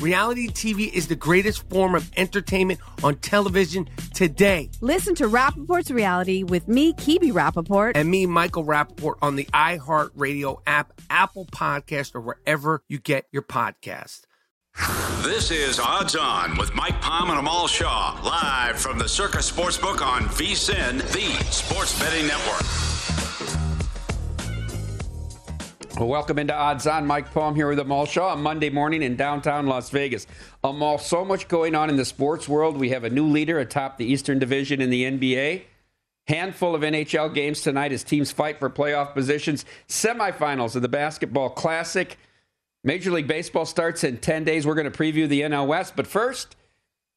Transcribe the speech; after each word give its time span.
Reality 0.00 0.48
TV 0.48 0.92
is 0.92 1.08
the 1.08 1.16
greatest 1.16 1.68
form 1.70 1.94
of 1.94 2.10
entertainment 2.16 2.80
on 3.02 3.16
television 3.16 3.88
today. 4.12 4.70
Listen 4.80 5.14
to 5.16 5.28
Rapaport's 5.28 5.90
Reality 5.90 6.42
with 6.42 6.68
me, 6.68 6.92
Kibi 6.94 7.32
Rapaport. 7.32 7.92
And 7.94 8.10
me, 8.10 8.26
Michael 8.26 8.64
Rapaport, 8.64 9.14
on 9.22 9.36
the 9.36 9.44
iHeartRadio 9.46 10.60
app, 10.66 10.92
Apple 11.10 11.46
Podcast, 11.46 12.14
or 12.14 12.20
wherever 12.20 12.82
you 12.88 12.98
get 12.98 13.26
your 13.32 13.42
podcast. 13.42 14.22
This 15.22 15.50
is 15.50 15.78
Odds 15.78 16.16
On 16.16 16.58
with 16.58 16.74
Mike 16.74 17.00
Palm 17.00 17.30
and 17.30 17.38
Amal 17.38 17.68
Shaw, 17.68 18.20
live 18.24 18.78
from 18.78 18.98
the 18.98 19.08
Circus 19.08 19.50
Sportsbook 19.50 20.02
on 20.04 20.22
VSIN, 20.22 20.98
the 21.12 21.44
Sports 21.52 21.98
Betting 21.98 22.26
Network. 22.26 22.93
Well, 25.96 26.08
welcome 26.08 26.40
into 26.40 26.52
Odds 26.52 26.88
On. 26.88 27.06
Mike 27.06 27.32
Palm 27.32 27.54
here 27.54 27.68
with 27.68 27.78
Amal 27.78 28.04
Shaw 28.04 28.30
on 28.30 28.42
Monday 28.42 28.68
morning 28.68 29.00
in 29.00 29.14
downtown 29.14 29.68
Las 29.68 29.90
Vegas. 29.90 30.26
Amal, 30.64 30.98
so 30.98 31.24
much 31.24 31.46
going 31.46 31.76
on 31.76 31.88
in 31.88 31.96
the 31.96 32.04
sports 32.04 32.48
world. 32.48 32.76
We 32.76 32.88
have 32.88 33.04
a 33.04 33.10
new 33.10 33.28
leader 33.28 33.60
atop 33.60 33.96
the 33.96 34.04
Eastern 34.04 34.40
Division 34.40 34.80
in 34.80 34.90
the 34.90 35.04
NBA. 35.04 35.62
Handful 36.26 36.74
of 36.74 36.82
NHL 36.82 37.32
games 37.32 37.60
tonight 37.60 37.92
as 37.92 38.02
teams 38.02 38.32
fight 38.32 38.58
for 38.58 38.68
playoff 38.68 39.14
positions. 39.14 39.64
Semifinals 39.88 40.74
of 40.74 40.82
the 40.82 40.88
Basketball 40.88 41.48
Classic. 41.50 42.18
Major 42.82 43.12
League 43.12 43.28
Baseball 43.28 43.64
starts 43.64 44.02
in 44.02 44.16
10 44.16 44.42
days. 44.42 44.66
We're 44.66 44.74
going 44.74 44.90
to 44.90 44.98
preview 44.98 45.28
the 45.28 45.42
NL 45.42 45.68
West. 45.68 45.94
But 45.94 46.08
first, 46.08 46.56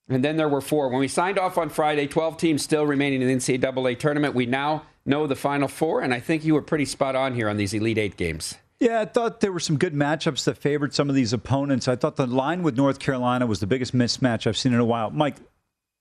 and 0.08 0.24
then 0.24 0.38
there 0.38 0.50
were 0.50 0.62
four. 0.62 0.90
When 0.90 1.00
we 1.00 1.08
signed 1.08 1.40
off 1.40 1.58
on 1.58 1.70
Friday, 1.70 2.06
12 2.06 2.38
teams 2.38 2.62
still 2.62 2.86
remaining 2.86 3.24
in 3.24 3.28
the 3.28 3.36
NCAA 3.38 3.98
tournament. 3.98 4.36
We 4.36 4.46
now 4.46 4.84
know 5.04 5.26
the 5.26 5.36
final 5.36 5.68
four, 5.68 6.02
and 6.02 6.14
I 6.14 6.20
think 6.20 6.46
you 6.46 6.54
were 6.54 6.62
pretty 6.62 6.86
spot 6.86 7.16
on 7.16 7.34
here 7.34 7.50
on 7.50 7.58
these 7.58 7.74
Elite 7.74 7.98
Eight 7.98 8.18
games. 8.18 8.54
Yeah, 8.80 9.02
I 9.02 9.06
thought 9.06 9.40
there 9.40 9.52
were 9.52 9.60
some 9.60 9.78
good 9.78 9.94
matchups 9.94 10.44
that 10.44 10.58
favored 10.58 10.94
some 10.94 11.10
of 11.10 11.16
these 11.16 11.34
opponents. 11.34 11.88
I 11.88 11.96
thought 11.96 12.16
the 12.16 12.28
line 12.28 12.62
with 12.62 12.78
North 12.78 13.00
Carolina 13.00 13.48
was 13.48 13.60
the 13.60 13.66
biggest 13.68 13.96
mismatch 13.96 14.46
I've 14.46 14.58
seen 14.58 14.74
in 14.74 14.80
a 14.80 14.86
while. 14.86 15.10
Mike, 15.10 15.38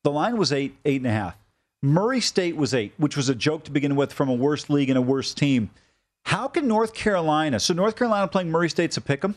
the 0.05 0.11
line 0.11 0.37
was 0.37 0.53
eight, 0.53 0.77
eight 0.85 1.01
and 1.01 1.07
a 1.07 1.13
half. 1.13 1.39
Murray 1.83 2.21
State 2.21 2.57
was 2.57 2.75
eight, 2.75 2.93
which 2.99 3.17
was 3.17 3.29
a 3.29 3.35
joke 3.35 3.65
to 3.65 3.71
begin 3.71 3.97
with 3.97 4.13
from 4.13 4.29
a 4.29 4.35
worse 4.35 4.69
league 4.69 4.91
and 4.91 4.99
a 4.99 5.03
worse 5.03 5.33
team. 5.33 5.71
How 6.27 6.49
can 6.49 6.67
North 6.69 6.93
Carolina? 6.93 7.61
So 7.61 7.73
North 7.73 7.97
Carolina 7.97 8.29
playing 8.29 8.51
Murray 8.51 8.69
State's 8.69 8.97
a 8.97 9.01
pick 9.01 9.25
'em? 9.25 9.37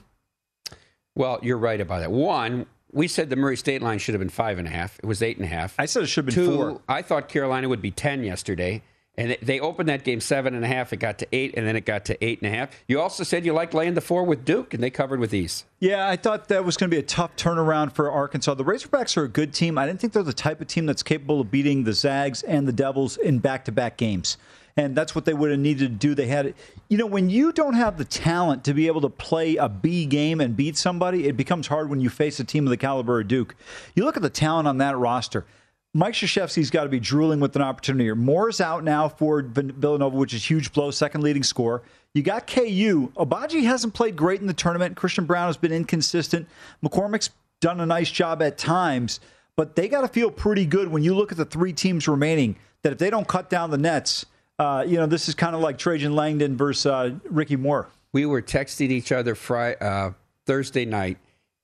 Well, 1.16 1.40
you're 1.42 1.58
right 1.58 1.80
about 1.80 2.00
that. 2.00 2.12
One, 2.12 2.66
we 2.92 3.08
said 3.08 3.30
the 3.30 3.36
Murray 3.36 3.58
State 3.58 3.82
line 3.82 4.00
should 4.00 4.16
have 4.16 4.20
been 4.20 4.30
five 4.30 4.58
and 4.58 4.68
a 4.68 4.72
half. 4.72 4.98
It 5.00 5.06
was 5.06 5.22
eight 5.22 5.38
and 5.38 5.46
a 5.46 5.50
half. 5.50 5.76
I 5.78 5.86
said 5.86 6.04
it 6.04 6.08
should 6.08 6.26
have 6.26 6.36
been 6.36 6.46
Two, 6.46 6.56
four. 6.56 6.82
I 6.90 7.02
thought 7.04 7.30
Carolina 7.30 7.70
would 7.70 7.82
be 7.82 7.92
ten 7.92 8.24
yesterday. 8.24 8.82
And 9.20 9.38
they 9.42 9.60
opened 9.60 9.90
that 9.90 10.06
game 10.06 10.22
seven 10.22 10.56
and 10.56 10.64
a 10.64 10.68
half. 10.70 10.94
It 10.94 10.98
got 10.98 11.20
to 11.20 11.28
eight, 11.34 11.54
and 11.58 11.68
then 11.68 11.76
it 11.76 11.84
got 11.84 12.06
to 12.06 12.24
eight 12.24 12.42
and 12.42 12.50
a 12.50 12.58
half. 12.58 12.70
You 12.88 13.02
also 13.02 13.26
said 13.26 13.46
you 13.46 13.52
liked 13.52 13.74
laying 13.74 13.94
the 13.94 14.00
four 14.00 14.24
with 14.24 14.46
Duke, 14.46 14.74
and 14.74 14.82
they 14.82 14.90
covered 14.90 15.20
with 15.20 15.34
ease. 15.34 15.66
Yeah, 15.80 16.08
I 16.08 16.16
thought 16.16 16.48
that 16.48 16.64
was 16.64 16.78
going 16.78 16.90
to 16.90 16.96
be 16.96 17.02
a 17.02 17.06
tough 17.06 17.36
turnaround 17.36 17.92
for 17.92 18.10
Arkansas. 18.10 18.54
The 18.54 18.64
Razorbacks 18.64 19.18
are 19.18 19.26
a 19.26 19.28
good 19.28 19.54
team. 19.54 19.78
I 19.78 19.86
didn't 19.86 20.00
think 20.00 20.14
they're 20.14 20.24
the 20.24 20.32
type 20.32 20.62
of 20.62 20.68
team 20.68 20.86
that's 20.86 21.04
capable 21.04 21.42
of 21.42 21.52
beating 21.52 21.84
the 21.84 21.92
Zags 21.92 22.44
and 22.44 22.66
the 22.66 22.72
Devils 22.72 23.18
in 23.18 23.40
back-to-back 23.40 23.98
games. 23.98 24.38
And 24.78 24.96
that's 24.96 25.14
what 25.14 25.26
they 25.26 25.34
would 25.34 25.52
have 25.52 25.60
needed 25.60 25.90
to 25.90 26.08
do. 26.08 26.16
They 26.16 26.28
had, 26.28 26.46
it. 26.46 26.56
you 26.88 26.98
know, 26.98 27.06
when 27.06 27.30
you 27.30 27.52
don't 27.52 27.74
have 27.74 27.98
the 27.98 28.06
talent 28.06 28.64
to 28.64 28.74
be 28.74 28.88
able 28.88 29.02
to 29.02 29.10
play 29.10 29.58
a 29.58 29.68
B 29.68 30.06
game 30.06 30.40
and 30.40 30.56
beat 30.56 30.78
somebody, 30.78 31.28
it 31.28 31.36
becomes 31.36 31.68
hard 31.68 31.90
when 31.90 32.00
you 32.00 32.10
face 32.10 32.40
a 32.40 32.46
team 32.46 32.66
of 32.66 32.70
the 32.70 32.78
caliber 32.78 33.20
of 33.20 33.28
Duke. 33.28 33.58
You 33.96 34.06
look 34.06 34.16
at 34.16 34.24
the 34.24 34.30
talent 34.30 34.70
on 34.70 34.78
that 34.78 34.98
roster. 34.98 35.46
Mike 35.94 36.14
Krzyzewski's 36.14 36.70
got 36.70 36.84
to 36.84 36.90
be 36.90 37.00
drooling 37.00 37.40
with 37.40 37.56
an 37.56 37.62
opportunity 37.64 38.04
here. 38.06 38.16
Moore's 38.16 38.62
out 38.62 38.84
now 38.84 39.10
for 39.10 39.42
Villanova, 39.42 40.16
which 40.16 40.34
is 40.34 40.48
huge 40.48 40.72
blow, 40.72 40.92
second 40.92 41.22
leading 41.22 41.42
scorer. 41.44 41.82
You 42.14 42.22
got 42.22 42.46
KU. 42.48 43.12
Agbaji 43.16 43.64
hasn't 43.64 43.94
played 43.94 44.16
great 44.16 44.40
in 44.42 44.48
the 44.48 44.54
tournament. 44.54 44.96
Christian 44.96 45.26
Braun 45.26 45.48
has 45.48 45.58
been 45.58 45.72
inconsistent. 45.72 46.48
McCormack's 46.84 47.32
done 47.60 47.80
a 47.80 47.86
nice 47.86 48.10
job 48.12 48.42
at 48.42 48.58
times, 48.58 49.20
but 49.56 49.76
they 49.76 49.88
got 49.88 50.02
to 50.02 50.08
feel 50.08 50.30
pretty 50.32 50.66
good 50.66 50.90
when 50.90 51.04
you 51.04 51.16
look 51.16 51.32
at 51.32 51.38
the 51.38 51.46
three 51.46 51.74
teams 51.74 52.08
remaining 52.08 52.56
that 52.84 52.94
if 52.94 53.00
they 53.00 53.10
don't 53.10 53.28
cut 53.28 53.50
down 53.50 53.72
the 53.72 53.78
nets, 53.78 54.26
uh, 54.60 54.84
you 54.88 54.98
know, 54.98 55.06
this 55.08 55.28
is 55.28 55.36
kind 55.36 55.56
of 55.56 55.62
like 55.62 55.78
Trajan 55.78 56.16
Langdon 56.16 56.56
versus 56.56 56.86
uh, 56.86 57.12
Ricky 57.30 57.56
Moore. 57.56 57.88
We 58.14 58.26
were 58.26 58.42
texting 58.42 58.90
each 58.92 59.12
other 59.12 59.34
Friday, 59.36 59.78
uh, 59.80 60.12
Thursday 60.46 60.86
night 60.86 61.18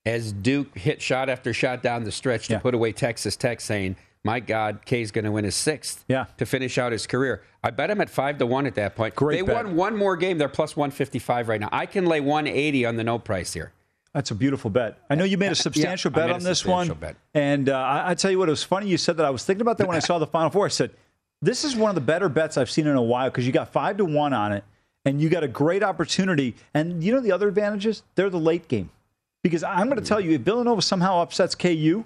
as 0.05 0.31
Duke 0.31 0.77
hit 0.77 1.01
shot 1.01 1.29
after 1.29 1.53
shot 1.53 1.81
down 1.81 2.03
the 2.03 2.11
stretch 2.11 2.47
to 2.47 2.53
Yeah. 2.53 2.59
put 2.59 2.73
away 2.75 2.91
Texas 2.91 3.35
Tech, 3.35 3.59
saying, 3.61 3.95
"My 4.25 4.41
God, 4.41 4.79
K's 4.85 5.11
going 5.11 5.23
to 5.25 5.31
win 5.31 5.45
his 5.45 5.55
sixth 5.55 6.03
Yeah. 6.09 6.25
to 6.37 6.45
finish 6.45 6.77
out 6.77 6.91
his 6.91 7.07
career." 7.07 7.41
I 7.63 7.69
bet 7.71 7.89
him 7.89 8.01
at 8.01 8.09
five 8.09 8.37
to 8.39 8.45
one 8.45 8.65
at 8.67 8.75
that 8.75 8.95
point. 8.95 9.15
Great 9.15 9.37
They 9.37 9.41
bet. 9.53 9.65
won 9.65 9.75
one 9.75 9.95
more 9.97 10.17
game. 10.17 10.37
They're 10.37 10.49
plus 10.49 10.75
one 10.75 10.91
fifty 10.91 11.19
five 11.19 11.47
right 11.47 11.59
now. 11.61 11.69
I 11.71 11.85
can 11.85 12.05
lay 12.05 12.19
one 12.19 12.45
eighty 12.47 12.85
on 12.85 12.95
the 12.97 13.03
no 13.03 13.17
price 13.19 13.53
here. 13.53 13.71
That's 14.13 14.31
a 14.31 14.35
beautiful 14.35 14.69
bet. 14.69 14.97
I 15.09 15.15
know 15.15 15.25
you 15.25 15.37
made 15.37 15.51
a 15.51 15.55
substantial 15.55 16.09
I 16.13 16.15
bet 16.15 16.31
on 16.31 16.41
this 16.43 16.65
one. 16.65 16.87
bet. 16.93 17.15
And 17.33 17.67
uh, 17.69 17.77
I, 17.77 18.11
I 18.11 18.13
tell 18.15 18.31
you 18.31 18.39
what, 18.39 18.47
it 18.47 18.51
was 18.51 18.63
funny 18.63 18.87
you 18.87 18.97
said 18.97 19.17
that. 19.17 19.25
I 19.25 19.29
was 19.29 19.43
thinking 19.43 19.61
about 19.61 19.77
that 19.79 19.87
when 19.87 19.97
I 19.97 19.99
saw 19.99 20.19
the 20.19 20.27
Final 20.27 20.49
Four. 20.49 20.65
I 20.65 20.69
said, 20.69 20.91
this 21.41 21.65
is 21.65 21.75
one 21.75 21.89
of 21.89 21.95
the 21.95 22.01
better 22.01 22.29
bets 22.29 22.55
I've 22.57 22.69
seen 22.71 22.87
in 22.87 22.95
a 22.95 23.01
while 23.01 23.29
because 23.29 23.45
you 23.45 23.51
got 23.51 23.73
five 23.73 23.97
to 23.97 24.05
one 24.05 24.31
on 24.31 24.53
it 24.53 24.63
and 25.03 25.19
you 25.21 25.27
got 25.29 25.43
a 25.43 25.49
great 25.49 25.83
opportunity. 25.83 26.55
And 26.73 27.03
you 27.03 27.13
know 27.13 27.19
the 27.19 27.33
other 27.33 27.49
advantages? 27.49 28.03
They're 28.15 28.29
the 28.29 28.39
late 28.39 28.67
game. 28.69 28.89
Because 29.43 29.63
I'm 29.63 29.87
going 29.89 29.99
to 30.01 30.05
tell 30.05 30.21
you, 30.21 30.31
if 30.31 30.41
Villanova 30.41 30.81
somehow 30.81 31.21
upsets 31.21 31.53
KU, 31.53 32.05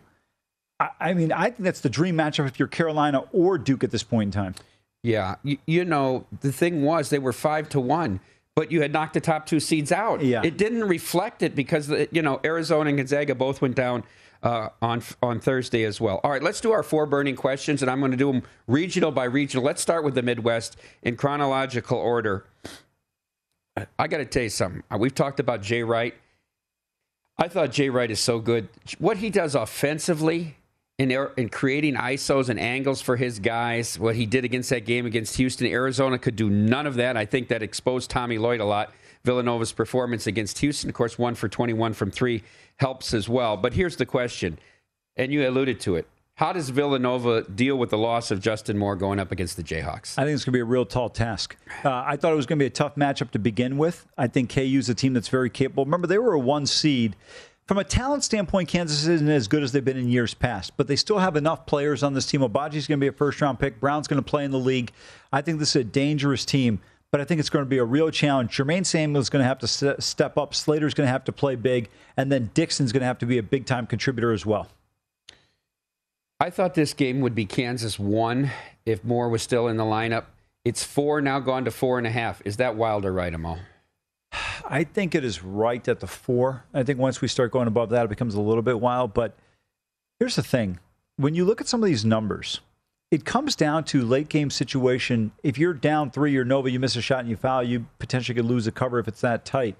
I, 0.79 0.89
I 0.99 1.13
mean, 1.13 1.31
I 1.31 1.45
think 1.45 1.59
that's 1.59 1.81
the 1.81 1.89
dream 1.89 2.15
matchup 2.15 2.47
if 2.47 2.59
you're 2.59 2.67
Carolina 2.67 3.23
or 3.31 3.57
Duke 3.57 3.83
at 3.83 3.91
this 3.91 4.03
point 4.03 4.27
in 4.27 4.31
time. 4.31 4.55
Yeah, 5.03 5.35
you, 5.43 5.57
you 5.65 5.85
know 5.85 6.25
the 6.41 6.51
thing 6.51 6.83
was 6.83 7.09
they 7.09 7.19
were 7.19 7.33
five 7.33 7.69
to 7.69 7.79
one, 7.79 8.19
but 8.55 8.71
you 8.71 8.81
had 8.81 8.91
knocked 8.91 9.13
the 9.13 9.21
top 9.21 9.45
two 9.45 9.59
seeds 9.59 9.91
out. 9.91 10.21
Yeah. 10.21 10.41
it 10.43 10.57
didn't 10.57 10.83
reflect 10.83 11.41
it 11.41 11.55
because 11.55 11.87
the, 11.87 12.09
you 12.11 12.21
know 12.21 12.41
Arizona 12.43 12.89
and 12.89 12.97
Gonzaga 12.97 13.33
both 13.35 13.61
went 13.61 13.75
down 13.75 14.03
uh, 14.43 14.69
on 14.81 15.01
on 15.21 15.39
Thursday 15.39 15.85
as 15.85 16.01
well. 16.01 16.19
All 16.23 16.31
right, 16.31 16.43
let's 16.43 16.59
do 16.59 16.71
our 16.71 16.83
four 16.83 17.05
burning 17.05 17.35
questions, 17.35 17.81
and 17.81 17.89
I'm 17.89 17.99
going 17.99 18.11
to 18.11 18.17
do 18.17 18.31
them 18.31 18.43
regional 18.67 19.11
by 19.11 19.23
regional. 19.25 19.63
Let's 19.63 19.81
start 19.81 20.03
with 20.03 20.15
the 20.15 20.21
Midwest 20.23 20.75
in 21.01 21.15
chronological 21.15 21.97
order. 21.97 22.45
I 23.97 24.07
got 24.07 24.17
to 24.17 24.25
tell 24.25 24.43
you 24.43 24.49
something. 24.49 24.83
Uh, 24.91 24.97
we've 24.97 25.15
talked 25.15 25.39
about 25.39 25.61
Jay 25.61 25.83
Wright. 25.83 26.13
I 27.37 27.47
thought 27.47 27.71
Jay 27.71 27.89
Wright 27.89 28.11
is 28.11 28.19
so 28.19 28.39
good. 28.39 28.67
What 28.97 29.17
he 29.17 29.29
does 29.29 29.55
offensively 29.55 30.57
in, 30.99 31.11
in 31.37 31.47
creating 31.47 31.95
ISOs 31.95 32.49
and 32.49 32.59
angles 32.59 33.01
for 33.01 33.15
his 33.15 33.39
guys, 33.39 33.97
what 33.97 34.15
he 34.15 34.25
did 34.25 34.43
against 34.43 34.69
that 34.69 34.85
game 34.85 35.05
against 35.05 35.37
Houston, 35.37 35.65
Arizona 35.65 36.19
could 36.19 36.35
do 36.35 36.49
none 36.49 36.85
of 36.85 36.95
that. 36.95 37.15
I 37.15 37.25
think 37.25 37.47
that 37.47 37.63
exposed 37.63 38.09
Tommy 38.09 38.37
Lloyd 38.37 38.59
a 38.59 38.65
lot. 38.65 38.93
Villanova's 39.23 39.71
performance 39.71 40.27
against 40.27 40.59
Houston, 40.59 40.89
of 40.89 40.93
course, 40.95 41.17
one 41.17 41.35
for 41.35 41.47
21 41.47 41.93
from 41.93 42.11
three 42.11 42.43
helps 42.77 43.13
as 43.13 43.29
well. 43.29 43.55
But 43.55 43.73
here's 43.73 43.95
the 43.95 44.05
question, 44.05 44.59
and 45.15 45.31
you 45.31 45.47
alluded 45.47 45.79
to 45.81 45.95
it. 45.95 46.07
How 46.35 46.53
does 46.53 46.69
Villanova 46.69 47.43
deal 47.43 47.75
with 47.75 47.89
the 47.89 47.97
loss 47.97 48.31
of 48.31 48.39
Justin 48.39 48.77
Moore 48.77 48.95
going 48.95 49.19
up 49.19 49.29
against 49.29 49.57
the 49.57 49.63
Jayhawks? 49.63 50.17
I 50.17 50.23
think 50.23 50.35
it's 50.35 50.45
going 50.45 50.53
to 50.53 50.57
be 50.57 50.61
a 50.61 50.65
real 50.65 50.85
tall 50.85 51.09
task. 51.09 51.57
Uh, 51.83 52.03
I 52.05 52.15
thought 52.15 52.31
it 52.31 52.37
was 52.37 52.45
going 52.45 52.59
to 52.59 52.63
be 52.63 52.67
a 52.67 52.69
tough 52.69 52.95
matchup 52.95 53.31
to 53.31 53.39
begin 53.39 53.77
with. 53.77 54.07
I 54.17 54.27
think 54.27 54.49
KU's 54.53 54.87
a 54.87 54.95
team 54.95 55.13
that's 55.13 55.27
very 55.27 55.49
capable. 55.49 55.83
Remember, 55.83 56.07
they 56.07 56.17
were 56.17 56.33
a 56.33 56.39
one 56.39 56.65
seed. 56.65 57.17
From 57.69 57.77
a 57.77 57.83
talent 57.83 58.23
standpoint, 58.23 58.67
Kansas 58.67 59.05
isn't 59.05 59.29
as 59.29 59.47
good 59.47 59.61
as 59.61 59.71
they've 59.71 59.85
been 59.85 59.95
in 59.95 60.09
years 60.09 60.33
past, 60.33 60.75
but 60.75 60.87
they 60.87 60.95
still 60.95 61.19
have 61.19 61.35
enough 61.35 61.67
players 61.67 62.01
on 62.01 62.15
this 62.15 62.25
team. 62.25 62.41
Agbaji's 62.41 62.87
going 62.87 62.99
to 62.99 63.03
be 63.03 63.09
a 63.09 63.11
first 63.11 63.39
round 63.41 63.59
pick. 63.59 63.79
Braun's 63.79 64.07
going 64.07 64.19
to 64.19 64.27
play 64.27 64.43
in 64.43 64.49
the 64.49 64.57
league. 64.57 64.91
I 65.31 65.43
think 65.43 65.59
this 65.59 65.75
is 65.75 65.81
a 65.81 65.83
dangerous 65.83 66.45
team, 66.45 66.81
but 67.11 67.21
I 67.21 67.25
think 67.25 67.39
it's 67.39 67.51
going 67.51 67.63
to 67.63 67.69
be 67.69 67.77
a 67.77 67.83
real 67.83 68.09
challenge. 68.09 68.57
Jermaine 68.57 68.87
Samuels 68.87 69.25
is 69.25 69.29
going 69.29 69.43
to 69.43 69.47
have 69.47 69.59
to 69.59 70.01
step 70.01 70.35
up. 70.35 70.55
Slater's 70.55 70.95
going 70.95 71.05
to 71.05 71.11
have 71.11 71.23
to 71.25 71.31
play 71.31 71.55
big, 71.55 71.89
and 72.17 72.31
then 72.31 72.49
Dixon's 72.55 72.91
going 72.91 73.01
to 73.01 73.05
have 73.05 73.19
to 73.19 73.27
be 73.27 73.37
a 73.37 73.43
big 73.43 73.67
time 73.67 73.85
contributor 73.85 74.33
as 74.33 74.47
well. 74.47 74.67
I 76.39 76.49
thought 76.49 76.73
this 76.73 76.95
game 76.95 77.21
would 77.21 77.35
be 77.35 77.45
Kansas 77.45 77.99
one 77.99 78.49
if 78.87 79.03
Moore 79.03 79.29
was 79.29 79.43
still 79.43 79.67
in 79.67 79.77
the 79.77 79.83
lineup. 79.83 80.25
It's 80.65 80.83
four 80.83 81.21
now, 81.21 81.39
gone 81.39 81.65
to 81.65 81.71
four 81.71 81.99
and 81.99 82.07
a 82.07 82.11
half. 82.11 82.41
Is 82.45 82.57
that 82.57 82.75
wild 82.75 83.05
or 83.05 83.13
right, 83.13 83.31
Amal? 83.31 83.59
I 84.69 84.83
think 84.83 85.15
it 85.15 85.25
is 85.25 85.43
right 85.43 85.85
at 85.87 85.99
the 85.99 86.07
four. 86.07 86.63
I 86.73 86.83
think 86.83 86.99
once 86.99 87.21
we 87.21 87.27
start 87.27 87.51
going 87.51 87.67
above 87.67 87.89
that, 87.89 88.05
it 88.05 88.09
becomes 88.09 88.35
a 88.35 88.41
little 88.41 88.61
bit 88.61 88.79
wild. 88.79 89.15
But 89.15 89.35
here's 90.19 90.35
the 90.35 90.43
thing 90.43 90.79
when 91.17 91.33
you 91.33 91.43
look 91.43 91.59
at 91.59 91.67
some 91.67 91.81
of 91.81 91.87
these 91.87 92.05
numbers, 92.05 92.61
it 93.09 93.25
comes 93.25 93.55
down 93.55 93.83
to 93.85 94.05
late 94.05 94.29
game 94.29 94.51
situation. 94.51 95.31
If 95.41 95.57
you're 95.57 95.73
down 95.73 96.11
three 96.11 96.37
or 96.37 96.45
Nova, 96.45 96.69
you 96.69 96.79
miss 96.79 96.95
a 96.95 97.01
shot 97.01 97.21
and 97.21 97.29
you 97.29 97.35
foul, 97.35 97.63
you 97.63 97.87
potentially 97.97 98.35
could 98.35 98.45
lose 98.45 98.67
a 98.67 98.71
cover 98.71 98.99
if 98.99 99.07
it's 99.07 99.21
that 99.21 99.43
tight. 99.43 99.75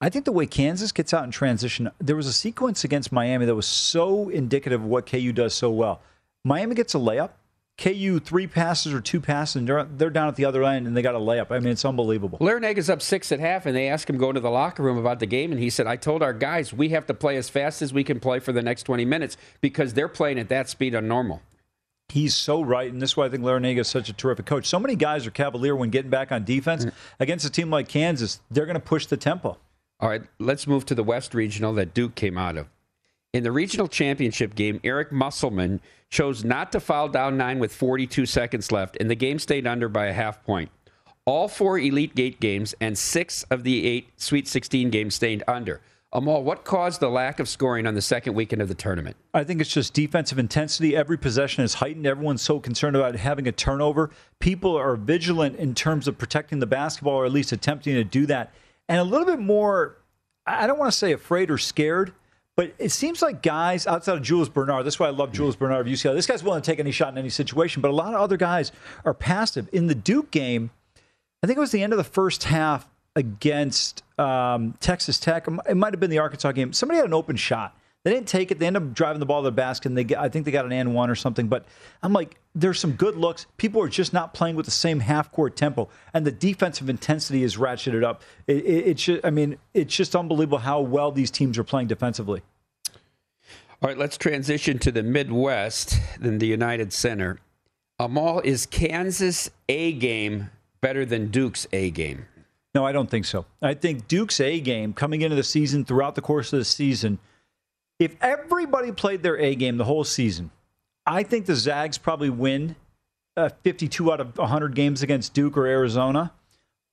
I 0.00 0.08
think 0.08 0.24
the 0.24 0.32
way 0.32 0.46
Kansas 0.46 0.92
gets 0.92 1.12
out 1.12 1.24
in 1.24 1.32
transition, 1.32 1.90
there 1.98 2.16
was 2.16 2.28
a 2.28 2.32
sequence 2.32 2.84
against 2.84 3.12
Miami 3.12 3.44
that 3.44 3.54
was 3.54 3.66
so 3.66 4.28
indicative 4.28 4.80
of 4.80 4.86
what 4.86 5.06
KU 5.06 5.32
does 5.32 5.52
so 5.52 5.70
well. 5.70 6.00
Miami 6.44 6.74
gets 6.74 6.94
a 6.94 6.98
layup. 6.98 7.30
KU 7.80 8.20
three 8.20 8.46
passes 8.46 8.92
or 8.92 9.00
two 9.00 9.20
passes, 9.20 9.56
and 9.56 9.66
they're, 9.66 9.84
they're 9.84 10.10
down 10.10 10.28
at 10.28 10.36
the 10.36 10.44
other 10.44 10.62
end, 10.64 10.86
and 10.86 10.94
they 10.94 11.00
got 11.00 11.14
a 11.14 11.18
layup. 11.18 11.50
I 11.50 11.58
mean, 11.58 11.72
it's 11.72 11.84
unbelievable. 11.84 12.38
Larrañaga's 12.38 12.90
up 12.90 13.00
six 13.00 13.32
at 13.32 13.40
half, 13.40 13.64
and 13.64 13.74
they 13.74 13.88
asked 13.88 14.10
him 14.10 14.18
go 14.18 14.32
to 14.32 14.38
the 14.38 14.50
locker 14.50 14.82
room 14.82 14.98
about 14.98 15.18
the 15.18 15.26
game, 15.26 15.50
and 15.50 15.58
he 15.58 15.70
said, 15.70 15.86
"I 15.86 15.96
told 15.96 16.22
our 16.22 16.34
guys 16.34 16.74
we 16.74 16.90
have 16.90 17.06
to 17.06 17.14
play 17.14 17.38
as 17.38 17.48
fast 17.48 17.80
as 17.80 17.92
we 17.92 18.04
can 18.04 18.20
play 18.20 18.38
for 18.38 18.52
the 18.52 18.60
next 18.60 18.82
20 18.82 19.06
minutes 19.06 19.38
because 19.62 19.94
they're 19.94 20.08
playing 20.08 20.38
at 20.38 20.50
that 20.50 20.68
speed 20.68 20.94
on 20.94 21.08
normal." 21.08 21.40
He's 22.10 22.34
so 22.34 22.60
right, 22.60 22.92
and 22.92 23.00
this 23.00 23.10
is 23.10 23.16
why 23.16 23.26
I 23.26 23.28
think 23.30 23.44
Larrañaga 23.44 23.78
is 23.78 23.88
such 23.88 24.10
a 24.10 24.12
terrific 24.12 24.44
coach. 24.44 24.66
So 24.66 24.78
many 24.78 24.94
guys 24.94 25.26
are 25.26 25.30
cavalier 25.30 25.74
when 25.74 25.88
getting 25.90 26.10
back 26.10 26.32
on 26.32 26.44
defense 26.44 26.84
mm. 26.84 26.92
against 27.18 27.46
a 27.46 27.50
team 27.50 27.70
like 27.70 27.88
Kansas. 27.88 28.40
They're 28.50 28.66
going 28.66 28.74
to 28.74 28.80
push 28.80 29.06
the 29.06 29.16
tempo. 29.16 29.56
All 30.00 30.08
right, 30.08 30.22
let's 30.38 30.66
move 30.66 30.84
to 30.86 30.94
the 30.94 31.04
West 31.04 31.34
Regional 31.34 31.72
that 31.74 31.94
Duke 31.94 32.14
came 32.14 32.36
out 32.36 32.56
of. 32.56 32.66
In 33.32 33.44
the 33.44 33.52
regional 33.52 33.86
championship 33.86 34.54
game, 34.56 34.80
Eric 34.82 35.12
Musselman 35.12 35.80
chose 36.08 36.42
not 36.44 36.72
to 36.72 36.80
foul 36.80 37.08
down 37.08 37.36
nine 37.36 37.60
with 37.60 37.72
42 37.72 38.26
seconds 38.26 38.72
left, 38.72 38.96
and 38.98 39.08
the 39.08 39.14
game 39.14 39.38
stayed 39.38 39.66
under 39.66 39.88
by 39.88 40.06
a 40.06 40.12
half 40.12 40.42
point. 40.42 40.70
All 41.24 41.46
four 41.46 41.78
Elite 41.78 42.18
Eight 42.18 42.40
games 42.40 42.74
and 42.80 42.98
six 42.98 43.44
of 43.44 43.62
the 43.62 43.86
eight 43.86 44.08
Sweet 44.16 44.48
16 44.48 44.90
games 44.90 45.14
stayed 45.14 45.44
under. 45.46 45.80
Amal, 46.12 46.42
what 46.42 46.64
caused 46.64 46.98
the 46.98 47.08
lack 47.08 47.38
of 47.38 47.48
scoring 47.48 47.86
on 47.86 47.94
the 47.94 48.02
second 48.02 48.34
weekend 48.34 48.60
of 48.60 48.66
the 48.66 48.74
tournament? 48.74 49.16
I 49.32 49.44
think 49.44 49.60
it's 49.60 49.72
just 49.72 49.94
defensive 49.94 50.40
intensity. 50.40 50.96
Every 50.96 51.16
possession 51.16 51.62
is 51.62 51.74
heightened. 51.74 52.06
Everyone's 52.06 52.42
so 52.42 52.58
concerned 52.58 52.96
about 52.96 53.14
having 53.14 53.46
a 53.46 53.52
turnover. 53.52 54.10
People 54.40 54.76
are 54.76 54.96
vigilant 54.96 55.56
in 55.56 55.76
terms 55.76 56.08
of 56.08 56.18
protecting 56.18 56.58
the 56.58 56.66
basketball, 56.66 57.14
or 57.14 57.26
at 57.26 57.32
least 57.32 57.52
attempting 57.52 57.94
to 57.94 58.02
do 58.02 58.26
that 58.26 58.52
and 58.90 58.98
a 58.98 59.04
little 59.04 59.24
bit 59.24 59.38
more, 59.38 59.98
I 60.44 60.66
don't 60.66 60.76
want 60.76 60.90
to 60.90 60.98
say 60.98 61.12
afraid 61.12 61.48
or 61.48 61.58
scared, 61.58 62.12
but 62.60 62.74
it 62.78 62.90
seems 62.90 63.22
like 63.22 63.40
guys 63.40 63.86
outside 63.86 64.18
of 64.18 64.22
Julius 64.22 64.50
Bernard, 64.50 64.84
that's 64.84 65.00
why 65.00 65.06
I 65.06 65.12
love 65.12 65.32
Julius 65.32 65.56
Bernard 65.56 65.86
of 65.86 65.90
UCLA. 65.90 66.12
This 66.12 66.26
guy's 66.26 66.44
willing 66.44 66.60
to 66.60 66.70
take 66.70 66.78
any 66.78 66.90
shot 66.90 67.10
in 67.10 67.16
any 67.16 67.30
situation, 67.30 67.80
but 67.80 67.90
a 67.90 67.94
lot 67.94 68.12
of 68.12 68.20
other 68.20 68.36
guys 68.36 68.70
are 69.06 69.14
passive. 69.14 69.66
In 69.72 69.86
the 69.86 69.94
Duke 69.94 70.30
game, 70.30 70.68
I 71.42 71.46
think 71.46 71.56
it 71.56 71.60
was 71.60 71.70
the 71.70 71.82
end 71.82 71.94
of 71.94 71.96
the 71.96 72.04
first 72.04 72.44
half 72.44 72.86
against 73.16 74.02
um, 74.18 74.74
Texas 74.78 75.18
Tech. 75.18 75.48
It 75.70 75.74
might 75.74 75.94
have 75.94 76.00
been 76.00 76.10
the 76.10 76.18
Arkansas 76.18 76.52
game. 76.52 76.74
Somebody 76.74 76.98
had 76.98 77.06
an 77.06 77.14
open 77.14 77.36
shot. 77.36 77.74
They 78.04 78.10
didn't 78.10 78.28
take 78.28 78.50
it. 78.50 78.58
They 78.58 78.66
ended 78.66 78.82
up 78.82 78.92
driving 78.92 79.20
the 79.20 79.26
ball 79.26 79.40
to 79.40 79.46
the 79.46 79.52
basket, 79.52 79.88
and 79.88 79.96
they 79.96 80.04
get, 80.04 80.18
I 80.18 80.28
think 80.28 80.44
they 80.44 80.50
got 80.50 80.66
an 80.66 80.72
and 80.72 80.94
one 80.94 81.08
or 81.08 81.14
something. 81.14 81.48
But 81.48 81.64
I'm 82.02 82.12
like, 82.12 82.36
there's 82.54 82.78
some 82.78 82.92
good 82.92 83.16
looks. 83.16 83.46
People 83.56 83.82
are 83.82 83.88
just 83.88 84.12
not 84.12 84.34
playing 84.34 84.56
with 84.56 84.66
the 84.66 84.70
same 84.70 85.00
half 85.00 85.32
court 85.32 85.56
tempo, 85.56 85.88
and 86.12 86.26
the 86.26 86.30
defensive 86.30 86.90
intensity 86.90 87.42
is 87.42 87.56
ratcheted 87.56 88.04
up. 88.04 88.20
It, 88.46 88.66
it, 88.66 88.86
it 88.88 89.00
should, 89.00 89.24
I 89.24 89.30
mean, 89.30 89.56
it's 89.72 89.96
just 89.96 90.14
unbelievable 90.14 90.58
how 90.58 90.82
well 90.82 91.10
these 91.10 91.30
teams 91.30 91.56
are 91.56 91.64
playing 91.64 91.88
defensively. 91.88 92.42
All 93.82 93.88
right, 93.88 93.96
let's 93.96 94.18
transition 94.18 94.78
to 94.80 94.92
the 94.92 95.02
Midwest, 95.02 95.98
then 96.20 96.36
the 96.36 96.46
United 96.46 96.92
Center. 96.92 97.38
Amal, 97.98 98.40
is 98.40 98.66
Kansas 98.66 99.50
A 99.70 99.92
game 99.92 100.50
better 100.82 101.06
than 101.06 101.28
Duke's 101.28 101.66
A 101.72 101.90
game? 101.90 102.26
No, 102.74 102.84
I 102.84 102.92
don't 102.92 103.08
think 103.10 103.24
so. 103.24 103.46
I 103.62 103.72
think 103.72 104.06
Duke's 104.06 104.38
A 104.38 104.60
game 104.60 104.92
coming 104.92 105.22
into 105.22 105.34
the 105.34 105.42
season, 105.42 105.86
throughout 105.86 106.14
the 106.14 106.20
course 106.20 106.52
of 106.52 106.58
the 106.58 106.64
season, 106.66 107.18
if 107.98 108.16
everybody 108.20 108.92
played 108.92 109.22
their 109.22 109.38
A 109.38 109.54
game 109.54 109.78
the 109.78 109.84
whole 109.84 110.04
season, 110.04 110.50
I 111.06 111.22
think 111.22 111.46
the 111.46 111.56
Zags 111.56 111.96
probably 111.96 112.28
win 112.28 112.76
uh, 113.34 113.48
52 113.62 114.12
out 114.12 114.20
of 114.20 114.36
100 114.36 114.74
games 114.74 115.02
against 115.02 115.32
Duke 115.32 115.56
or 115.56 115.66
Arizona. 115.66 116.32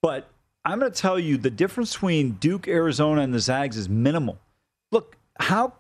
But 0.02 0.30
I'm 0.64 0.80
going 0.80 0.92
to 0.92 0.98
tell 0.98 1.20
you 1.20 1.38
the 1.38 1.50
difference 1.50 1.94
between 1.94 2.32
Duke, 2.32 2.66
Arizona, 2.68 3.22
and 3.22 3.34
the 3.34 3.42
Zags 3.42 3.76
is 3.76 3.90
minimal. 3.90 4.38
Look, 4.92 5.18
how 5.40 5.74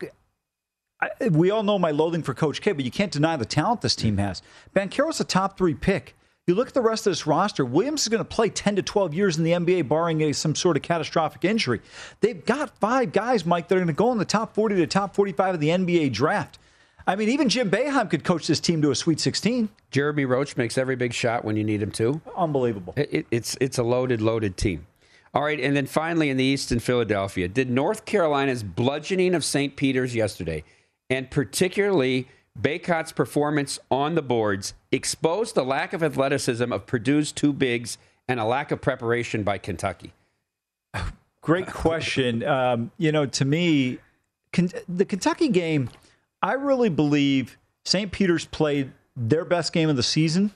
I, 0.99 1.29
we 1.29 1.51
all 1.51 1.63
know 1.63 1.77
my 1.77 1.91
loathing 1.91 2.23
for 2.23 2.33
Coach 2.33 2.61
K, 2.61 2.71
but 2.71 2.83
you 2.83 2.91
can't 2.91 3.11
deny 3.11 3.35
the 3.35 3.45
talent 3.45 3.81
this 3.81 3.95
team 3.95 4.17
has. 4.17 4.41
Banchero's 4.73 5.19
a 5.19 5.23
top 5.23 5.57
three 5.57 5.75
pick. 5.75 6.15
You 6.47 6.55
look 6.55 6.69
at 6.69 6.73
the 6.73 6.81
rest 6.81 7.05
of 7.05 7.11
this 7.11 7.27
roster, 7.27 7.65
Williams 7.65 8.03
is 8.03 8.07
going 8.07 8.19
to 8.19 8.25
play 8.25 8.49
10 8.49 8.77
to 8.77 8.81
12 8.81 9.13
years 9.13 9.38
in 9.38 9.44
the 9.44 9.51
NBA, 9.51 9.89
barring 9.89 10.21
a, 10.21 10.33
some 10.33 10.56
sort 10.56 10.77
of 10.77 10.81
catastrophic 10.81 11.44
injury. 11.44 11.81
They've 12.21 12.44
got 12.44 12.77
five 12.80 13.11
guys, 13.11 13.45
Mike, 13.45 13.68
that 13.68 13.75
are 13.75 13.80
going 13.80 13.87
to 13.87 13.94
go 13.94 14.13
in 14.13 14.18
the 14.18 14.23
top 14.23 14.56
40 14.56 14.75
to 14.75 14.87
top 14.87 15.13
45 15.13 15.56
of 15.56 15.59
the 15.59 15.69
NBA 15.69 16.13
draft. 16.13 16.57
I 17.06 17.18
mean, 17.18 17.27
even 17.30 17.49
Jim 17.49 17.69
Boeheim 17.69 18.09
could 18.09 18.23
coach 18.23 18.47
this 18.47 18.61
team 18.61 18.81
to 18.81 18.92
a 18.92 18.95
Sweet 18.95 19.19
16. 19.19 19.68
Jeremy 19.92 20.23
Roach 20.23 20.56
makes 20.56 20.77
every 20.77 20.95
big 20.95 21.13
shot 21.13 21.44
when 21.44 21.57
you 21.57 21.66
need 21.66 21.81
him 21.81 21.92
to. 21.92 22.21
Unbelievable. 22.35 22.94
It, 22.95 23.27
it's, 23.30 23.57
it's 23.59 23.77
a 23.77 23.83
loaded, 23.83 24.21
loaded 24.21 24.56
team. 24.56 24.87
All 25.33 25.44
right, 25.44 25.59
and 25.59 25.75
then 25.75 25.85
finally 25.85 26.30
in 26.30 26.37
the 26.37 26.44
East 26.44 26.71
in 26.71 26.80
Philadelphia, 26.80 27.47
did 27.47 27.69
North 27.69 28.06
Carolina's 28.06 28.63
bludgeoning 28.63 29.35
of 29.35 29.44
St. 29.44 29.75
Peter's 29.75 30.16
yesterday, 30.16 30.63
and 31.09 31.30
particularly 31.31 32.28
Bacot's 32.59 33.11
performance 33.11 33.80
on 33.92 34.16
the 34.16 34.21
boards 34.21 34.73
exposed 34.92 35.56
the 35.56 35.64
lack 35.64 35.94
of 35.94 36.02
athleticism 36.04 36.71
of 36.71 36.85
Purdue's 36.85 37.31
two 37.31 37.54
bigs 37.54 37.97
and 38.28 38.40
a 38.40 38.45
lack 38.45 38.71
of 38.71 38.81
preparation 38.81 39.44
by 39.44 39.57
Kentucky? 39.57 40.14
Great 41.42 41.68
question. 41.68 42.44
Um, 42.44 42.92
you 42.97 43.11
know, 43.11 43.26
to 43.26 43.45
me, 43.45 43.99
the 44.90 45.06
Kentucky 45.06 45.49
game, 45.49 45.90
I 46.42 46.54
really 46.54 46.90
believe 46.90 47.57
St. 47.85 48.11
Peter's 48.11 48.45
played 48.45 48.92
their 49.16 49.45
best 49.45 49.71
game 49.71 49.90
of 49.90 49.95
the 49.95 50.04
season. 50.04 50.52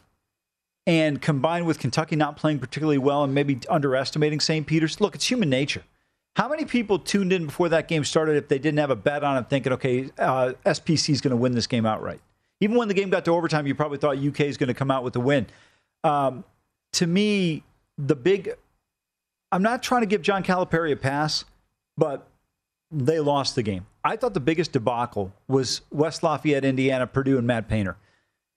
And 0.88 1.22
combined 1.22 1.68
with 1.68 1.78
Kentucky 1.78 2.16
not 2.16 2.38
playing 2.38 2.58
particularly 2.58 2.98
well 2.98 3.24
and 3.24 3.36
maybe 3.36 3.60
underestimating 3.70 4.40
St. 4.40 4.66
Peter's, 4.66 5.00
look, 5.00 5.14
it's 5.14 5.30
human 5.30 5.48
nature. 5.48 5.84
How 6.36 6.48
many 6.48 6.66
people 6.66 6.98
tuned 6.98 7.34
in 7.34 7.48
before 7.48 7.70
that 7.70 7.88
game 7.88 8.04
started 8.04 8.38
if 8.38 8.48
they 8.48 8.58
didn't 8.58 8.80
have 8.80 8.90
a 8.90 8.96
bet 8.96 9.24
on 9.24 9.38
it, 9.38 9.50
thinking, 9.50 9.74
okay, 9.74 10.10
uh, 10.18 10.54
SPC 10.66 11.10
is 11.10 11.22
going 11.22 11.32
to 11.32 11.38
win 11.38 11.54
this 11.54 11.68
game 11.68 11.86
outright? 11.86 12.22
Even 12.62 12.78
when 12.78 12.88
the 12.88 12.94
game 12.94 13.10
got 13.10 13.26
to 13.26 13.32
overtime, 13.32 13.68
you 13.68 13.76
probably 13.76 13.98
thought 13.98 14.18
UK 14.18 14.42
is 14.42 14.58
going 14.58 14.68
to 14.68 14.74
come 14.74 14.92
out 14.92 15.04
with 15.04 15.14
the 15.14 15.20
win. 15.20 15.48
Um, 16.04 16.44
to 16.94 17.08
me, 17.08 17.64
the 17.98 18.16
big, 18.16 18.54
I'm 19.52 19.64
not 19.64 19.84
trying 19.84 20.02
to 20.02 20.08
give 20.08 20.22
John 20.22 20.44
Calipari 20.44 20.94
a 20.94 20.96
pass, 20.96 21.44
but 21.98 22.28
they 22.92 23.20
lost 23.20 23.56
the 23.56 23.64
game. 23.64 23.86
I 24.04 24.16
thought 24.16 24.34
the 24.34 24.40
biggest 24.40 24.72
debacle 24.72 25.34
was 25.48 25.82
West 25.92 26.24
Lafayette, 26.24 26.64
Indiana, 26.64 27.08
Purdue, 27.08 27.38
and 27.38 27.48
Matt 27.48 27.68
Painter. 27.68 27.98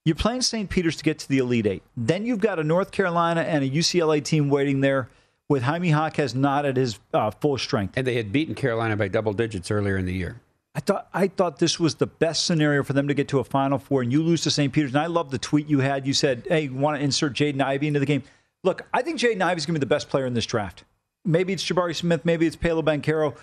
You're 0.05 0.15
playing 0.15 0.43
St. 0.43 0.69
Peter's 0.69 0.97
to 0.97 1.05
get 1.05 1.19
to 1.21 1.29
the 1.29 1.39
Elite 1.39 1.67
Eight. 1.67 1.83
Then 1.97 2.27
you've 2.27 2.41
got 2.41 2.59
a 2.59 2.65
North 2.65 2.91
Carolina 2.91 3.41
and 3.41 3.65
a 3.65 3.69
UCLA 3.69 4.23
team 4.23 4.51
waiting 4.51 4.81
there 4.81 5.09
with 5.49 5.63
Jaime 5.63 5.91
Jaquez 5.91 6.35
not 6.35 6.65
at 6.65 6.77
his 6.77 6.99
uh, 7.13 7.31
full 7.31 7.59
strength. 7.59 7.95
And 7.97 8.07
they 8.07 8.15
had 8.15 8.33
beaten 8.33 8.55
Carolina 8.55 8.97
by 8.97 9.09
double 9.09 9.33
digits 9.33 9.71
earlier 9.71 9.97
in 9.97 10.07
the 10.07 10.15
year. 10.15 10.41
I 10.75 10.81
thought 10.81 11.09
I 11.15 11.29
thought 11.29 11.59
this 11.59 11.79
was 11.79 11.97
the 11.97 12.07
best 12.07 12.47
scenario 12.47 12.83
for 12.83 12.95
them 12.95 13.07
to 13.07 13.15
get 13.15 13.29
to 13.29 13.39
a 13.39 13.45
Final 13.45 13.79
Four, 13.79 14.03
and 14.03 14.11
you 14.11 14.23
lose 14.23 14.43
to 14.43 14.51
St. 14.51 14.73
Peter's. 14.73 14.91
And 14.91 15.03
I 15.03 15.07
love 15.07 15.31
the 15.31 15.39
tweet 15.39 15.69
you 15.69 15.79
had. 15.81 16.07
You 16.07 16.13
said, 16.13 16.47
"Hey, 16.49 16.63
you 16.63 16.75
want 16.75 16.99
to 16.99 17.05
insert 17.05 17.35
Jaden 17.35 17.63
Ivey 17.63 17.87
into 17.87 18.01
the 18.01 18.07
game?" 18.07 18.25
Look, 18.65 18.83
I 18.93 19.03
think 19.03 19.21
Jaden 19.21 19.41
Ivey 19.41 19.59
is 19.59 19.67
going 19.67 19.75
to 19.75 19.81
be 19.81 19.85
the 19.85 19.87
best 19.87 20.09
player 20.09 20.27
in 20.27 20.35
this 20.35 20.47
draft. 20.47 20.85
Maybe 21.25 21.53
it's 21.53 21.65
Jabari 21.65 21.95
Smith, 21.95 22.25
maybe 22.25 22.47
it's 22.47 22.57
Paolo 22.57 22.83
Banchero, 22.83 23.37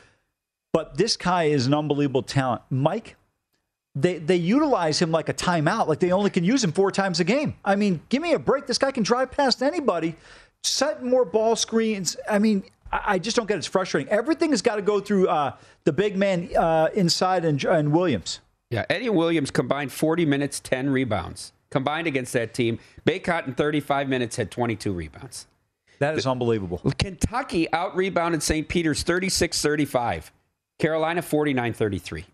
but 0.73 0.97
this 0.97 1.15
guy 1.15 1.45
is 1.45 1.67
an 1.67 1.73
unbelievable 1.73 2.21
talent. 2.21 2.63
Mike, 2.69 3.15
they 3.95 4.17
they 4.17 4.35
utilize 4.35 5.01
him 5.01 5.11
like 5.11 5.29
a 5.29 5.33
timeout, 5.33 5.87
like 5.87 5.99
they 5.99 6.11
only 6.11 6.29
can 6.31 6.43
use 6.43 6.63
him 6.63 6.73
four 6.73 6.91
times 6.91 7.21
a 7.21 7.23
game. 7.23 7.55
I 7.63 7.77
mean, 7.77 8.01
give 8.09 8.21
me 8.21 8.33
a 8.33 8.39
break. 8.39 8.67
This 8.67 8.77
guy 8.77 8.91
can 8.91 9.03
drive 9.03 9.31
past 9.31 9.63
anybody, 9.63 10.17
set 10.63 11.03
more 11.03 11.25
ball 11.25 11.55
screens. 11.55 12.17
I 12.29 12.39
mean, 12.39 12.63
I, 12.91 13.19
just 13.19 13.37
don't 13.37 13.47
get 13.47 13.55
it. 13.55 13.59
It's 13.59 13.67
frustrating. 13.67 14.11
Everything 14.11 14.51
has 14.51 14.61
got 14.61 14.75
to 14.75 14.81
go 14.81 14.99
through 14.99 15.27
uh, 15.27 15.55
the 15.85 15.93
big 15.93 16.17
man 16.17 16.49
uh, 16.55 16.89
inside 16.93 17.45
and, 17.45 17.63
and 17.63 17.91
Williams. 17.91 18.39
Yeah, 18.69 18.85
Edey 18.89 19.07
and 19.07 19.15
Williams 19.15 19.51
combined 19.51 19.91
40 19.91 20.25
minutes, 20.25 20.59
10 20.59 20.89
rebounds 20.89 21.53
combined 21.71 22.05
against 22.05 22.33
that 22.33 22.53
team. 22.53 22.77
Bacot 23.05 23.47
in 23.47 23.55
35 23.55 24.07
minutes 24.07 24.35
had 24.35 24.51
22 24.51 24.91
rebounds. 24.91 25.47
That 25.99 26.17
is 26.17 26.27
unbelievable. 26.27 26.79
Kentucky 26.99 27.71
out 27.73 27.95
rebounded 27.95 28.43
St. 28.43 28.67
Peter's 28.67 29.01
36 29.01 29.59
35. 29.59 30.31
Carolina 30.77 31.21
49 31.21 31.73
33. 31.73 32.25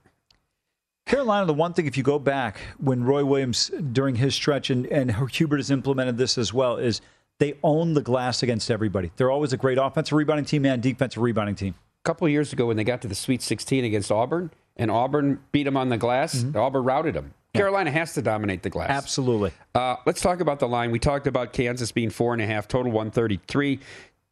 Carolina, 1.05 1.45
the 1.45 1.53
one 1.53 1.73
thing, 1.73 1.85
if 1.85 1.95
you 1.95 2.03
go 2.03 2.19
back 2.19 2.59
when 2.79 3.03
Roy 3.03 3.23
Williams 3.23 3.71
during 3.93 4.15
his 4.15 4.35
stretch 4.35 4.69
and, 4.69 4.85
and 4.87 5.11
Hubert 5.31 5.57
has 5.57 5.71
implemented 5.71 6.17
this 6.17 6.37
as 6.37 6.53
well, 6.53 6.75
is 6.75 7.01
they 7.39 7.55
own 7.63 7.93
the 7.93 8.01
glass 8.01 8.43
against 8.43 8.71
everybody. 8.71 9.11
They're 9.15 9.31
always 9.31 9.53
a 9.53 9.57
great 9.57 9.77
offensive 9.77 10.13
rebounding 10.13 10.45
team 10.45 10.65
and 10.65 10.81
defensive 10.81 11.21
rebounding 11.21 11.55
team. 11.55 11.75
A 12.03 12.03
couple 12.03 12.27
years 12.29 12.53
ago, 12.53 12.67
when 12.67 12.77
they 12.77 12.83
got 12.83 13.01
to 13.01 13.07
the 13.07 13.15
Sweet 13.15 13.41
16 13.41 13.83
against 13.85 14.11
Auburn, 14.11 14.51
and 14.75 14.91
Auburn 14.91 15.39
beat 15.51 15.63
them 15.63 15.75
on 15.77 15.89
the 15.89 15.97
glass, 15.97 16.35
mm-hmm. 16.35 16.57
Auburn 16.57 16.83
routed 16.83 17.15
them. 17.15 17.33
Carolina 17.53 17.91
has 17.91 18.13
to 18.13 18.21
dominate 18.21 18.61
the 18.61 18.69
glass. 18.69 18.89
Absolutely. 18.89 19.51
Uh, 19.73 19.95
let's 20.05 20.21
talk 20.21 20.39
about 20.39 20.59
the 20.59 20.67
line. 20.67 20.91
We 20.91 20.99
talked 20.99 21.27
about 21.27 21.53
Kansas 21.53 21.91
being 21.91 22.09
four 22.09 22.33
and 22.33 22.41
a 22.41 22.45
half, 22.45 22.67
total 22.67 22.91
133, 22.91 23.79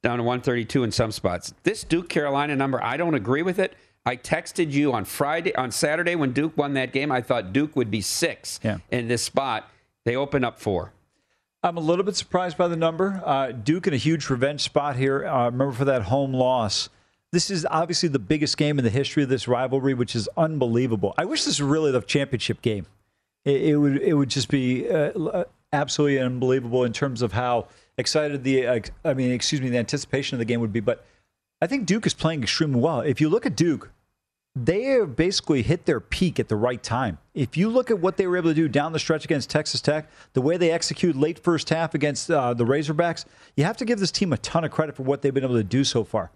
down 0.04 0.20
to 0.20 0.24
132 0.24 0.84
in 0.84 0.92
some 0.92 1.12
spots. 1.12 1.54
This 1.64 1.84
Duke 1.84 2.08
Carolina 2.08 2.56
number, 2.56 2.84
I 2.84 2.98
don't 2.98 3.16
agree 3.16 3.42
with 3.42 3.58
it. 3.58 3.74
I 4.06 4.18
texted 4.18 4.72
you 4.72 4.94
on 4.94 5.06
Friday, 5.06 5.56
on 5.56 5.72
Saturday 5.72 6.16
when 6.16 6.32
Duke 6.32 6.56
won 6.56 6.74
that 6.76 6.94
game. 6.94 7.12
I 7.12 7.22
thought 7.22 7.54
Duke 7.54 7.76
would 7.76 7.90
be 7.90 8.02
six 8.02 8.60
yeah. 8.64 8.78
in 8.92 9.08
this 9.08 9.24
spot. 9.24 9.72
They 10.04 10.16
open 10.16 10.44
up 10.44 10.60
four. 10.60 10.92
I'm 11.65 11.77
a 11.77 11.81
little 11.81 12.05
bit 12.05 12.15
surprised 12.15 12.57
by 12.57 12.67
the 12.67 12.75
number. 12.75 13.24
Uh, 13.25 13.51
Duke 13.51 13.88
in 13.88 13.93
a 13.95 13.98
huge 13.98 14.29
revenge 14.29 14.62
spot 14.62 14.98
here. 14.98 15.25
Uh, 15.25 15.45
remember 15.45 15.72
for 15.72 15.86
that 15.86 16.03
home 16.03 16.31
loss. 16.31 16.89
This 17.31 17.50
is 17.50 17.65
obviously 17.72 18.07
the 18.07 18.19
biggest 18.19 18.55
game 18.57 18.77
in 18.77 18.86
the 18.86 18.91
history 18.91 19.24
of 19.24 19.29
this 19.29 19.48
rivalry, 19.48 19.95
which 19.95 20.15
is 20.15 20.29
unbelievable. 20.38 21.15
I 21.17 21.25
wish 21.25 21.39
this 21.43 21.60
was 21.60 21.67
really 21.67 21.91
the 21.91 22.01
championship 22.01 22.62
game. 22.62 22.86
It, 23.45 23.63
it 23.63 23.77
would 23.77 23.98
it 24.00 24.13
would 24.13 24.29
just 24.29 24.48
be 24.48 24.88
uh, 24.88 25.45
absolutely 25.74 26.19
unbelievable 26.19 26.84
in 26.84 26.93
terms 26.93 27.24
of 27.24 27.31
how 27.31 27.67
excited 27.98 28.43
the 28.43 28.67
uh, 28.67 28.79
I 29.03 29.15
mean, 29.15 29.31
excuse 29.31 29.60
me, 29.60 29.69
the 29.69 29.79
anticipation 29.79 30.36
of 30.36 30.39
the 30.39 30.45
game 30.45 30.62
would 30.62 30.72
be. 30.72 30.81
But 30.81 31.03
I 31.63 31.65
think 31.65 31.88
Duke 31.88 32.05
is 32.05 32.13
playing 32.13 32.43
extremely 32.43 32.79
well. 32.79 33.00
If 33.00 33.19
you 33.19 33.27
look 33.27 33.48
at 33.48 33.55
Duke, 33.55 33.89
they 34.56 34.84
have 34.84 35.16
basically 35.16 35.62
hit 35.64 35.86
their 35.86 36.00
peak 36.00 36.40
at 36.40 36.48
the 36.48 36.56
right 36.56 36.82
time. 36.82 37.18
If 37.34 37.58
you 37.58 37.70
look 37.70 37.92
at 37.92 38.00
what 38.00 38.16
they 38.16 38.26
were 38.26 38.38
able 38.38 38.52
to 38.52 38.56
do 38.56 38.70
down 38.70 38.94
the 38.94 39.00
stretch 39.00 39.26
against 39.26 39.50
Texas 39.50 39.82
Tech, 39.82 40.10
the 40.34 40.42
way 40.42 40.56
they 40.56 40.72
execute 40.72 41.16
late 41.16 41.40
first 41.40 41.70
half 41.70 41.94
against 41.94 42.32
uh, 42.32 42.54
the 42.54 42.64
Razorbacks, 42.64 43.26
you 43.58 43.66
have 43.66 43.76
to 43.78 43.86
give 43.86 44.00
this 44.00 44.12
team 44.12 44.32
a 44.32 44.38
ton 44.38 44.64
of 44.64 44.72
credit 44.72 44.96
for 44.96 45.04
what 45.04 45.22
they've 45.22 45.34
been 45.34 45.44
able 45.44 45.56
to 45.56 45.64
do 45.64 45.84
so 45.84 46.06
far. 46.06 46.32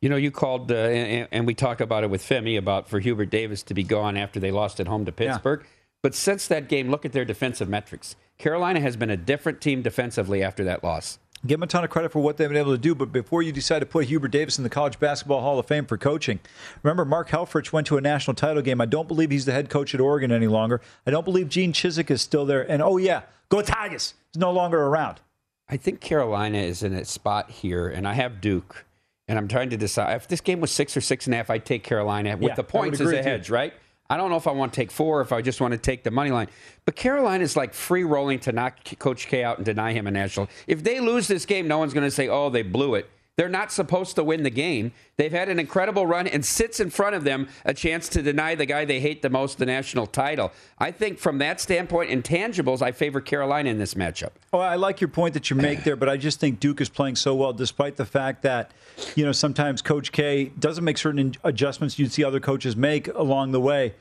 You 0.00 0.08
know, 0.08 0.16
you 0.16 0.30
called, 0.30 0.70
uh, 0.70 0.74
and, 0.76 1.28
and, 1.32 1.46
we 1.46 1.54
talk 1.54 1.80
about 1.80 2.04
it 2.04 2.10
with 2.10 2.22
Femi 2.22 2.56
about 2.56 2.88
for 2.88 3.00
Hubert 3.00 3.30
Davis 3.30 3.62
to 3.64 3.74
be 3.74 3.82
gone 3.82 4.16
after 4.16 4.38
they 4.38 4.52
lost 4.52 4.78
at 4.78 4.86
home 4.86 5.04
to 5.06 5.12
Pittsburgh. 5.12 5.60
Yeah. 5.62 5.68
But 6.02 6.14
since 6.14 6.46
that 6.48 6.68
game, 6.68 6.90
look 6.90 7.04
at 7.04 7.12
their 7.12 7.24
defensive 7.24 7.68
metrics. 7.68 8.14
Carolina 8.38 8.80
has 8.80 8.96
been 8.96 9.10
a 9.10 9.16
different 9.16 9.60
team 9.60 9.82
defensively 9.82 10.42
after 10.42 10.62
that 10.64 10.84
loss. 10.84 11.18
Give 11.46 11.58
them 11.58 11.64
a 11.64 11.66
ton 11.66 11.84
of 11.84 11.90
credit 11.90 12.10
for 12.10 12.20
what 12.20 12.36
they've 12.36 12.48
been 12.48 12.56
able 12.56 12.72
to 12.72 12.78
do. 12.78 12.94
But 12.94 13.12
before 13.12 13.42
you 13.42 13.52
decide 13.52 13.80
to 13.80 13.86
put 13.86 14.06
Hubert 14.06 14.28
Davis 14.28 14.56
in 14.56 14.64
the 14.64 14.70
College 14.70 14.98
Basketball 14.98 15.42
Hall 15.42 15.58
of 15.58 15.66
Fame 15.66 15.84
for 15.84 15.98
coaching, 15.98 16.40
remember 16.82 17.04
Mark 17.04 17.28
Helfrich 17.28 17.72
went 17.72 17.86
to 17.88 17.98
a 17.98 18.00
national 18.00 18.34
title 18.34 18.62
game. 18.62 18.80
I 18.80 18.86
don't 18.86 19.08
believe 19.08 19.30
he's 19.30 19.44
the 19.44 19.52
head 19.52 19.68
coach 19.68 19.94
at 19.94 20.00
Oregon 20.00 20.32
any 20.32 20.46
longer. 20.46 20.80
I 21.06 21.10
don't 21.10 21.24
believe 21.24 21.48
Gene 21.50 21.72
Chizik 21.72 22.10
is 22.10 22.22
still 22.22 22.46
there. 22.46 22.62
And 22.70 22.82
oh, 22.82 22.96
yeah, 22.96 23.22
go 23.50 23.60
Tigers. 23.60 24.14
He's 24.32 24.40
no 24.40 24.52
longer 24.52 24.80
around. 24.80 25.20
I 25.68 25.76
think 25.76 26.00
Carolina 26.00 26.58
is 26.58 26.82
in 26.82 26.92
a 26.94 27.04
spot 27.04 27.50
here, 27.50 27.88
and 27.88 28.06
I 28.06 28.14
have 28.14 28.40
Duke. 28.40 28.84
And 29.26 29.38
I'm 29.38 29.48
trying 29.48 29.70
to 29.70 29.76
decide 29.76 30.16
if 30.16 30.28
this 30.28 30.42
game 30.42 30.60
was 30.60 30.70
six 30.70 30.96
or 30.96 31.00
six 31.00 31.26
and 31.26 31.34
a 31.34 31.38
half, 31.38 31.48
I'd 31.48 31.64
take 31.64 31.82
Carolina 31.82 32.36
with 32.36 32.50
yeah, 32.50 32.54
the 32.54 32.64
points 32.64 33.00
as 33.00 33.10
a 33.10 33.22
hedge, 33.22 33.48
right? 33.48 33.72
I 34.10 34.16
don't 34.16 34.30
know 34.30 34.36
if 34.36 34.46
I 34.46 34.52
want 34.52 34.72
to 34.72 34.76
take 34.76 34.90
four, 34.90 35.20
if 35.22 35.32
I 35.32 35.40
just 35.40 35.60
want 35.60 35.72
to 35.72 35.78
take 35.78 36.04
the 36.04 36.10
money 36.10 36.30
line. 36.30 36.48
But 36.84 36.94
Carolina 36.94 37.42
is 37.42 37.56
like 37.56 37.72
free 37.72 38.04
rolling 38.04 38.38
to 38.40 38.52
knock 38.52 38.76
Coach 38.98 39.26
K 39.28 39.42
out 39.42 39.56
and 39.56 39.64
deny 39.64 39.92
him 39.92 40.06
a 40.06 40.10
national. 40.10 40.48
If 40.66 40.84
they 40.84 41.00
lose 41.00 41.26
this 41.26 41.46
game, 41.46 41.66
no 41.66 41.78
one's 41.78 41.94
going 41.94 42.06
to 42.06 42.10
say, 42.10 42.28
"Oh, 42.28 42.50
they 42.50 42.62
blew 42.62 42.96
it." 42.96 43.08
They're 43.36 43.48
not 43.48 43.72
supposed 43.72 44.14
to 44.16 44.22
win 44.22 44.44
the 44.44 44.50
game. 44.50 44.92
They've 45.16 45.32
had 45.32 45.48
an 45.48 45.58
incredible 45.58 46.06
run 46.06 46.28
and 46.28 46.44
sits 46.44 46.78
in 46.78 46.90
front 46.90 47.16
of 47.16 47.24
them 47.24 47.48
a 47.64 47.74
chance 47.74 48.08
to 48.10 48.22
deny 48.22 48.54
the 48.54 48.66
guy 48.66 48.84
they 48.84 49.00
hate 49.00 49.22
the 49.22 49.30
most 49.30 49.58
the 49.58 49.66
national 49.66 50.06
title. 50.06 50.52
I 50.78 50.92
think 50.92 51.18
from 51.18 51.38
that 51.38 51.60
standpoint, 51.60 52.10
intangibles, 52.10 52.80
I 52.80 52.92
favor 52.92 53.20
Carolina 53.20 53.70
in 53.70 53.78
this 53.78 53.94
matchup. 53.94 54.30
Oh, 54.52 54.60
I 54.60 54.76
like 54.76 55.00
your 55.00 55.08
point 55.08 55.34
that 55.34 55.50
you 55.50 55.56
make 55.56 55.82
there, 55.82 55.96
but 55.96 56.08
I 56.08 56.16
just 56.16 56.38
think 56.38 56.60
Duke 56.60 56.80
is 56.80 56.88
playing 56.88 57.16
so 57.16 57.34
well, 57.34 57.52
despite 57.52 57.96
the 57.96 58.04
fact 58.04 58.42
that, 58.42 58.70
you 59.16 59.24
know, 59.24 59.32
sometimes 59.32 59.82
Coach 59.82 60.12
K 60.12 60.52
doesn't 60.58 60.84
make 60.84 60.98
certain 60.98 61.34
adjustments 61.42 61.98
you'd 61.98 62.12
see 62.12 62.22
other 62.22 62.40
coaches 62.40 62.76
make 62.76 63.08
along 63.08 63.50
the 63.50 63.60
way. 63.60 63.94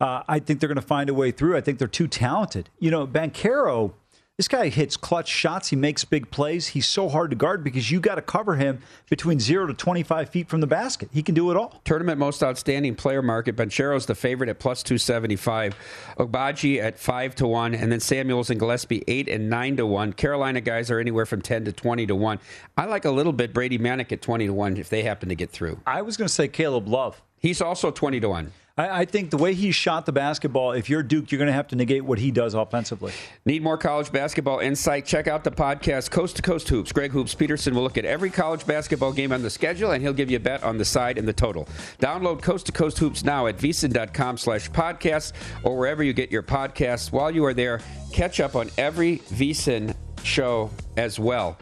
Uh, 0.00 0.22
I 0.26 0.38
think 0.38 0.58
they're 0.58 0.68
going 0.68 0.76
to 0.76 0.82
find 0.82 1.10
a 1.10 1.14
way 1.14 1.30
through. 1.30 1.56
I 1.56 1.60
think 1.60 1.78
they're 1.78 1.86
too 1.86 2.08
talented. 2.08 2.70
You 2.78 2.90
know, 2.90 3.06
Banchero 3.06 3.92
this 4.40 4.48
guy 4.48 4.70
hits 4.70 4.96
clutch 4.96 5.28
shots. 5.28 5.68
He 5.68 5.76
makes 5.76 6.02
big 6.02 6.30
plays. 6.30 6.68
He's 6.68 6.86
so 6.86 7.10
hard 7.10 7.28
to 7.28 7.36
guard 7.36 7.62
because 7.62 7.90
you 7.90 8.00
got 8.00 8.14
to 8.14 8.22
cover 8.22 8.56
him 8.56 8.80
between 9.10 9.38
zero 9.38 9.66
to 9.66 9.74
25 9.74 10.30
feet 10.30 10.48
from 10.48 10.62
the 10.62 10.66
basket. 10.66 11.10
He 11.12 11.22
can 11.22 11.34
do 11.34 11.50
it 11.50 11.58
all. 11.58 11.78
Tournament 11.84 12.18
most 12.18 12.42
outstanding 12.42 12.94
player 12.94 13.20
market. 13.20 13.54
Banchero's 13.54 14.06
the 14.06 14.14
favorite 14.14 14.48
at 14.48 14.58
plus 14.58 14.82
275. 14.82 15.76
Agbaji 16.16 16.82
at 16.82 16.98
5 16.98 17.34
to 17.34 17.46
1. 17.46 17.74
And 17.74 17.92
then 17.92 18.00
Samuels 18.00 18.48
and 18.48 18.58
Gillespie 18.58 19.04
8 19.06 19.28
and 19.28 19.50
9 19.50 19.76
to 19.76 19.84
1. 19.84 20.14
Carolina 20.14 20.62
guys 20.62 20.90
are 20.90 20.98
anywhere 20.98 21.26
from 21.26 21.42
10 21.42 21.66
to 21.66 21.72
20 21.72 22.06
to 22.06 22.16
1. 22.16 22.38
I 22.78 22.86
like 22.86 23.04
a 23.04 23.10
little 23.10 23.34
bit 23.34 23.52
Brady 23.52 23.78
Manek 23.78 24.10
at 24.10 24.22
20 24.22 24.46
to 24.46 24.54
1 24.54 24.78
if 24.78 24.88
they 24.88 25.02
happen 25.02 25.28
to 25.28 25.34
get 25.34 25.50
through. 25.50 25.78
I 25.86 26.00
was 26.00 26.16
going 26.16 26.28
to 26.28 26.32
say 26.32 26.48
Caleb 26.48 26.88
Love. 26.88 27.20
He's 27.36 27.60
also 27.60 27.90
20 27.90 28.20
to 28.20 28.30
1. 28.30 28.52
I, 28.80 29.00
I, 29.00 29.04
think 29.04 29.28
the 29.28 29.36
way 29.36 29.52
he 29.52 29.72
shot 29.72 30.06
the 30.06 30.12
basketball, 30.12 30.72
if 30.72 30.88
you're 30.88 31.02
Duke, 31.02 31.30
you're 31.30 31.38
going 31.38 31.48
to 31.48 31.52
have 31.52 31.68
to 31.68 31.76
negate 31.76 32.02
what 32.02 32.18
he 32.18 32.30
does 32.30 32.54
offensively. 32.54 33.12
Need 33.44 33.62
more 33.62 33.76
college 33.76 34.10
basketball 34.10 34.60
insight? 34.60 35.04
Check 35.04 35.28
out 35.28 35.44
the 35.44 35.50
podcast 35.50 36.10
Coast 36.10 36.36
to 36.36 36.42
Coast 36.42 36.66
Hoops. 36.70 36.90
Greg 36.90 37.10
Hoops 37.10 37.34
Peterson 37.34 37.74
will 37.74 37.82
look 37.82 37.98
at 37.98 38.06
every 38.06 38.30
college 38.30 38.66
basketball 38.66 39.12
game 39.12 39.32
on 39.32 39.42
the 39.42 39.50
schedule, 39.50 39.90
and 39.90 40.02
he'll 40.02 40.14
give 40.14 40.30
you 40.30 40.38
a 40.38 40.40
bet 40.40 40.62
on 40.62 40.78
the 40.78 40.84
side 40.84 41.18
and 41.18 41.28
the 41.28 41.32
total. 41.32 41.68
Download 41.98 42.40
Coast 42.40 42.66
to 42.66 42.72
Coast 42.72 42.98
Hoops 42.98 43.22
now 43.22 43.48
at 43.48 43.58
vsin.com 43.58 44.38
slash 44.38 44.70
podcasts 44.70 45.32
or 45.62 45.76
wherever 45.76 46.02
you 46.02 46.14
get 46.14 46.30
your 46.30 46.42
podcasts. 46.42 47.12
While 47.12 47.32
you 47.32 47.44
are 47.44 47.54
there, 47.54 47.82
catch 48.14 48.40
up 48.40 48.56
on 48.56 48.70
every 48.78 49.18
vsin 49.18 49.94
show 50.22 50.70
as 50.96 51.20
well. 51.20 51.58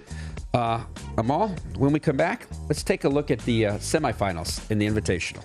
Uh, 0.54 0.84
Amal, 1.16 1.48
when 1.76 1.92
we 1.92 1.98
come 1.98 2.16
back, 2.16 2.46
let's 2.68 2.84
take 2.84 3.02
a 3.02 3.08
look 3.08 3.32
at 3.32 3.40
the 3.40 3.66
uh, 3.66 3.72
semifinals 3.78 4.70
in 4.70 4.78
the 4.78 4.86
Invitational. 4.86 5.44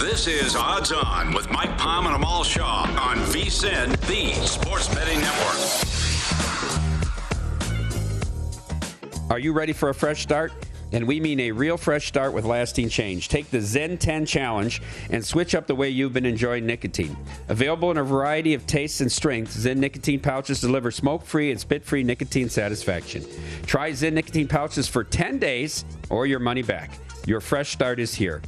This 0.00 0.26
is 0.26 0.54
Odds 0.54 0.92
On 0.92 1.32
with 1.32 1.50
Mike 1.50 1.78
Palm 1.78 2.06
and 2.06 2.14
Amal 2.14 2.44
Shaw 2.44 2.82
on 3.00 3.16
VSIN, 3.16 3.98
the 4.06 4.34
sports 4.46 4.94
betting 4.94 5.18
network. 5.20 5.56
Are 9.30 9.38
you 9.38 9.54
ready 9.54 9.72
for 9.72 9.88
a 9.88 9.94
fresh 9.94 10.22
start? 10.22 10.52
And 10.92 11.08
we 11.08 11.18
mean 11.18 11.40
a 11.40 11.50
real 11.50 11.78
fresh 11.78 12.08
start 12.08 12.34
with 12.34 12.44
lasting 12.44 12.90
change. 12.90 13.30
Take 13.30 13.50
the 13.50 13.58
ZYN 13.58 13.98
10 13.98 14.26
challenge 14.26 14.82
and 15.08 15.24
switch 15.24 15.54
up 15.54 15.66
the 15.66 15.74
way 15.74 15.88
you've 15.88 16.12
been 16.12 16.26
enjoying 16.26 16.66
nicotine. 16.66 17.16
Available 17.48 17.90
in 17.90 17.96
a 17.96 18.04
variety 18.04 18.52
of 18.52 18.66
tastes 18.66 19.00
and 19.00 19.10
strengths, 19.10 19.56
ZYN 19.56 19.78
nicotine 19.78 20.20
pouches 20.20 20.60
deliver 20.60 20.90
smoke 20.90 21.24
free 21.24 21.50
and 21.50 21.58
spit 21.58 21.82
free 21.82 22.04
nicotine 22.04 22.50
satisfaction. 22.50 23.24
Try 23.64 23.92
ZYN 23.92 24.12
nicotine 24.12 24.46
pouches 24.46 24.88
for 24.88 25.04
10 25.04 25.38
days 25.38 25.86
or 26.10 26.26
your 26.26 26.40
money 26.40 26.62
back. 26.62 26.90
Your 27.26 27.40
fresh 27.40 27.72
start 27.72 27.98
is 27.98 28.14
here. 28.14 28.42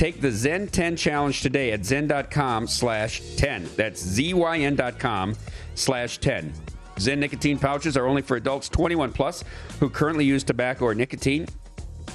Take 0.00 0.22
the 0.22 0.28
ZYN 0.28 0.70
10 0.70 0.96
challenge 0.96 1.42
today 1.42 1.72
at 1.72 1.80
zyn.com 1.80 2.66
slash 2.68 3.20
10. 3.36 3.68
That's 3.76 4.02
zyn.com 4.02 5.36
slash 5.74 6.16
10. 6.16 6.54
ZYN 6.96 7.18
nicotine 7.18 7.58
pouches 7.58 7.98
are 7.98 8.06
only 8.06 8.22
for 8.22 8.38
adults 8.38 8.70
21 8.70 9.12
plus 9.12 9.44
who 9.78 9.90
currently 9.90 10.24
use 10.24 10.42
tobacco 10.42 10.86
or 10.86 10.94
nicotine. 10.94 11.46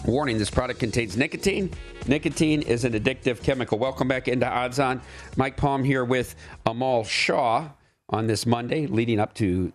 Warning 0.03 0.39
this 0.39 0.49
product 0.49 0.79
contains 0.79 1.15
nicotine. 1.15 1.69
Nicotine 2.07 2.63
is 2.63 2.85
an 2.85 2.93
addictive 2.93 3.43
chemical. 3.43 3.77
Welcome 3.77 4.07
back 4.07 4.27
into 4.27 4.47
Odds 4.47 4.79
On. 4.79 4.99
Mike 5.37 5.55
Palm 5.55 5.83
here 5.83 6.03
with 6.03 6.33
Amal 6.65 7.03
Shaw 7.03 7.69
on 8.09 8.25
this 8.25 8.47
Monday, 8.47 8.87
leading 8.87 9.19
up 9.19 9.35
to 9.35 9.71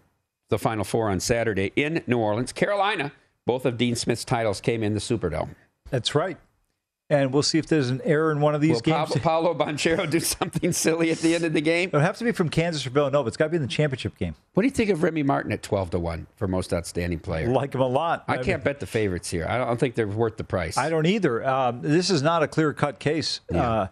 the 0.49 0.59
Final 0.59 0.83
Four 0.83 1.11
on 1.11 1.20
Saturday 1.20 1.70
in 1.77 2.03
New 2.09 2.18
Orleans. 2.18 2.53
Carolina, 2.53 3.12
both 3.46 3.64
of 3.64 3.79
Dean 3.79 3.94
Smith's 3.94 4.25
titles 4.25 4.61
came 4.61 4.83
in 4.83 4.94
the 4.94 5.01
Superdome. 5.01 5.51
That's 5.90 6.16
right. 6.16 6.38
And 7.11 7.33
we'll 7.33 7.42
see 7.42 7.59
if 7.59 7.66
there's 7.66 7.90
an 7.90 8.01
error 8.05 8.31
in 8.31 8.40
one 8.40 8.55
of 8.55 8.61
these 8.61 8.75
Will 8.77 8.81
games. 8.83 9.11
Paolo, 9.18 9.53
Paolo 9.53 9.55
Banchero 9.55 10.09
do 10.09 10.20
something 10.20 10.73
silly 10.73 11.11
at 11.11 11.18
the 11.18 11.35
end 11.35 11.44
of 11.44 11.53
the 11.53 11.61
game? 11.61 11.88
It'll 11.88 12.01
have 12.01 12.16
to 12.18 12.25
be 12.25 12.31
from 12.31 12.49
Kansas 12.49 12.87
or 12.87 12.90
Villanova. 12.90 13.27
It's 13.27 13.37
got 13.37 13.46
to 13.46 13.51
be 13.51 13.57
in 13.57 13.62
the 13.62 13.68
championship 13.68 14.16
game. 14.16 14.37
What 14.55 14.62
do 14.62 14.68
you 14.68 14.73
think 14.73 14.90
of 14.90 15.03
Remy 15.03 15.25
Martin 15.25 15.51
at 15.51 15.62
12 15.62 15.90
to 15.90 15.99
1 15.99 16.29
for 16.37 16.46
most 16.46 16.73
outstanding 16.73 17.18
player? 17.18 17.49
Like 17.49 17.75
him 17.75 17.81
a 17.81 17.87
lot. 17.87 18.25
I 18.29 18.38
can't 18.38 18.62
bet 18.62 18.79
the 18.79 18.87
favorites 18.87 19.29
here. 19.29 19.44
I 19.49 19.59
don't 19.59 19.79
think 19.79 19.96
they're 19.96 20.07
worth 20.07 20.37
the 20.37 20.44
price. 20.44 20.79
I 20.79 20.88
don't 20.88 21.07
either. 21.07 21.44
Um, 21.46 21.83
this 21.83 22.11
is 22.11 22.23
not 22.23 22.44
a 22.44 22.49
clear 22.49 22.73
cut 22.73 23.01
case. 23.01 23.40
Uh, 23.53 23.88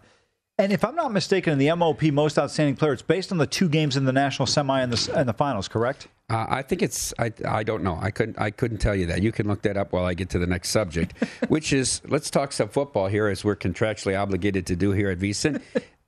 and 0.59 0.73
if 0.73 0.83
I'm 0.83 0.93
not 0.93 1.13
mistaken, 1.13 1.53
in 1.53 1.57
the 1.57 1.73
MOP 1.73 2.03
most 2.11 2.37
outstanding 2.37 2.75
player, 2.75 2.91
it's 2.91 3.01
based 3.01 3.31
on 3.31 3.37
the 3.37 3.47
two 3.47 3.69
games 3.69 3.95
in 3.95 4.03
the 4.03 4.11
national 4.11 4.45
semi 4.45 4.81
and 4.81 4.91
the, 4.91 5.17
and 5.17 5.27
the 5.27 5.33
finals, 5.33 5.69
correct? 5.69 6.09
Uh, 6.29 6.45
I 6.49 6.61
think 6.61 6.81
it's. 6.81 7.13
I, 7.17 7.31
I 7.47 7.63
don't 7.63 7.81
know. 7.81 7.97
I 7.99 8.11
couldn't. 8.11 8.39
I 8.39 8.51
couldn't 8.51 8.77
tell 8.79 8.93
you 8.93 9.07
that. 9.07 9.23
You 9.23 9.31
can 9.31 9.47
look 9.47 9.61
that 9.63 9.77
up 9.77 9.93
while 9.93 10.05
I 10.05 10.13
get 10.13 10.29
to 10.31 10.39
the 10.39 10.45
next 10.45 10.69
subject, 10.69 11.13
which 11.47 11.71
is 11.73 12.01
let's 12.07 12.29
talk 12.29 12.51
some 12.51 12.67
football 12.67 13.07
here, 13.07 13.27
as 13.27 13.43
we're 13.43 13.55
contractually 13.55 14.19
obligated 14.19 14.67
to 14.67 14.75
do 14.75 14.91
here 14.91 15.09
at 15.09 15.17
VSIN. 15.17 15.61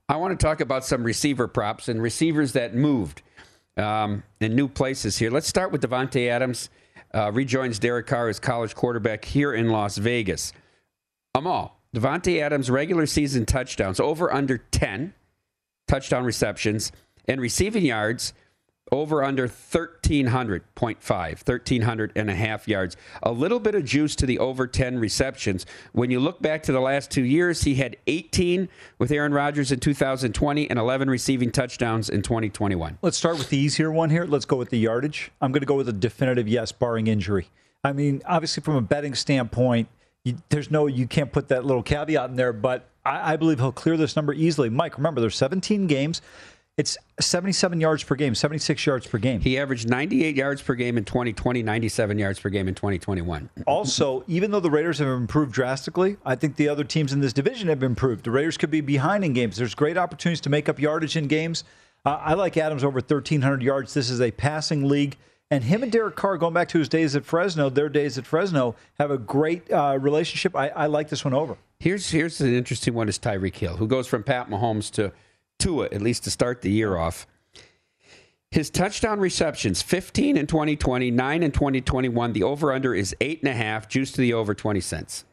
I 0.10 0.18
want 0.18 0.38
to 0.38 0.46
talk 0.46 0.60
about 0.60 0.86
some 0.86 1.04
receiver 1.04 1.48
props 1.48 1.88
and 1.88 2.02
receivers 2.02 2.52
that 2.52 2.76
moved 2.76 3.22
um, 3.78 4.24
in 4.42 4.54
new 4.54 4.68
places 4.68 5.18
here. 5.18 5.32
Let's 5.32 5.48
start 5.48 5.72
with 5.72 5.82
Davante 5.82 6.28
Adams. 6.28 6.70
Uh, 7.14 7.32
rejoins 7.32 7.80
Derek 7.80 8.06
Carr 8.06 8.28
as 8.28 8.40
college 8.40 8.76
quarterback 8.76 9.26
here 9.26 9.54
in 9.54 9.70
Las 9.70 9.98
Vegas. 9.98 10.54
Amal, 11.34 11.81
Davante 11.96 12.42
Adams 12.42 12.70
regular 12.70 13.06
season 13.06 13.46
touchdowns 13.46 14.00
over 14.00 14.34
under 14.34 14.58
10 14.58 15.14
touchdown 15.88 16.24
receptions 16.24 16.92
and 17.28 17.42
receiving 17.42 17.84
yards 17.84 18.34
over 18.94 19.24
under 19.24 19.48
1300.5 19.48 21.48
1300 21.48 22.12
and 22.16 22.30
a 22.30 22.36
half 22.36 22.68
yards 22.68 22.98
a 23.24 23.32
little 23.32 23.60
bit 23.60 23.76
of 23.76 23.86
juice 23.86 24.16
to 24.16 24.26
the 24.26 24.40
over 24.40 24.68
10 24.68 25.00
receptions 25.00 25.66
when 25.94 26.12
you 26.12 26.20
look 26.20 26.42
back 26.42 26.64
to 26.64 26.72
the 26.72 26.80
last 26.80 27.12
two 27.12 27.24
years 27.24 27.64
he 27.64 27.76
had 27.76 27.96
18 28.08 28.68
with 28.98 29.12
aaron 29.12 29.34
rodgers 29.34 29.72
in 29.72 29.80
2020 29.80 30.70
and 30.70 30.80
11 30.80 31.10
receiving 31.10 31.52
touchdowns 31.52 32.10
in 32.10 32.22
2021 32.22 32.98
Let's 33.02 33.18
start 33.18 33.38
with 33.38 33.50
the 33.50 33.58
easier 33.58 33.92
one 33.92 34.10
here. 34.10 34.26
Let's 34.26 34.46
go 34.46 34.56
with 34.56 34.70
the 34.70 34.80
yardage. 34.80 35.32
I'm 35.42 35.52
going 35.52 35.62
to 35.62 35.68
go 35.68 35.76
with 35.76 35.90
a 35.90 35.94
definitive 35.94 36.48
yes, 36.48 36.72
barring 36.72 37.08
injury. 37.08 37.50
I 37.84 37.94
mean, 37.94 38.22
obviously, 38.26 38.62
from 38.62 38.76
a 38.76 38.82
betting 38.82 39.16
standpoint, 39.16 39.88
you, 40.24 40.36
there's 40.50 40.72
no, 40.72 40.88
you 40.88 41.08
can't 41.08 41.32
put 41.32 41.48
that 41.50 41.66
little 41.66 41.84
caveat 41.84 42.30
in 42.30 42.36
there, 42.36 42.54
but 42.54 42.90
I, 43.06 43.34
I 43.34 43.36
believe 43.36 43.60
he'll 43.60 43.72
clear 43.72 43.98
this 43.98 44.16
number 44.16 44.34
easily. 44.34 44.70
Mike, 44.70 44.98
remember, 44.98 45.22
there's 45.22 45.36
17 45.36 45.88
games. 45.88 46.22
It's 46.78 46.98
77 47.20 47.82
yards 47.82 48.04
per 48.04 48.16
game, 48.16 48.34
76 48.34 48.86
yards 48.86 49.06
per 49.06 49.18
game. 49.18 49.42
he 49.42 49.60
averaged 49.60 49.90
98 49.90 50.36
yards 50.36 50.62
per 50.62 50.74
game 50.74 50.98
in 50.98 51.04
2020 51.04 51.62
97 51.62 52.18
yards 52.18 52.40
per 52.40 52.50
game 52.50 52.68
in 52.70 52.74
2021 52.74 53.50
Also, 53.68 54.24
even 54.28 54.52
though 54.52 54.62
the 54.62 54.72
Raiders 54.72 54.98
have 55.00 55.10
improved 55.10 55.52
drastically, 55.52 56.16
I 56.26 56.36
think 56.36 56.56
the 56.56 56.70
other 56.70 56.86
teams 56.86 57.12
in 57.12 57.20
this 57.20 57.34
division 57.34 57.68
have 57.68 57.84
improved. 57.84 58.24
The 58.24 58.32
Raiders 58.32 58.58
could 58.58 58.72
be 58.72 58.82
behind 58.82 59.26
in 59.26 59.34
games. 59.34 59.58
There's 59.58 59.76
great 59.76 59.98
opportunities 59.98 60.42
to 60.42 60.50
make 60.50 60.70
up 60.70 60.80
yardage 60.80 61.18
in 61.18 61.28
games. 61.28 61.66
Uh, 62.06 62.18
I 62.22 62.34
like 62.34 62.58
Adams 62.58 62.84
over 62.84 62.96
1,300 62.96 63.62
yards. 63.62 63.94
This 63.94 64.10
is 64.10 64.22
a 64.22 64.32
passing 64.32 64.88
league. 64.88 65.18
And 65.52 65.66
him 65.66 65.84
and 65.84 65.92
Derek 65.92 66.16
Carr, 66.16 66.38
going 66.38 66.54
back 66.54 66.70
to 66.70 66.80
his 66.80 66.88
days 66.88 67.14
at 67.14 67.26
Fresno, 67.26 67.70
their 67.70 67.90
days 67.90 68.18
at 68.18 68.26
Fresno, 68.26 68.74
have 68.98 69.12
a 69.12 69.18
great 69.18 69.70
uh, 69.70 69.98
relationship. 70.00 70.56
I, 70.56 70.70
I 70.70 70.86
like 70.86 71.10
this 71.10 71.26
one 71.26 71.34
over. 71.34 71.58
Here's 71.78 72.10
here's 72.10 72.40
an 72.40 72.54
interesting 72.54 72.94
one 72.94 73.10
is 73.10 73.20
Tyreek 73.20 73.56
Hill, 73.56 73.76
who 73.76 73.86
goes 73.86 74.08
from 74.08 74.24
Pat 74.24 74.50
Mahomes 74.50 74.90
to 74.92 75.12
Tua, 75.60 75.86
at 75.92 76.02
least 76.02 76.24
to 76.24 76.32
start 76.32 76.62
the 76.62 76.72
year 76.72 76.96
off. 76.96 77.28
His 78.50 78.70
touchdown 78.70 79.20
receptions, 79.20 79.82
15 79.82 80.38
in 80.38 80.48
2020, 80.48 81.12
9 81.12 81.44
in 81.44 81.52
2021. 81.52 82.34
The 82.34 82.44
over-under 82.44 82.94
is 82.94 83.16
8.5, 83.22 83.88
juice 83.88 84.12
to 84.14 84.22
the 84.22 84.34
over 84.34 84.54
20 84.54 84.82
cents. 84.82 85.26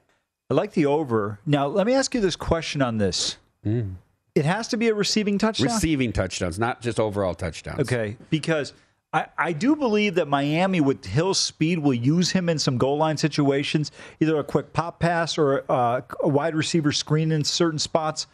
I 0.50 0.54
like 0.54 0.72
the 0.72 0.86
over. 0.86 1.40
Now, 1.44 1.66
let 1.66 1.86
me 1.86 1.94
ask 1.94 2.14
you 2.14 2.20
this 2.20 2.36
question 2.36 2.80
on 2.80 2.98
this. 2.98 3.36
It 3.64 4.44
has 4.44 4.68
to 4.68 4.76
be 4.76 4.88
a 4.88 4.94
receiving 4.94 5.36
touchdown. 5.36 5.66
Receiving 5.66 6.12
touchdowns, 6.12 6.60
not 6.60 6.80
just 6.80 7.00
overall 7.00 7.34
touchdowns. 7.34 7.80
Okay, 7.80 8.16
because 8.30 8.72
I, 9.12 9.26
I 9.38 9.52
do 9.52 9.74
believe 9.74 10.16
that 10.16 10.28
Miami, 10.28 10.80
with 10.80 11.04
Hill's 11.04 11.38
speed, 11.38 11.78
will 11.78 11.94
use 11.94 12.32
him 12.32 12.48
in 12.48 12.58
some 12.58 12.76
goal 12.76 12.98
line 12.98 13.16
situations, 13.16 13.90
either 14.20 14.38
a 14.38 14.44
quick 14.44 14.72
pop 14.72 15.00
pass 15.00 15.38
or 15.38 15.64
uh, 15.70 16.02
a 16.20 16.28
wide 16.28 16.54
receiver 16.54 16.92
screen 16.92 17.32
in 17.32 17.44
certain 17.44 17.78
spots. 17.78 18.26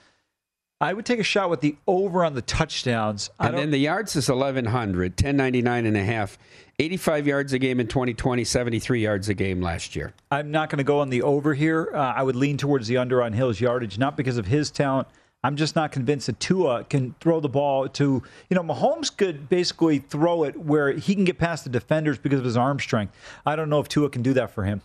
I 0.80 0.92
would 0.92 1.06
take 1.06 1.20
a 1.20 1.24
shot 1.24 1.48
with 1.48 1.60
the 1.60 1.76
over 1.86 2.24
on 2.24 2.34
the 2.34 2.42
touchdowns. 2.42 3.30
I 3.38 3.48
And 3.48 3.56
then 3.56 3.70
the 3.70 3.78
yards 3.78 4.16
is 4.16 4.28
1,100, 4.28 5.12
1099 5.12 5.86
and 5.86 5.96
a 5.96 6.04
half. 6.04 6.36
85 6.80 7.26
yards 7.28 7.52
a 7.52 7.58
game 7.60 7.78
in 7.78 7.86
2020, 7.86 8.42
73 8.42 9.00
yards 9.00 9.28
a 9.28 9.34
game 9.34 9.62
last 9.62 9.94
year. 9.94 10.12
I'm 10.32 10.50
not 10.50 10.70
going 10.70 10.78
to 10.78 10.84
go 10.84 10.98
on 10.98 11.08
the 11.08 11.22
over 11.22 11.54
here. 11.54 11.90
Uh, 11.94 11.98
I 11.98 12.24
would 12.24 12.34
lean 12.34 12.56
towards 12.56 12.88
the 12.88 12.96
under 12.96 13.22
on 13.22 13.32
Hill's 13.32 13.60
yardage, 13.60 13.96
not 13.96 14.16
because 14.16 14.36
of 14.38 14.46
his 14.46 14.72
talent. 14.72 15.06
I'm 15.44 15.56
just 15.56 15.76
not 15.76 15.92
convinced 15.92 16.26
that 16.26 16.40
Tua 16.40 16.84
can 16.84 17.14
throw 17.20 17.38
the 17.38 17.50
ball 17.50 17.86
to, 17.90 18.22
you 18.48 18.54
know, 18.54 18.62
Mahomes 18.62 19.14
could 19.14 19.50
basically 19.50 19.98
throw 19.98 20.44
it 20.44 20.56
where 20.56 20.90
he 20.92 21.14
can 21.14 21.24
get 21.24 21.36
past 21.38 21.64
the 21.64 21.70
defenders 21.70 22.18
because 22.18 22.38
of 22.38 22.46
his 22.46 22.56
arm 22.56 22.80
strength. 22.80 23.14
I 23.44 23.54
don't 23.54 23.68
know 23.68 23.78
if 23.78 23.86
Tua 23.86 24.08
can 24.08 24.22
do 24.22 24.32
that 24.32 24.50
for 24.50 24.64
him. 24.64 24.80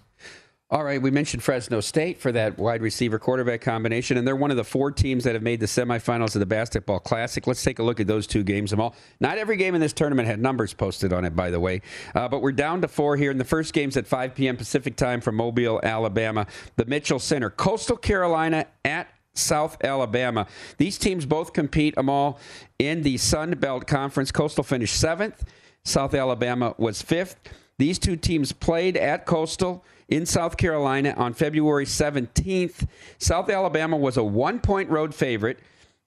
All 0.72 0.84
right, 0.84 1.02
we 1.02 1.10
mentioned 1.10 1.42
Fresno 1.42 1.80
State 1.80 2.20
for 2.20 2.32
that 2.34 2.60
wide 2.60 2.84
receiver 2.84 3.18
quarterback 3.18 3.62
combination, 3.62 4.18
and 4.18 4.28
they're 4.28 4.36
one 4.36 4.52
of 4.52 4.58
the 4.58 4.64
four 4.64 4.92
teams 4.92 5.24
that 5.24 5.34
have 5.34 5.42
made 5.42 5.60
the 5.60 5.66
semifinals 5.66 6.36
of 6.36 6.42
the 6.42 6.46
Basketball 6.46 7.00
Classic. 7.00 7.48
Let's 7.48 7.64
take 7.64 7.80
a 7.80 7.84
look 7.84 8.00
at 8.00 8.06
those 8.06 8.28
two 8.28 8.44
games. 8.44 8.70
Them 8.70 8.80
all. 8.80 8.96
Not 9.20 9.40
every 9.40 9.58
game 9.58 9.74
in 9.74 9.82
this 9.82 9.94
tournament 9.94 10.28
had 10.28 10.40
numbers 10.40 10.74
posted 10.76 11.12
on 11.12 11.26
it, 11.26 11.36
by 11.36 11.50
the 11.50 11.60
way, 11.60 11.82
uh, 12.14 12.28
but 12.28 12.44
we're 12.44 12.52
down 12.52 12.82
to 12.82 12.88
four 12.88 13.18
here. 13.18 13.32
And 13.32 13.40
the 13.40 13.46
first 13.46 13.74
game's 13.74 13.98
at 13.98 14.06
5 14.06 14.36
p.m. 14.36 14.58
Pacific 14.58 14.96
time 14.96 15.22
from 15.22 15.36
Mobile, 15.38 15.80
Alabama, 15.82 16.46
the 16.76 16.86
Mitchell 16.86 17.18
Center. 17.18 17.50
Coastal 17.50 17.98
Carolina 17.98 18.68
at 18.86 19.08
South 19.40 19.78
Alabama. 19.84 20.48
These 20.78 20.98
teams 20.98 21.26
both 21.26 21.54
compete, 21.54 21.98
um, 21.98 22.10
Amal, 22.10 22.40
in 22.78 23.04
the 23.04 23.18
Sun 23.18 23.52
Belt 23.60 23.88
Conference. 23.88 24.32
Coastal 24.32 24.64
finished 24.64 25.00
seventh. 25.00 25.44
South 25.84 26.14
Alabama 26.14 26.76
was 26.78 27.02
fifth. 27.02 27.38
These 27.78 28.00
two 28.00 28.16
teams 28.16 28.52
played 28.52 28.98
at 28.98 29.26
Coastal 29.26 29.84
in 30.10 30.26
South 30.26 30.58
Carolina 30.58 31.14
on 31.18 31.34
February 31.34 31.86
17th. 31.86 32.88
South 33.18 33.50
Alabama 33.50 33.96
was 33.96 34.18
a 34.18 34.24
one 34.24 34.60
point 34.60 34.90
road 34.90 35.16
favorite 35.16 35.60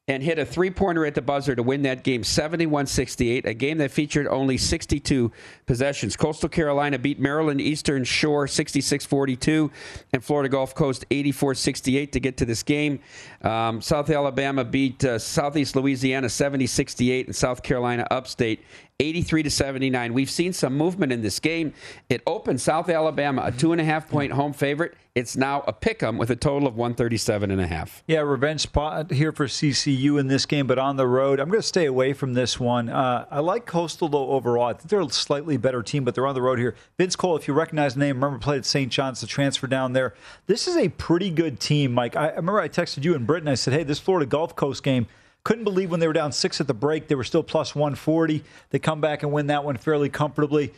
and 0.09 0.21
hit 0.23 0.37
a 0.39 0.45
three 0.45 0.71
pointer 0.71 1.07
at 1.07 1.15
the 1.15 1.23
buzzer 1.23 1.55
to 1.55 1.63
win 1.63 1.83
that 1.83 2.03
game 2.03 2.25
71 2.25 2.87
68, 2.87 3.47
a 3.47 3.55
game 3.55 3.79
that 3.79 3.93
featured 3.93 4.27
only 4.27 4.59
62 4.59 5.31
possessions. 5.65 6.17
Coastal 6.17 6.49
Carolina 6.49 6.99
beat 6.99 7.21
Maryland 7.21 7.61
Eastern 7.61 8.03
Shore 8.03 8.49
66 8.49 9.05
42 9.05 9.71
and 10.13 10.25
Florida 10.25 10.49
Gulf 10.49 10.75
Coast 10.75 11.05
84 11.11 11.55
68 11.55 12.13
to 12.13 12.21
get 12.21 12.37
to 12.39 12.45
this 12.45 12.65
game. 12.65 12.99
Um, 13.43 13.81
South 13.81 14.11
Alabama 14.11 14.65
beat 14.65 15.05
uh, 15.05 15.21
Southeast 15.21 15.77
Louisiana 15.77 16.29
70 16.29 16.67
68 16.67 17.27
and 17.27 17.37
South 17.37 17.63
Carolina 17.63 18.07
Upstate 18.11 18.65
83 19.01 19.43
to 19.43 19.51
79. 19.51 20.15
We've 20.15 20.31
seen 20.31 20.53
some 20.53 20.77
movement 20.77 21.13
in 21.13 21.23
this 21.23 21.41
game. 21.41 21.73
It 22.09 22.23
opened 22.27 22.61
South 22.61 22.89
Alabama 22.89 23.43
a 23.45 23.53
two 23.53 23.73
and 23.73 23.81
a 23.81 23.85
half 23.85 24.09
point 24.09 24.33
home 24.33 24.53
favorite. 24.53 24.95
It's 25.15 25.37
now 25.37 25.63
a 25.67 25.73
pick 25.73 26.03
'em 26.03 26.17
with 26.17 26.31
a 26.31 26.37
total 26.37 26.67
of 26.67 26.77
137 26.77 27.51
and 27.51 27.61
a 27.61 27.67
half. 27.67 28.03
Yeah, 28.07 28.21
revenge 28.21 28.61
spot 28.61 29.11
here 29.11 29.31
for 29.33 29.47
CCU 29.47 30.19
in 30.19 30.29
this 30.29 30.47
game, 30.47 30.67
but 30.67 30.79
on 30.79 30.97
the 30.97 31.07
road, 31.07 31.39
I'm 31.39 31.49
going 31.49 31.61
to 31.61 31.67
stay 31.67 31.85
away 31.85 32.13
from 32.15 32.33
this 32.33 32.59
one. 32.59 32.89
Uh, 32.89 33.27
I 33.31 33.41
like 33.41 33.67
Coastal 33.67 34.09
though 34.09 34.31
overall. 34.31 34.67
I 34.69 34.73
think 34.73 34.89
they're 34.89 35.01
a 35.01 35.11
slightly 35.11 35.57
better 35.57 35.83
team, 35.83 36.05
but 36.05 36.15
they're 36.15 36.27
on 36.27 36.35
the 36.35 36.41
road 36.43 36.59
here. 36.59 36.75
Vince 36.97 37.17
Cole, 37.17 37.37
if 37.37 37.47
you 37.47 37.55
recognize 37.55 37.95
the 37.95 38.01
name, 38.01 38.17
remember 38.17 38.39
played 38.39 38.59
at 38.59 38.65
St. 38.67 38.91
John's, 38.91 39.21
the 39.21 39.27
transfer 39.27 39.67
down 39.67 39.93
there. 39.93 40.15
This 40.47 40.67
is 40.67 40.77
a 40.77 40.89
pretty 40.89 41.31
good 41.31 41.61
team, 41.61 41.93
Mike. 41.93 42.17
I, 42.17 42.29
I 42.29 42.37
remember 42.37 42.61
I 42.61 42.69
texted 42.69 43.05
you 43.05 43.15
in 43.15 43.27
Britain. 43.27 43.49
I 43.49 43.55
said, 43.55 43.75
"Hey, 43.75 43.83
this 43.83 43.99
Florida 43.99 44.27
Gulf 44.27 44.57
Coast 44.57 44.83
game." 44.83 45.07
Couldn't 45.45 45.65
believe 45.65 45.91
when 45.91 46.01
they 46.01 46.07
were 46.07 46.13
down 46.13 46.33
six 46.33 46.61
at 46.61 46.67
the 46.67 46.75
break, 46.75 47.09
they 47.09 47.15
were 47.15 47.25
still 47.25 47.43
plus 47.43 47.75
140. 47.75 48.45
They 48.71 48.79
come 48.79 49.01
back 49.01 49.23
and 49.23 49.33
win 49.33 49.49
that 49.49 49.65
one 49.65 49.77
fairly 49.77 50.09
comfortably. 50.09 50.73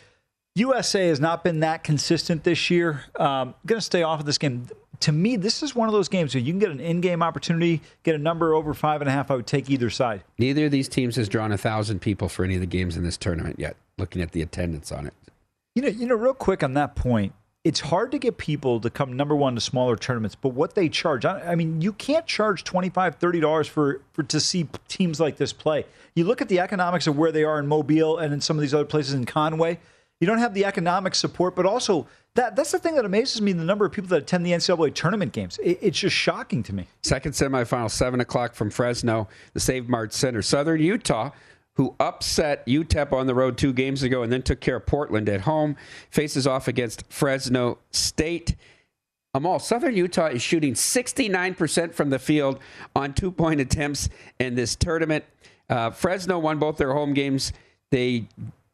USA 0.57 1.09
has 1.09 1.19
not 1.21 1.43
been 1.43 1.61
that 1.61 1.83
consistent 1.83 2.45
this 2.45 2.71
year. 2.71 3.03
Um, 3.19 3.55
going 3.67 3.79
to 3.79 3.85
stay 3.85 4.03
off 4.03 4.21
of 4.21 4.27
this 4.27 4.39
game. 4.39 4.69
To 5.01 5.13
me, 5.13 5.37
this 5.37 5.63
is 5.63 5.75
one 5.75 5.89
of 5.89 5.93
those 5.93 6.09
games 6.09 6.35
where 6.35 6.43
you 6.43 6.53
can 6.53 6.61
get 6.61 6.71
an 6.71 6.81
in-game 6.81 7.23
opportunity, 7.23 7.83
get 8.05 8.15
a 8.15 8.19
number 8.19 8.55
over 8.55 8.73
five 8.73 9.03
and 9.03 9.09
a 9.09 9.13
half. 9.13 9.31
I 9.31 9.35
would 9.35 9.47
take 9.49 9.69
either 9.69 9.91
side. 9.91 10.23
Neither 10.39 10.67
of 10.67 10.71
these 10.71 10.89
teams 10.89 11.17
has 11.17 11.29
drawn 11.29 11.51
a 11.51 11.59
thousand 11.59 12.01
people 12.01 12.29
for 12.29 12.45
any 12.45 12.55
of 12.55 12.61
the 12.61 12.67
games 12.67 12.97
in 12.97 13.03
this 13.03 13.17
tournament 13.17 13.59
yet. 13.59 13.77
Looking 13.99 14.23
at 14.23 14.31
the 14.31 14.43
attendance 14.43 14.93
on 14.93 15.07
it, 15.07 15.15
You 15.75 15.83
know, 15.83 15.89
you 15.89 16.07
know, 16.07 16.15
real 16.15 16.35
quick 16.35 16.63
on 16.63 16.75
that 16.75 16.95
point, 16.95 17.33
it's 17.65 17.81
hard 17.81 18.13
to 18.13 18.19
get 18.19 18.37
people 18.37 18.79
to 18.81 18.91
come 18.91 19.15
number 19.15 19.35
one 19.35 19.55
to 19.55 19.61
smaller 19.61 19.97
tournaments, 19.97 20.37
but 20.37 20.51
what 20.51 20.75
they 20.75 20.91
charge, 20.91 21.25
I, 21.25 21.53
I 21.53 21.55
mean, 21.55 21.81
you 21.81 21.95
can't 21.95 22.27
charge 22.27 22.63
$25, 22.63 23.19
$30 23.19 23.69
for, 23.69 24.03
for 24.13 24.23
to 24.23 24.39
see 24.39 24.69
teams 24.87 25.19
like 25.19 25.39
this 25.39 25.55
play. 25.55 25.87
You 26.15 26.25
look 26.25 26.43
at 26.43 26.51
the 26.51 26.61
economics 26.61 27.07
of 27.07 27.17
where 27.17 27.33
they 27.33 27.43
are 27.43 27.59
in 27.59 27.67
Mobile 27.67 28.19
and 28.19 28.35
in 28.35 28.43
some 28.43 28.59
of 28.59 28.61
these 28.61 28.75
other 28.75 28.85
places 28.85 29.15
in 29.15 29.25
Conway. 29.25 29.79
You 30.21 30.27
don't 30.27 30.39
have 30.39 30.55
the 30.55 30.65
economic 30.65 31.15
support, 31.15 31.57
but 31.57 31.67
also 31.67 32.07
that 32.35 32.55
that's 32.55 32.73
the 32.73 32.79
thing 32.79 32.95
that 32.95 33.05
amazes 33.05 33.41
me 33.41 33.53
the 33.53 33.65
number 33.65 33.85
of 33.85 33.93
people 33.93 34.09
that 34.09 34.23
attend 34.23 34.47
the 34.47 34.53
NCAA 34.53 34.95
tournament 34.95 35.33
games. 35.33 35.59
It, 35.59 35.79
it's 35.81 35.99
just 35.99 36.15
shocking 36.15 36.63
to 36.65 36.73
me. 36.73 36.87
second 37.03 37.33
semifinal, 37.33 37.91
seven 37.91 38.21
o'clock 38.21 38.55
from 38.55 38.71
Fresno, 38.71 39.29
the 39.55 39.61
Save 39.61 39.89
Mart 39.89 40.13
Center. 40.13 40.41
Southern 40.41 40.81
Utah, 40.81 41.31
who 41.77 41.95
upset 41.99 42.65
UTEP 42.67 43.13
on 43.13 43.27
the 43.27 43.35
road 43.35 43.59
two 43.59 43.73
games 43.73 44.03
ago 44.03 44.23
and 44.23 44.33
then 44.33 44.43
took 44.43 44.61
care 44.61 44.77
of 44.77 44.87
Portland 44.87 45.29
at 45.29 45.43
home, 45.43 45.77
faces 46.11 46.47
off 46.47 46.69
against 46.69 47.05
Fresno 47.09 47.79
State. 47.91 48.55
Amal, 49.35 49.59
Southern 49.59 49.97
Utah 49.97 50.27
is 50.27 50.43
shooting 50.43 50.75
69% 50.75 51.93
from 51.93 52.11
the 52.11 52.21
field 52.21 52.61
on 52.95 53.13
two 53.13 53.33
point 53.33 53.61
attempts 53.61 54.09
in 54.39 54.55
this 54.55 54.77
tournament. 54.77 55.25
Uh, 55.69 55.91
Fresno 55.91 56.39
won 56.39 56.59
both 56.59 56.77
their 56.77 56.93
home 56.93 57.15
games. 57.15 57.53
They 57.91 58.29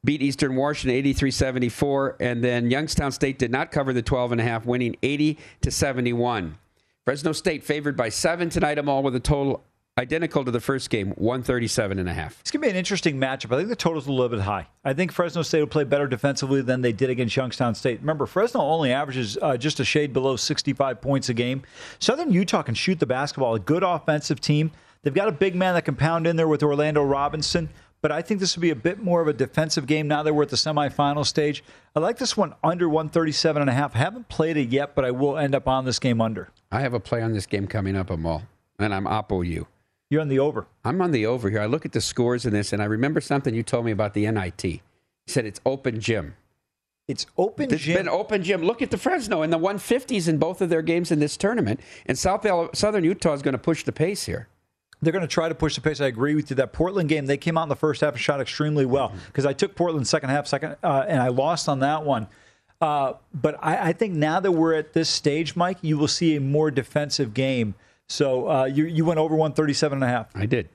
beat 0.05 0.21
Eastern 0.23 0.57
Washington 0.57 0.97
83 0.97 1.31
74, 1.31 2.17
and 2.21 2.45
then 2.45 2.71
Youngstown 2.71 3.13
State 3.13 3.39
did 3.39 3.51
not 3.51 3.71
cover 3.71 3.95
the 3.95 4.03
12 4.03 4.33
and 4.33 4.41
a 4.41 4.45
half, 4.45 4.67
winning 4.67 4.97
80 5.03 5.39
to 5.63 5.71
71. 5.71 6.59
Fresno 7.07 7.33
State 7.33 7.65
favored 7.65 7.97
by 7.97 8.11
seven 8.11 8.51
tonight, 8.51 8.79
Amal, 8.79 9.03
with 9.03 9.15
a 9.17 9.21
total 9.21 9.63
identical 10.01 10.45
to 10.45 10.51
the 10.51 10.61
first 10.61 10.89
game, 10.91 11.11
137 11.11 11.99
and 11.99 12.09
a 12.09 12.13
half. 12.15 12.41
It's 12.41 12.51
going 12.51 12.63
to 12.63 12.67
be 12.67 12.71
an 12.71 12.77
interesting 12.77 13.19
matchup. 13.19 13.55
I 13.55 13.59
think 13.59 13.69
the 13.69 13.77
total's 13.77 14.07
a 14.07 14.13
little 14.13 14.31
bit 14.31 14.41
high. 14.41 14.67
I 14.83 14.95
think 14.95 15.13
Fresno 15.13 15.43
State 15.43 15.61
will 15.61 15.67
play 15.67 15.85
better 15.85 16.07
defensively 16.07 16.63
than 16.63 16.81
they 16.81 16.93
did 16.93 17.11
against 17.11 17.37
Youngstown 17.37 17.75
State. 17.75 18.01
Remember, 18.01 18.27
Fresno 18.27 18.61
only 18.61 18.93
averages 18.93 19.37
uh, 19.41 19.57
just 19.57 19.79
a 19.79 19.85
shade 19.85 20.13
below 20.13 20.37
65 20.37 21.01
points 21.01 21.29
a 21.29 21.35
game. 21.35 21.63
Southern 21.99 22.33
Utah 22.33 22.63
can 22.63 22.75
shoot 22.75 22.99
the 22.99 23.07
basketball, 23.07 23.55
a 23.55 23.61
good 23.61 23.83
offensive 23.83 24.41
team. 24.41 24.73
They've 25.03 25.15
got 25.15 25.29
a 25.29 25.33
big 25.33 25.55
man 25.55 25.75
that 25.75 25.85
can 25.85 25.97
pound 25.97 26.27
in 26.27 26.37
there 26.37 26.49
with 26.49 26.63
Orlando 26.63 27.03
Robinson, 27.03 27.69
but 28.03 28.11
I 28.11 28.23
think 28.23 28.41
this 28.41 28.57
will 28.57 28.63
be 28.63 28.71
a 28.71 28.77
bit 28.77 29.03
more 29.03 29.21
of 29.21 29.29
a 29.29 29.33
defensive 29.33 29.87
game 29.87 30.09
now 30.09 30.23
that 30.23 30.33
we're 30.33 30.45
at 30.45 30.49
the 30.49 30.57
semifinal 30.57 31.27
stage. 31.27 31.63
I 31.95 32.01
like 32.01 32.17
this 32.17 32.37
one 32.37 32.55
under 32.65 32.89
137 32.89 33.61
and 33.61 33.71
a 33.71 33.75
half. 33.75 33.95
I 33.95 33.99
haven't 33.99 34.29
played 34.29 34.57
it 34.57 34.71
yet, 34.71 34.95
but 34.95 35.05
I 35.05 35.11
will 35.11 35.37
end 35.37 35.55
up 35.55 35.69
on 35.69 35.85
this 35.85 35.99
game 35.99 36.21
under. 36.21 36.49
I 36.71 36.81
have 36.81 36.95
a 36.95 37.01
play 37.01 37.21
on 37.23 37.33
this 37.33 37.47
game 37.47 37.67
coming 37.67 37.97
up, 37.97 38.11
Amal, 38.11 38.43
and 38.79 38.95
I'm 38.95 39.05
Oppo 39.05 39.47
you. 39.47 39.67
You're 40.11 40.21
on 40.21 40.29
the 40.29 40.41
over. 40.41 40.67
I'm 40.85 41.01
on 41.01 41.13
the 41.13 41.25
over 41.27 41.49
here. 41.49 41.61
I 41.61 41.67
look 41.67 41.87
at 41.87 41.93
the 41.93 42.01
scores 42.01 42.45
in 42.45 42.53
this, 42.53 42.73
and 42.73 42.83
I 42.83 42.87
remember 42.87 43.21
something 43.21 43.55
you 43.55 43.63
told 43.63 43.85
me 43.85 43.93
about 43.93 44.13
the 44.15 44.29
NIT. 44.31 44.65
You 44.65 44.81
said 45.29 45.47
it's 45.47 45.61
open 45.65 46.01
gym. 46.01 46.35
It's 47.07 47.27
open 47.39 47.73
It's 47.73 47.83
gym. 47.83 47.97
been 47.97 48.09
open 48.09 48.43
gym. 48.43 48.63
Look 48.63 48.83
at 48.83 48.91
the 48.91 48.99
Fresno 48.99 49.43
in 49.43 49.51
the 49.51 49.59
150s 49.59 50.29
in 50.29 50.39
both 50.39 50.61
of 50.61 50.69
their 50.69 50.83
games 50.83 51.11
in 51.13 51.21
this 51.21 51.37
tournament, 51.37 51.81
and 52.07 52.19
South 52.19 52.45
Al- 52.45 52.71
Southern 52.75 53.05
Utah 53.05 53.33
is 53.35 53.43
going 53.43 53.53
to 53.53 53.59
push 53.59 53.85
the 53.85 53.93
pace 53.93 54.27
here. 54.27 54.49
They're 55.03 55.13
going 55.13 55.23
to 55.23 55.29
try 55.29 55.49
to 55.49 55.55
push 55.55 55.77
the 55.77 55.81
pace. 55.81 56.01
I 56.01 56.07
agree 56.07 56.35
with 56.35 56.51
you. 56.51 56.57
That 56.57 56.73
Portland 56.73 57.09
game, 57.09 57.27
they 57.27 57.37
came 57.39 57.57
out 57.57 57.63
in 57.63 57.69
the 57.69 57.77
first 57.77 58.01
half 58.03 58.13
and 58.13 58.21
shot 58.21 58.41
extremely 58.41 58.85
well 58.85 59.13
because 59.29 59.47
I 59.47 59.53
took 59.53 59.75
Portland 59.75 60.07
second 60.07 60.29
half, 60.31 60.47
second, 60.47 60.77
uh, 60.83 61.05
and 61.09 61.23
I 61.23 61.29
lost 61.29 61.69
on 61.69 61.79
that 61.81 62.05
one. 62.05 62.27
Uh, 62.81 63.15
but 63.33 63.57
I, 63.63 63.89
I 63.91 63.93
think 63.93 64.15
now 64.15 64.41
that 64.41 64.53
we're 64.53 64.75
at 64.75 64.93
this 64.93 65.09
stage, 65.09 65.55
Mike, 65.57 65.79
you 65.83 65.97
will 65.97 66.09
see 66.09 66.37
a 66.37 66.41
more 66.41 66.71
defensive 66.71 67.33
game. 67.33 67.75
So 68.11 68.51
uh, 68.51 68.65
you 68.65 68.87
you 68.87 69.05
went 69.05 69.21
over 69.21 69.37
137 69.37 69.97
and 69.97 70.05
a 70.05 70.09
half. 70.09 70.35
I 70.35 70.47
did. 70.47 70.69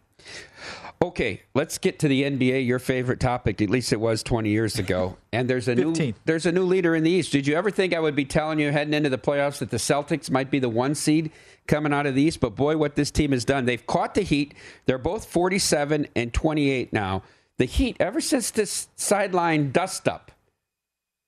Okay, 1.02 1.42
let's 1.54 1.78
get 1.78 2.00
to 2.00 2.08
the 2.08 2.24
NBA. 2.24 2.66
Your 2.66 2.80
favorite 2.80 3.20
topic, 3.20 3.62
at 3.62 3.70
least 3.70 3.92
it 3.92 4.00
was 4.00 4.24
20 4.24 4.50
years 4.50 4.80
ago. 4.80 5.18
And 5.34 5.50
there's 5.50 5.68
a 5.68 5.76
15. 5.76 5.94
new 5.94 6.14
there's 6.24 6.46
a 6.46 6.52
new 6.54 6.64
leader 6.64 6.96
in 6.96 7.04
the 7.04 7.12
East. 7.12 7.34
Did 7.34 7.46
you 7.46 7.56
ever 7.56 7.70
think 7.70 7.94
I 7.94 8.00
would 8.00 8.16
be 8.16 8.24
telling 8.24 8.60
you 8.60 8.72
heading 8.72 8.94
into 8.94 9.10
the 9.10 9.18
playoffs 9.18 9.58
that 9.60 9.70
the 9.70 9.78
Celtics 9.78 10.32
might 10.32 10.50
be 10.50 10.60
the 10.60 10.70
one 10.70 10.96
seed 10.96 11.30
coming 11.68 11.92
out 11.92 12.06
of 12.06 12.16
the 12.16 12.22
East? 12.22 12.40
But 12.40 12.56
boy, 12.56 12.78
what 12.78 12.96
this 12.96 13.12
team 13.12 13.34
has 13.34 13.44
done! 13.44 13.66
They've 13.66 13.86
caught 13.86 14.16
the 14.16 14.22
Heat. 14.22 14.54
They're 14.86 14.98
both 14.98 15.26
47 15.26 16.08
and 16.16 16.34
28 16.34 16.94
now. 16.94 17.22
The 17.58 17.66
Heat, 17.66 17.98
ever 18.00 18.22
since 18.22 18.50
this 18.50 18.88
sideline 18.96 19.72
dust 19.72 20.08
up 20.08 20.32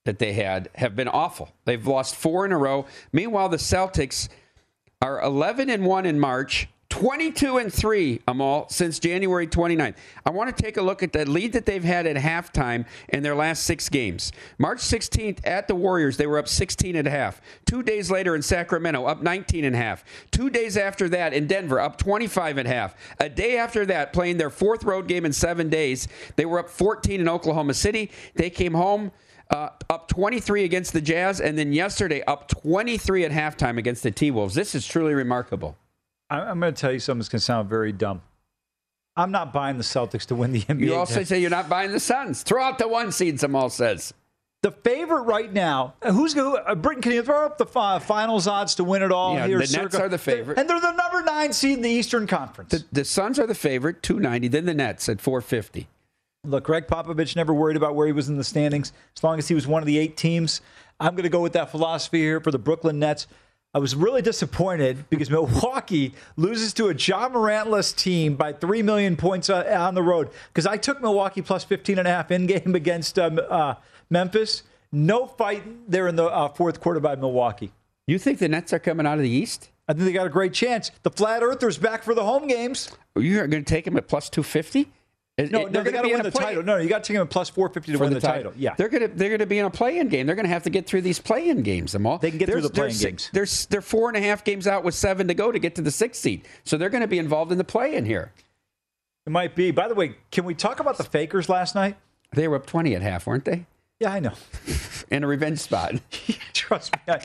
that 0.06 0.20
they 0.20 0.32
had, 0.32 0.70
have 0.76 0.96
been 0.96 1.10
awful. 1.10 1.50
They've 1.65 1.86
lost 1.86 2.15
four 2.15 2.46
in 2.46 2.54
a 2.54 2.58
row. 2.58 2.86
Meanwhile, 3.12 3.50
the 3.50 3.58
Celtics 3.58 4.30
are 5.01 5.21
11 5.21 5.69
and 5.69 5.86
1 5.86 6.05
in 6.07 6.19
March, 6.19 6.67
22 6.89 7.57
and 7.57 7.71
3, 7.71 8.21
Amal, 8.27 8.67
since 8.69 8.97
January 8.97 9.45
29th. 9.45 9.95
I 10.25 10.31
want 10.31 10.55
to 10.55 10.63
take 10.63 10.77
a 10.77 10.81
look 10.81 11.03
at 11.03 11.13
the 11.13 11.29
lead 11.29 11.53
that 11.53 11.67
they've 11.67 11.83
had 11.83 12.07
at 12.07 12.15
halftime 12.15 12.88
in 13.10 13.21
their 13.21 13.36
last 13.36 13.63
six 13.63 13.89
games. 13.89 14.31
March 14.57 14.79
16th 14.79 15.39
at 15.43 15.67
the 15.67 15.75
Warriors, 15.75 16.17
they 16.17 16.25
were 16.25 16.39
up 16.39 16.47
16 16.47 16.95
and 16.95 17.07
a 17.07 17.12
half. 17.12 17.41
Two 17.65 17.83
days 17.83 18.10
later 18.10 18.33
in 18.36 18.41
Sacramento, 18.41 19.05
up 19.05 19.21
19 19.21 19.65
and 19.65 19.75
a 19.75 19.77
half. 19.77 20.03
Two 20.31 20.49
days 20.49 20.77
after 20.77 21.07
that 21.10 21.31
in 21.31 21.45
Denver, 21.45 21.79
up 21.79 21.97
25 21.97 22.57
and 22.57 22.67
a 22.67 22.71
half. 22.71 22.95
A 23.19 23.29
day 23.29 23.57
after 23.57 23.86
that, 23.86 24.13
playing 24.13 24.38
their 24.38 24.49
fourth 24.49 24.83
road 24.83 25.07
game 25.07 25.25
in 25.25 25.33
seven 25.33 25.69
days, 25.69 26.07
they 26.38 26.45
were 26.45 26.57
up 26.57 26.69
14 26.69 27.21
in 27.21 27.29
Oklahoma 27.29 27.75
City. 27.75 28.10
They 28.33 28.49
came 28.49 28.73
home. 28.73 29.12
Uh, 29.49 29.69
up 29.89 30.07
23 30.10 30.63
against 30.65 30.91
the 30.93 30.99
Jazz, 31.01 31.39
and 31.39 31.57
then 31.57 31.71
yesterday 31.71 32.21
up 32.27 32.47
23 32.49 33.23
at 33.25 33.31
halftime 33.31 33.77
against 33.77 34.03
the 34.03 34.12
T 34.12 34.29
Wolves. 34.31 34.53
This 34.55 34.75
is 34.75 34.86
truly 34.86 35.13
remarkable. 35.13 35.77
I'm 36.29 36.60
going 36.60 36.73
to 36.73 36.79
tell 36.81 36.91
you 36.91 36.99
something 36.99 37.19
that's 37.19 37.29
going 37.29 37.39
to 37.39 37.45
sound 37.45 37.69
very 37.69 37.93
dumb. 37.93 38.21
I'm 39.15 39.31
not 39.31 39.53
buying 39.53 39.77
the 39.77 39.83
Celtics 39.83 40.25
to 40.27 40.36
win 40.36 40.51
the 40.51 40.62
NBA. 40.63 40.81
You 40.88 40.95
also 40.95 41.23
say 41.23 41.39
you're 41.39 41.49
not 41.49 41.69
buying 41.69 41.91
the 41.91 41.99
Suns. 41.99 42.43
Throw 42.43 42.62
out 42.62 42.77
the 42.77 42.88
one 42.88 43.12
seed, 43.12 43.38
Samal 43.38 43.71
says. 43.71 44.13
The 44.63 44.71
favorite 44.71 45.21
right 45.21 45.51
now, 45.53 45.93
who's 46.03 46.33
going 46.33 46.62
uh, 46.67 46.75
Britain, 46.75 47.01
can 47.01 47.13
you 47.13 47.23
throw 47.23 47.45
up 47.45 47.57
the 47.57 47.65
fi- 47.65 47.99
finals 47.99 48.47
odds 48.47 48.75
to 48.75 48.83
win 48.83 49.01
it 49.03 49.12
all 49.12 49.36
Yeah, 49.36 49.47
here? 49.47 49.57
the 49.60 49.62
Nets 49.62 49.71
circa- 49.71 50.01
are 50.01 50.10
the 50.10 50.17
favorite. 50.17 50.57
And 50.60 50.69
they're 50.69 50.81
the 50.81 50.91
number 50.91 51.21
nine 51.23 51.53
seed 51.53 51.77
in 51.77 51.81
the 51.83 51.89
Eastern 51.89 52.27
Conference. 52.27 52.71
The, 52.71 52.83
the 52.91 53.05
Suns 53.05 53.39
are 53.39 53.47
the 53.47 53.55
favorite, 53.55 54.03
290, 54.03 54.47
then 54.49 54.65
the 54.65 54.73
Nets 54.73 55.07
at 55.07 55.21
450. 55.21 55.88
Look, 56.43 56.65
Gregg 56.65 56.88
Popovich 56.88 57.36
never 57.36 57.54
worried 57.54 57.78
about 57.78 57.95
where 57.95 58.08
he 58.08 58.13
was 58.13 58.30
in 58.30 58.38
the 58.38 58.43
standings 58.43 58.93
as 59.15 59.23
long 59.23 59.38
as 59.38 59.47
he 59.47 59.56
was 59.56 59.67
one 59.67 59.82
of 59.82 59.88
the 59.88 59.97
eight 59.97 60.17
teams. 60.17 60.62
I'm 61.00 61.13
going 61.13 61.23
to 61.23 61.30
go 61.30 61.41
with 61.41 61.54
that 61.54 61.71
philosophy 61.71 62.19
here 62.19 62.39
for 62.39 62.52
the 62.52 62.60
Brooklyn 62.60 63.00
Nets. 63.00 63.28
I 63.73 63.80
was 63.80 63.95
really 63.95 64.21
disappointed 64.21 65.10
because 65.10 65.30
Milwaukee 65.30 66.13
loses 66.36 66.73
to 66.76 66.88
a 66.88 66.93
John 66.93 67.34
Morantless 67.34 67.95
team 67.95 68.36
by 68.36 68.54
3 68.54 68.82
million 68.82 69.17
points 69.17 69.50
uh, 69.50 69.76
on 69.78 69.93
the 69.93 70.02
road. 70.02 70.30
Because 70.47 70.65
I 70.65 70.78
took 70.78 71.02
Milwaukee 71.02 71.41
plus 71.41 71.63
15 71.63 72.00
and 72.00 72.08
a 72.08 72.12
half 72.12 72.32
in 72.32 72.45
game 72.47 72.76
against 72.76 73.19
um, 73.19 73.39
uh, 73.50 73.76
Memphis. 74.10 74.63
No 74.91 75.28
fight 75.28 75.63
there 75.91 76.08
in 76.08 76.15
the 76.15 76.26
uh, 76.26 76.47
fourth 76.50 76.80
quarter 76.80 77.00
by 77.00 77.15
Milwaukee. 77.15 77.71
You 78.08 78.17
think 78.17 78.39
the 78.39 78.47
Nets 78.47 78.71
are 78.71 78.80
coming 78.80 79.06
out 79.06 79.17
of 79.17 79.23
the 79.23 79.30
East? 79.30 79.69
I 79.88 79.93
think 79.93 80.06
they 80.06 80.13
got 80.13 80.28
a 80.28 80.32
great 80.32 80.54
chance. 80.54 80.91
The 81.04 81.12
Flat 81.12 81.43
Earthers 81.43 81.78
back 81.78 82.04
for 82.04 82.13
the 82.15 82.23
home 82.23 82.47
games. 82.47 82.89
You're 83.15 83.47
going 83.47 83.63
to 83.63 83.69
take 83.69 83.86
them 83.86 83.97
at 83.97 84.08
plus 84.08 84.30
250? 84.30 84.91
No, 85.39 85.65
no, 85.67 85.84
they 85.84 85.91
got 85.91 86.02
to 86.02 86.08
win 86.08 86.23
the 86.23 86.32
title. 86.32 86.63
No, 86.63 86.78
you 86.78 86.89
got 86.89 87.04
to 87.04 87.08
take 87.08 87.15
them 87.15 87.28
at 87.28 87.30
plus 87.30 87.47
450 87.50 87.91
to 87.91 88.00
win 88.00 88.12
the, 88.12 88.19
title. 88.19 88.54
Yeah. 88.56 88.73
they're 88.76 88.89
gonna 88.89 89.08
they're 89.10 89.30
gonna 89.30 89.45
be 89.45 89.60
in 89.60 89.65
a 89.65 89.69
play-in 89.69 90.10
game. 90.10 90.26
They're 90.26 90.36
gonna 90.36 90.47
have 90.47 90.63
to 90.63 90.71
get 90.71 90.88
through 90.88 91.02
these 91.02 91.19
play-in 91.19 91.62
games. 91.62 91.91
Them 91.91 92.08
all 92.08 92.17
they 92.17 92.32
can 92.32 92.39
get 92.39 92.50
through 92.50 92.62
the 92.62 92.69
they're 92.69 92.86
play-in 92.86 93.00
games. 93.00 93.30
They're 93.34 93.45
they're 93.69 93.82
four 93.82 94.08
and 94.08 94.17
a 94.17 94.21
half 94.21 94.43
games 94.43 94.65
out 94.65 94.84
with 94.84 94.95
seven 94.95 95.28
to 95.28 95.36
go 95.36 95.52
to 95.52 95.60
get 95.60 95.76
to 95.76 95.84
the 95.84 95.91
sixth 95.91 96.21
seed. 96.21 96.47
So 96.63 96.76
they're 96.76 96.89
going 96.89 97.02
to 97.02 97.08
be 97.08 97.19
involved 97.19 97.52
in 97.52 97.60
the 97.60 97.63
play-in 97.63 98.06
here. 98.06 98.32
It 99.28 99.30
might 99.30 99.56
be. 99.56 99.69
By 99.69 99.88
the 99.88 99.93
way, 99.93 100.15
can 100.32 100.43
we 100.43 100.56
talk 100.56 100.80
about 100.80 100.97
the 100.97 101.04
Fakers 101.04 101.50
last 101.50 101.76
night? 101.76 101.97
They 102.34 102.47
were 102.47 102.56
up 102.56 102.65
twenty 102.65 102.95
at 102.95 103.04
half, 103.04 103.28
weren't 103.28 103.45
they? 103.45 103.67
Yeah, 104.00 104.13
I 104.13 104.19
know. 104.19 104.34
In 105.12 105.23
a 105.23 105.28
revenge 105.28 105.60
spot. 105.60 105.95
Trust 106.54 106.95
me. 106.95 107.13
I, 107.13 107.21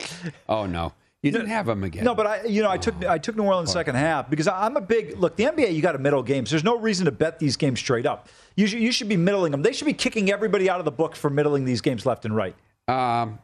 oh 0.48 0.66
no, 0.66 0.92
you 1.22 1.30
didn't 1.30 1.48
have 1.48 1.66
them 1.66 1.84
again. 1.84 2.04
No, 2.04 2.14
but 2.14 2.26
I, 2.26 2.44
you 2.44 2.62
know, 2.62 2.70
I 2.70 2.76
took 2.76 3.04
I 3.04 3.16
took 3.18 3.36
New 3.36 3.44
Orleans 3.44 3.72
second 3.72 3.94
half 3.94 4.28
because 4.28 4.48
I'm 4.48 4.76
a 4.76 4.80
big 4.80 5.16
look. 5.18 5.36
The 5.36 5.44
NBA, 5.44 5.72
you 5.72 5.80
got 5.80 5.92
to 5.92 5.98
middle 5.98 6.22
games. 6.22 6.50
There's 6.50 6.64
no 6.64 6.76
reason 6.76 7.04
to 7.04 7.12
bet 7.12 7.38
these 7.38 7.56
games 7.56 7.78
straight 7.78 8.06
up. 8.06 8.28
You 8.56 8.66
should 8.66 8.80
you 8.80 8.90
should 8.90 9.08
be 9.08 9.16
middling 9.16 9.52
them. 9.52 9.62
They 9.62 9.72
should 9.72 9.84
be 9.84 9.92
kicking 9.92 10.30
everybody 10.32 10.68
out 10.68 10.80
of 10.80 10.84
the 10.84 10.90
books 10.90 11.18
for 11.18 11.30
middling 11.30 11.64
these 11.64 11.80
games 11.80 12.04
left 12.04 12.24
and 12.24 12.34
right. 12.34 12.56
Um, 12.88 13.38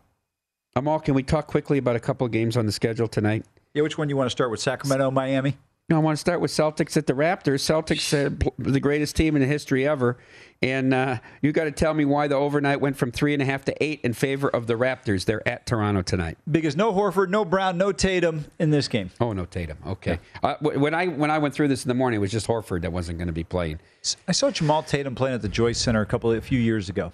Amal, 0.75 0.99
can 1.01 1.15
we 1.15 1.23
talk 1.23 1.47
quickly 1.47 1.79
about 1.79 1.95
a 1.95 2.01
couple 2.01 2.27
of 2.27 2.33
games 2.33 2.57
on 2.57 2.67
the 2.67 2.73
schedule 2.73 3.07
tonight? 3.07 3.45
Yeah, 3.75 3.83
which 3.83 3.97
one 3.97 4.09
do 4.09 4.13
you 4.13 4.17
want 4.17 4.27
to 4.27 4.33
start 4.33 4.51
with? 4.51 4.61
Sacramento, 4.61 5.11
Miami. 5.13 5.57
No, 5.91 5.97
I 5.97 6.01
want 6.01 6.17
to 6.17 6.21
start 6.21 6.43
with 6.43 6.51
Celtics 6.51 6.99
at 6.99 7.07
the 7.07 7.15
Raptors. 7.15 7.63
Celtics, 7.63 8.13
uh, 8.13 8.51
the 8.59 8.79
greatest 8.79 9.17
team 9.17 9.37
in 9.37 9.41
the 9.41 9.49
history 9.49 9.89
ever, 9.89 10.19
and 10.61 10.93
uh, 10.93 11.19
you 11.41 11.51
got 11.51 11.65
to 11.65 11.71
tell 11.71 11.95
me 11.95 12.05
why 12.05 12.29
the 12.29 12.35
overnight 12.35 12.83
went 12.83 12.99
from 12.99 13.11
three 13.11 13.33
and 13.33 13.41
a 13.41 13.47
half 13.47 13.65
to 13.65 13.83
eight 13.83 14.01
in 14.03 14.13
favor 14.13 14.51
of 14.51 14.67
the 14.67 14.75
Raptors. 14.75 15.25
They're 15.25 15.47
at 15.49 15.65
Toronto 15.65 16.03
tonight. 16.03 16.37
Because 16.51 16.77
no 16.77 16.93
Horford, 16.93 17.31
no 17.31 17.43
Brown, 17.43 17.79
no 17.79 17.93
Tatum 17.93 18.45
in 18.59 18.69
this 18.69 18.87
game. 18.87 19.11
Oh, 19.19 19.33
no 19.33 19.47
Tatum. 19.47 19.79
Okay. 19.87 20.19
Uh, 20.43 20.57
when 20.61 20.93
I 20.93 21.07
when 21.07 21.31
I 21.31 21.39
went 21.39 21.55
through 21.55 21.69
this 21.69 21.85
in 21.85 21.89
the 21.89 21.95
morning, 21.95 22.19
it 22.19 22.21
was 22.21 22.33
just 22.33 22.47
Horford 22.47 22.83
that 22.83 22.93
wasn't 22.93 23.17
going 23.17 23.29
to 23.29 23.33
be 23.33 23.45
playing. 23.45 23.81
I 24.27 24.33
saw 24.33 24.51
Jamal 24.51 24.83
Tatum 24.83 25.15
playing 25.15 25.37
at 25.37 25.43
the 25.43 25.49
Joyce 25.49 25.79
Center 25.79 26.03
a 26.03 26.07
couple 26.07 26.33
a 26.33 26.41
few 26.43 26.61
years 26.61 26.91
ago. 26.91 27.13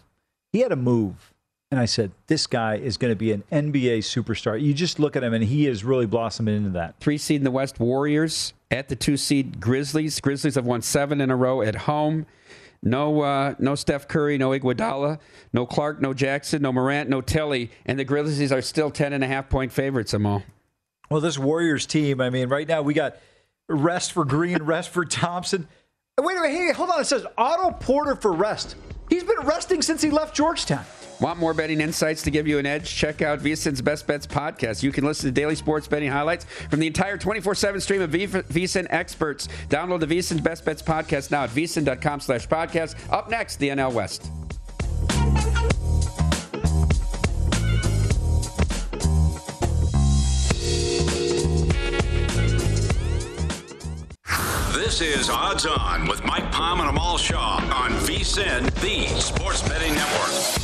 He 0.52 0.60
had 0.60 0.72
a 0.72 0.76
move, 0.76 1.32
and 1.74 1.80
I 1.80 1.86
said, 1.86 2.12
"This 2.28 2.46
guy 2.46 2.76
is 2.76 2.96
going 2.96 3.10
to 3.10 3.16
be 3.16 3.32
an 3.32 3.42
NBA 3.50 3.98
superstar." 3.98 4.60
You 4.60 4.72
just 4.72 5.00
look 5.00 5.16
at 5.16 5.24
him, 5.24 5.34
and 5.34 5.42
he 5.42 5.66
is 5.66 5.82
really 5.82 6.06
blossoming 6.06 6.54
into 6.54 6.70
that. 6.70 7.00
Three 7.00 7.18
seed 7.18 7.40
in 7.40 7.44
the 7.44 7.50
West, 7.50 7.80
Warriors 7.80 8.52
at 8.70 8.88
the 8.88 8.94
two 8.94 9.16
seed 9.16 9.60
Grizzlies. 9.60 10.20
Grizzlies 10.20 10.54
have 10.54 10.66
won 10.66 10.82
seven 10.82 11.20
in 11.20 11.32
a 11.32 11.36
row 11.36 11.62
at 11.62 11.74
home. 11.74 12.26
No, 12.80 13.22
uh, 13.22 13.56
no 13.58 13.74
Steph 13.74 14.06
Curry, 14.06 14.38
no 14.38 14.50
Iguodala, 14.50 15.18
no 15.52 15.66
Clarke, 15.66 16.00
no 16.00 16.14
Jackson, 16.14 16.62
no 16.62 16.72
Morant, 16.72 17.10
no 17.10 17.20
Tilly, 17.20 17.72
and 17.86 17.98
the 17.98 18.04
Grizzlies 18.04 18.52
are 18.52 18.62
still 18.62 18.92
ten 18.92 19.12
and 19.12 19.24
a 19.24 19.26
half 19.26 19.48
point 19.48 19.72
favorites. 19.72 20.14
Amal. 20.14 20.44
Well, 21.10 21.20
this 21.20 21.36
Warriors 21.36 21.86
team, 21.86 22.20
I 22.20 22.30
mean, 22.30 22.48
right 22.48 22.68
now 22.68 22.82
we 22.82 22.94
got 22.94 23.16
rest 23.68 24.12
for 24.12 24.24
Green, 24.24 24.58
rest 24.62 24.90
for 24.90 25.04
Thompson. 25.04 25.66
Wait 26.20 26.36
a 26.36 26.40
minute, 26.40 26.56
hey, 26.56 26.72
hold 26.72 26.90
on. 26.90 27.00
It 27.00 27.06
says 27.06 27.26
Otto 27.36 27.72
Porter 27.80 28.14
for 28.14 28.32
rest. 28.32 28.76
He's 29.10 29.24
been 29.24 29.40
resting 29.40 29.82
since 29.82 30.00
he 30.00 30.10
left 30.10 30.36
Georgetown. 30.36 30.84
Want 31.20 31.38
more 31.38 31.54
betting 31.54 31.80
insights 31.80 32.22
to 32.22 32.30
give 32.30 32.46
you 32.46 32.58
an 32.58 32.66
edge? 32.66 32.92
Check 32.92 33.22
out 33.22 33.38
VSIN's 33.40 33.80
Best 33.80 34.06
Bets 34.06 34.26
podcast. 34.26 34.82
You 34.82 34.92
can 34.92 35.04
listen 35.04 35.28
to 35.28 35.32
daily 35.32 35.54
sports 35.54 35.86
betting 35.86 36.10
highlights 36.10 36.44
from 36.68 36.80
the 36.80 36.86
entire 36.86 37.16
24-7 37.16 37.80
stream 37.80 38.02
of 38.02 38.10
VSIN 38.10 38.86
experts. 38.90 39.48
Download 39.68 40.00
the 40.00 40.06
VSIN's 40.06 40.40
Best 40.40 40.64
Bets 40.64 40.82
podcast 40.82 41.30
now 41.30 41.44
at 41.44 41.50
VSIN.com 41.50 42.20
slash 42.20 42.48
podcast. 42.48 42.96
Up 43.10 43.30
next, 43.30 43.56
the 43.56 43.68
NL 43.70 43.92
West. 43.92 44.30
This 54.74 55.00
is 55.00 55.30
Odds 55.30 55.66
On 55.66 56.06
with 56.06 56.24
Mike 56.24 56.52
Palm 56.52 56.80
and 56.80 56.88
Amal 56.88 57.18
Shaw 57.18 57.56
on 57.56 57.90
VSIN, 58.06 58.72
the 58.80 59.06
Sports 59.20 59.66
Betting 59.68 59.94
Network. 59.94 60.63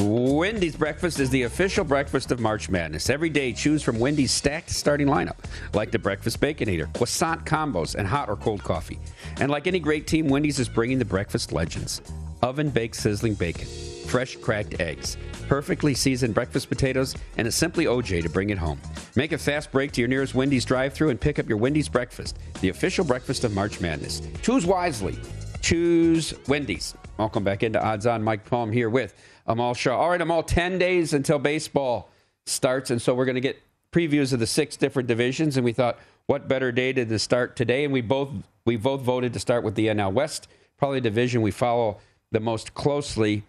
Wendy's 0.00 0.74
breakfast 0.74 1.20
is 1.20 1.30
the 1.30 1.42
official 1.42 1.84
breakfast 1.84 2.32
of 2.32 2.40
March 2.40 2.68
Madness. 2.68 3.08
Every 3.10 3.28
day, 3.28 3.52
choose 3.52 3.82
from 3.82 4.00
Wendy's 4.00 4.32
stacked 4.32 4.70
starting 4.70 5.06
lineup, 5.06 5.36
like 5.72 5.92
the 5.92 5.98
breakfast 5.98 6.40
Baconator, 6.40 6.92
croissant 6.94 7.44
combos, 7.44 7.94
and 7.94 8.06
hot 8.06 8.28
or 8.28 8.36
cold 8.36 8.62
coffee. 8.64 8.98
And 9.40 9.50
like 9.50 9.68
any 9.68 9.78
great 9.78 10.08
team, 10.08 10.26
Wendy's 10.28 10.58
is 10.58 10.68
bringing 10.68 10.98
the 10.98 11.04
breakfast 11.04 11.52
legends: 11.52 12.02
oven 12.42 12.70
baked 12.70 12.96
sizzling 12.96 13.34
bacon, 13.34 13.66
fresh 14.06 14.34
cracked 14.36 14.80
eggs, 14.80 15.16
perfectly 15.48 15.94
seasoned 15.94 16.34
breakfast 16.34 16.68
potatoes, 16.68 17.14
and 17.36 17.46
a 17.46 17.52
simply 17.52 17.84
OJ 17.84 18.22
to 18.22 18.28
bring 18.28 18.50
it 18.50 18.58
home. 18.58 18.80
Make 19.14 19.30
a 19.30 19.38
fast 19.38 19.70
break 19.70 19.92
to 19.92 20.00
your 20.00 20.08
nearest 20.08 20.34
Wendy's 20.34 20.64
drive-through 20.64 21.10
and 21.10 21.20
pick 21.20 21.38
up 21.38 21.48
your 21.48 21.58
Wendy's 21.58 21.88
breakfast, 21.88 22.36
the 22.60 22.70
official 22.70 23.04
breakfast 23.04 23.44
of 23.44 23.54
March 23.54 23.80
Madness. 23.80 24.22
Choose 24.42 24.66
wisely. 24.66 25.16
Choose 25.62 26.34
Wendy's. 26.48 26.94
Welcome 27.16 27.44
back 27.44 27.62
into 27.62 27.82
Odds 27.82 28.06
On. 28.06 28.22
Mike 28.24 28.44
Palm 28.44 28.72
here 28.72 28.90
with 28.90 29.14
Amal 29.46 29.74
Shaw. 29.74 29.98
All 29.98 30.10
right, 30.10 30.20
Amal, 30.20 30.42
10 30.42 30.78
days 30.78 31.12
until 31.12 31.38
baseball 31.38 32.08
starts. 32.46 32.90
And 32.90 33.00
so 33.00 33.14
we're 33.14 33.24
going 33.24 33.34
to 33.34 33.40
get 33.40 33.62
previews 33.92 34.32
of 34.32 34.40
the 34.40 34.46
six 34.46 34.76
different 34.76 35.06
divisions. 35.06 35.56
And 35.56 35.64
we 35.64 35.72
thought, 35.72 35.98
what 36.26 36.48
better 36.48 36.72
day 36.72 36.92
to 36.92 37.18
start 37.18 37.56
today? 37.56 37.84
And 37.84 37.92
we 37.92 38.00
both 38.00 38.30
we 38.64 38.76
both 38.76 39.02
voted 39.02 39.34
to 39.34 39.38
start 39.38 39.62
with 39.62 39.74
the 39.74 39.88
NL 39.88 40.12
West, 40.12 40.48
probably 40.78 41.00
division 41.00 41.42
we 41.42 41.50
follow 41.50 41.98
the 42.32 42.40
most 42.40 42.72
closely. 42.74 43.44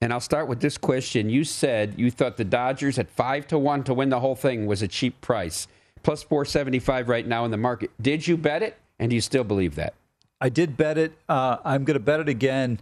And 0.00 0.12
I'll 0.12 0.20
start 0.20 0.48
with 0.48 0.60
this 0.60 0.76
question. 0.76 1.30
You 1.30 1.44
said 1.44 1.94
you 1.96 2.10
thought 2.10 2.36
the 2.36 2.44
Dodgers 2.44 2.98
at 2.98 3.08
five 3.08 3.46
to 3.48 3.58
one 3.58 3.84
to 3.84 3.94
win 3.94 4.10
the 4.10 4.20
whole 4.20 4.34
thing 4.34 4.66
was 4.66 4.82
a 4.82 4.88
cheap 4.88 5.20
price, 5.20 5.68
plus 6.02 6.22
475 6.22 7.08
right 7.08 7.26
now 7.26 7.44
in 7.44 7.50
the 7.50 7.56
market. 7.56 7.90
Did 8.02 8.26
you 8.26 8.36
bet 8.36 8.62
it? 8.62 8.76
And 8.98 9.10
do 9.10 9.14
you 9.14 9.20
still 9.22 9.44
believe 9.44 9.76
that? 9.76 9.94
I 10.40 10.48
did 10.48 10.76
bet 10.76 10.98
it. 10.98 11.12
Uh, 11.28 11.58
I'm 11.64 11.84
going 11.84 11.94
to 11.94 12.00
bet 12.00 12.20
it 12.20 12.28
again. 12.28 12.80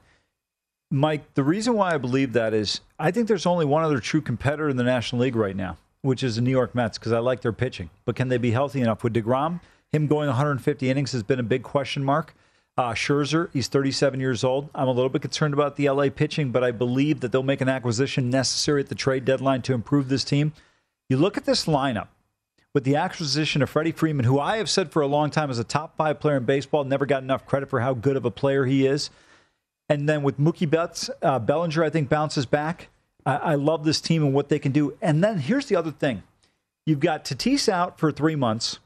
Mike, 0.95 1.35
the 1.35 1.43
reason 1.43 1.75
why 1.75 1.93
I 1.93 1.99
believe 1.99 2.35
that 2.35 2.55
is 2.55 2.81
I 3.01 3.11
think 3.11 3.27
there's 3.27 3.47
only 3.47 3.65
one 3.65 3.83
other 3.83 3.99
true 3.99 4.21
competitor 4.21 4.69
in 4.69 4.77
the 4.77 4.85
National 4.85 5.23
League 5.23 5.35
right 5.35 5.57
now, 5.57 5.77
which 6.03 6.23
is 6.23 6.37
the 6.37 6.41
New 6.41 6.53
York 6.53 6.73
Mets, 6.73 6.99
because 6.99 7.11
I 7.11 7.19
like 7.19 7.41
their 7.41 7.53
pitching. 7.53 7.91
But 8.05 8.15
can 8.15 8.29
they 8.29 8.39
be 8.39 8.53
healthy 8.53 8.81
enough? 8.81 9.03
With 9.03 9.13
DeGrom, 9.13 9.61
him 9.91 10.07
going 10.07 10.29
150 10.29 10.89
innings 10.89 11.11
has 11.11 11.25
been 11.25 11.41
a 11.41 11.45
big 11.45 11.65
question 11.65 12.05
mark. 12.05 12.33
Uh, 12.79 12.93
Scherzer, 12.93 13.51
he's 13.53 13.67
37 13.67 14.21
years 14.21 14.45
old. 14.45 14.71
I'm 14.73 14.87
a 14.87 14.93
little 14.93 15.09
bit 15.09 15.23
concerned 15.23 15.53
about 15.53 15.75
the 15.75 15.89
LA 15.89 16.11
pitching, 16.11 16.53
but 16.53 16.63
I 16.63 16.71
believe 16.71 17.21
that 17.21 17.33
they'll 17.33 17.43
make 17.43 17.61
an 17.61 17.69
acquisition 17.69 18.31
necessary 18.31 18.81
at 18.81 18.89
the 18.89 18.95
trade 18.95 19.25
deadline 19.25 19.63
to 19.63 19.75
improve 19.75 20.09
this 20.09 20.23
team. 20.23 20.53
You 21.09 21.17
look 21.17 21.37
at 21.37 21.45
this 21.45 21.67
lineup 21.67 22.07
with 22.73 22.85
the 22.85 22.95
acquisition 22.95 23.63
of 23.63 23.71
Freddie 23.71 23.91
Freeman, 23.91 24.27
who 24.27 24.39
I 24.39 24.59
have 24.59 24.71
said 24.71 24.93
for 24.93 25.03
a 25.03 25.09
long 25.09 25.31
time 25.31 25.51
is 25.51 25.59
a 25.59 25.65
top 25.65 25.97
five 25.97 26.21
player 26.21 26.37
in 26.37 26.45
baseball, 26.45 26.85
never 26.85 27.05
got 27.05 27.25
enough 27.25 27.47
credit 27.47 27.69
for 27.69 27.81
how 27.81 27.95
good 27.95 28.17
of 28.17 28.25
a 28.25 28.31
player 28.31 28.65
he 28.65 28.87
is. 28.87 29.11
And 29.89 30.09
then 30.09 30.23
with 30.23 30.39
Mookie 30.39 30.69
Betts, 30.69 31.11
uh, 31.23 31.39
Bellinger, 31.39 31.85
I 31.85 31.91
think 31.91 32.09
bounces 32.09 32.47
back. 32.47 32.89
I, 33.27 33.37
I 33.37 33.55
love 33.55 33.85
this 33.85 34.01
team 34.01 34.23
and 34.23 34.33
what 34.33 34.49
they 34.49 34.59
can 34.59 34.73
do. 34.73 34.97
And 35.03 35.23
then 35.23 35.39
here's 35.39 35.67
the 35.67 35.77
other 35.77 35.91
thing: 35.91 36.23
You've 36.87 37.01
got 37.01 37.25
Tatis 37.25 37.69
out 37.69 37.99
for 37.99 38.11
three 38.11 38.37
months. 38.37 38.79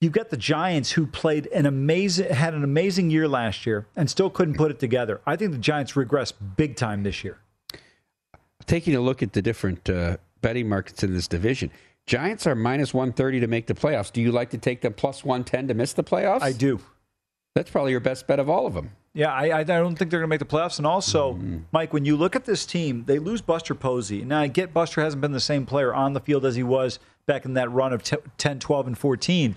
You've 0.00 0.12
got 0.12 0.30
the 0.30 0.36
Giants 0.38 0.92
who 0.92 1.06
played 1.06 1.46
an 1.48 1.66
amazing, 1.66 2.32
had 2.32 2.54
an 2.54 2.64
amazing 2.64 3.10
year 3.10 3.28
last 3.28 3.66
year 3.66 3.86
and 3.94 4.08
still 4.08 4.30
couldn't 4.30 4.54
put 4.54 4.70
it 4.70 4.78
together. 4.78 5.20
I 5.26 5.36
think 5.36 5.52
the 5.52 5.58
Giants 5.58 5.94
regress 5.94 6.32
big 6.32 6.76
time 6.76 7.02
this 7.02 7.22
year. 7.22 7.38
Taking 8.66 8.94
a 8.94 9.00
look 9.00 9.22
at 9.22 9.34
the 9.34 9.42
different 9.42 9.90
uh, 9.90 10.16
betting 10.40 10.70
markets 10.70 11.02
in 11.02 11.12
this 11.12 11.28
division, 11.28 11.70
Giants 12.06 12.46
are 12.46 12.54
minus 12.54 12.94
130 12.94 13.40
to 13.40 13.46
make 13.46 13.66
the 13.66 13.74
playoffs. 13.74 14.10
Do 14.10 14.22
you 14.22 14.32
like 14.32 14.50
to 14.50 14.58
take 14.58 14.80
them 14.80 14.94
plus 14.94 15.22
110 15.22 15.68
to 15.68 15.74
miss 15.74 15.92
the 15.92 16.02
playoffs? 16.02 16.42
I 16.42 16.52
do. 16.52 16.80
That's 17.54 17.70
probably 17.70 17.90
your 17.90 18.00
best 18.00 18.26
bet 18.26 18.38
of 18.38 18.48
all 18.48 18.66
of 18.66 18.72
them. 18.72 18.92
Yeah, 19.12 19.32
I, 19.32 19.60
I 19.60 19.64
don't 19.64 19.96
think 19.96 20.10
they're 20.10 20.20
going 20.20 20.28
to 20.28 20.32
make 20.32 20.38
the 20.38 20.44
playoffs. 20.44 20.78
And 20.78 20.86
also, 20.86 21.34
mm-hmm. 21.34 21.58
Mike, 21.72 21.92
when 21.92 22.04
you 22.04 22.16
look 22.16 22.36
at 22.36 22.44
this 22.44 22.64
team, 22.64 23.04
they 23.06 23.18
lose 23.18 23.40
Buster 23.40 23.74
Posey. 23.74 24.24
Now, 24.24 24.40
I 24.40 24.46
get 24.46 24.72
Buster 24.72 25.00
hasn't 25.00 25.20
been 25.20 25.32
the 25.32 25.40
same 25.40 25.66
player 25.66 25.92
on 25.92 26.12
the 26.12 26.20
field 26.20 26.44
as 26.44 26.54
he 26.54 26.62
was 26.62 27.00
back 27.26 27.44
in 27.44 27.54
that 27.54 27.70
run 27.70 27.92
of 27.92 28.02
10, 28.02 28.58
12, 28.60 28.86
and 28.86 28.98
14, 28.98 29.56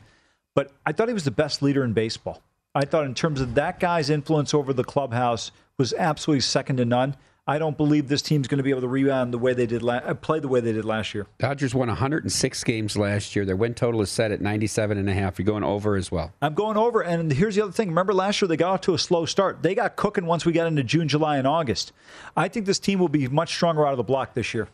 but 0.56 0.72
I 0.86 0.92
thought 0.92 1.08
he 1.08 1.14
was 1.14 1.24
the 1.24 1.32
best 1.32 1.62
leader 1.62 1.84
in 1.84 1.94
baseball. 1.94 2.42
I 2.76 2.86
thought, 2.86 3.06
in 3.06 3.14
terms 3.14 3.42
of 3.42 3.56
that 3.56 3.80
guy's 3.80 4.10
influence 4.10 4.54
over 4.54 4.74
the 4.74 4.84
clubhouse, 4.84 5.52
was 5.78 5.94
absolutely 5.94 6.42
second 6.42 6.78
to 6.78 6.86
none. 6.86 7.16
I 7.46 7.58
don't 7.58 7.76
believe 7.76 8.08
this 8.08 8.22
team's 8.22 8.48
going 8.48 8.60
to 8.60 8.64
be 8.64 8.70
able 8.70 8.82
to 8.82 8.88
rebound 8.88 9.34
the 9.34 9.38
way 9.38 9.54
they 9.54 9.66
did 9.66 9.84
la- 9.84 9.96
uh, 9.96 10.14
play 10.14 10.40
the 10.40 10.48
way 10.48 10.62
they 10.62 10.72
did 10.72 10.86
last 10.86 11.14
year. 11.14 11.28
Dodgers 11.40 11.76
won 11.76 11.90
106 11.90 12.64
games 12.64 12.96
last 12.96 13.36
year. 13.36 13.44
Their 13.44 13.58
win 13.58 13.74
total 13.74 14.02
is 14.02 14.10
set 14.10 14.32
at 14.32 14.40
97 14.40 14.98
and 14.98 15.10
a 15.10 15.14
half. 15.14 15.38
You're 15.38 15.46
going 15.46 15.64
over 15.64 15.98
as 15.98 16.10
well. 16.10 16.32
I'm 16.42 16.54
going 16.54 16.78
over. 16.78 17.02
And 17.02 17.34
here's 17.34 17.56
the 17.56 17.64
other 17.64 17.74
thing. 17.74 17.90
Remember 17.90 18.14
last 18.14 18.42
year 18.42 18.48
they 18.48 18.56
got 18.56 18.72
off 18.72 18.82
to 18.82 18.94
a 18.94 19.00
slow 19.00 19.26
start. 19.26 19.62
They 19.62 19.76
got 19.76 19.98
cooking 19.98 20.26
once 20.26 20.46
we 20.46 20.54
got 20.54 20.68
into 20.68 20.84
June, 20.84 21.10
July, 21.10 21.38
and 21.38 21.46
August. 21.46 21.92
I 22.38 22.48
think 22.48 22.66
this 22.66 22.80
team 22.80 23.00
will 23.00 23.10
be 23.10 23.28
much 23.28 23.54
stronger 23.54 23.86
out 23.86 23.92
of 23.92 23.98
the 23.98 24.04
block 24.04 24.34
this 24.36 24.54
year. 24.54 24.70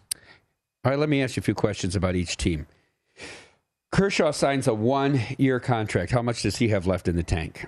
All 0.85 0.91
right, 0.91 0.99
let 0.99 1.09
me 1.09 1.23
ask 1.23 1.37
you 1.37 1.41
a 1.41 1.43
few 1.43 1.55
questions 1.55 1.95
about 1.95 2.15
each 2.15 2.37
team. 2.37 2.67
Kershaw 3.91 4.29
signs 4.29 4.67
a 4.67 4.73
one-year 4.75 5.59
contract. 5.59 6.11
How 6.11 6.21
much 6.21 6.43
does 6.43 6.57
he 6.57 6.67
have 6.67 6.85
left 6.85 7.07
in 7.07 7.15
the 7.15 7.23
tank? 7.23 7.65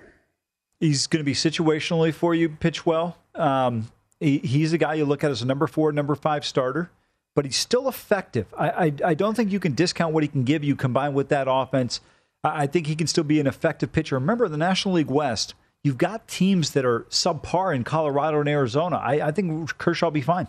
He's 0.80 1.08
going 1.08 1.20
to 1.22 1.26
be 1.26 1.34
situationally 1.34 2.14
for 2.14 2.36
you, 2.36 2.49
pitch 2.49 2.86
well. 2.86 3.18
Um, 3.34 3.88
he, 4.22 4.38
he's 4.38 4.72
a 4.72 4.78
guy 4.78 4.93
you 4.93 5.05
look 5.05 5.24
at 5.24 5.32
as 5.32 5.41
a 5.41 5.45
number 5.45 5.67
four, 5.67 5.91
number 5.91 6.15
five 6.15 6.45
starter, 6.45 6.91
but 7.36 7.43
he's 7.43 7.57
still 7.57 7.89
effective. 7.89 8.45
I, 8.57 8.69
I, 8.69 8.93
I 9.05 9.13
don't 9.15 9.36
think 9.36 9.51
you 9.51 9.59
can 9.59 9.74
discount 9.74 10.13
what 10.13 10.24
he 10.24 10.30
can 10.30 10.43
give 10.43 10.63
you 10.63 10.76
combined 10.76 11.15
with 11.15 11.30
that 11.30 11.47
offense. 11.49 11.99
I, 12.43 12.63
I 12.63 12.67
think 12.67 12.88
he 12.88 12.95
can 12.95 13.07
still 13.07 13.24
be 13.24 13.39
an 13.39 13.47
effective 13.47 13.91
pitcher. 13.91 14.15
Remember, 14.15 14.47
the 14.47 14.57
National 14.57 14.95
League 14.95 15.09
West, 15.09 15.55
you've 15.84 15.97
got 15.97 16.28
teams 16.28 16.72
that 16.72 16.86
are 16.86 17.01
subpar 17.09 17.76
in 17.76 17.84
Colorado 17.84 18.39
and 18.39 18.47
Arizona. 18.47 18.97
I, 18.97 19.28
I 19.28 19.32
think 19.32 19.78
Kershaw 19.78 20.05
will 20.07 20.11
be 20.11 20.22
fine. 20.22 20.47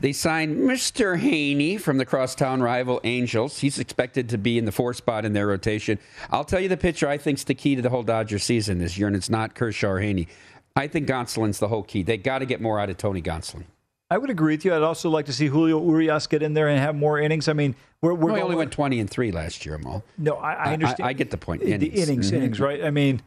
They 0.00 0.12
signed 0.12 0.56
Mr. 0.58 1.20
Heaney 1.20 1.80
from 1.80 1.98
the 1.98 2.04
crosstown 2.04 2.62
rival 2.62 3.00
Angels. 3.04 3.58
He's 3.58 3.78
expected 3.78 4.28
to 4.28 4.38
be 4.38 4.56
in 4.58 4.64
the 4.64 4.72
four 4.72 4.94
spot 4.94 5.24
in 5.24 5.32
their 5.32 5.46
rotation. 5.46 5.98
I'll 6.30 6.44
tell 6.44 6.60
you 6.60 6.68
the 6.68 6.76
pitcher 6.76 7.08
I 7.08 7.18
think's 7.18 7.44
the 7.44 7.54
key 7.54 7.74
to 7.74 7.82
the 7.82 7.90
whole 7.90 8.02
Dodger 8.02 8.38
season 8.38 8.78
this 8.78 8.96
year, 8.96 9.06
and 9.06 9.16
it's 9.16 9.30
not 9.30 9.54
Kershaw 9.54 9.88
or 9.88 10.00
Heaney. 10.00 10.28
I 10.76 10.88
think 10.88 11.08
Gonsolin's 11.08 11.58
the 11.58 11.68
whole 11.68 11.82
key. 11.82 12.02
They 12.02 12.16
got 12.16 12.40
to 12.40 12.46
get 12.46 12.60
more 12.60 12.80
out 12.80 12.90
of 12.90 12.96
Tony 12.96 13.22
Gonsolin. 13.22 13.64
I 14.10 14.18
would 14.18 14.30
agree 14.30 14.54
with 14.54 14.64
you. 14.64 14.74
I'd 14.74 14.82
also 14.82 15.08
like 15.08 15.26
to 15.26 15.32
see 15.32 15.46
Julio 15.46 15.82
Urias 15.82 16.26
get 16.26 16.42
in 16.42 16.54
there 16.54 16.68
and 16.68 16.78
have 16.78 16.94
more 16.94 17.18
innings. 17.18 17.48
I 17.48 17.52
mean, 17.52 17.74
we're, 18.00 18.14
we're 18.14 18.36
no, 18.36 18.42
only 18.42 18.56
went 18.56 18.70
twenty 18.70 19.00
and 19.00 19.08
three 19.08 19.32
last 19.32 19.64
year, 19.64 19.76
Amal. 19.76 20.04
No, 20.18 20.34
I, 20.34 20.52
I 20.52 20.72
understand. 20.72 21.06
I, 21.06 21.10
I, 21.10 21.12
get 21.14 21.30
the 21.30 21.36
point. 21.36 21.62
Innings. 21.62 21.80
The 21.80 22.02
innings, 22.02 22.26
mm-hmm. 22.26 22.36
innings, 22.36 22.60
right? 22.60 22.84
I 22.84 22.90
mean, 22.90 23.22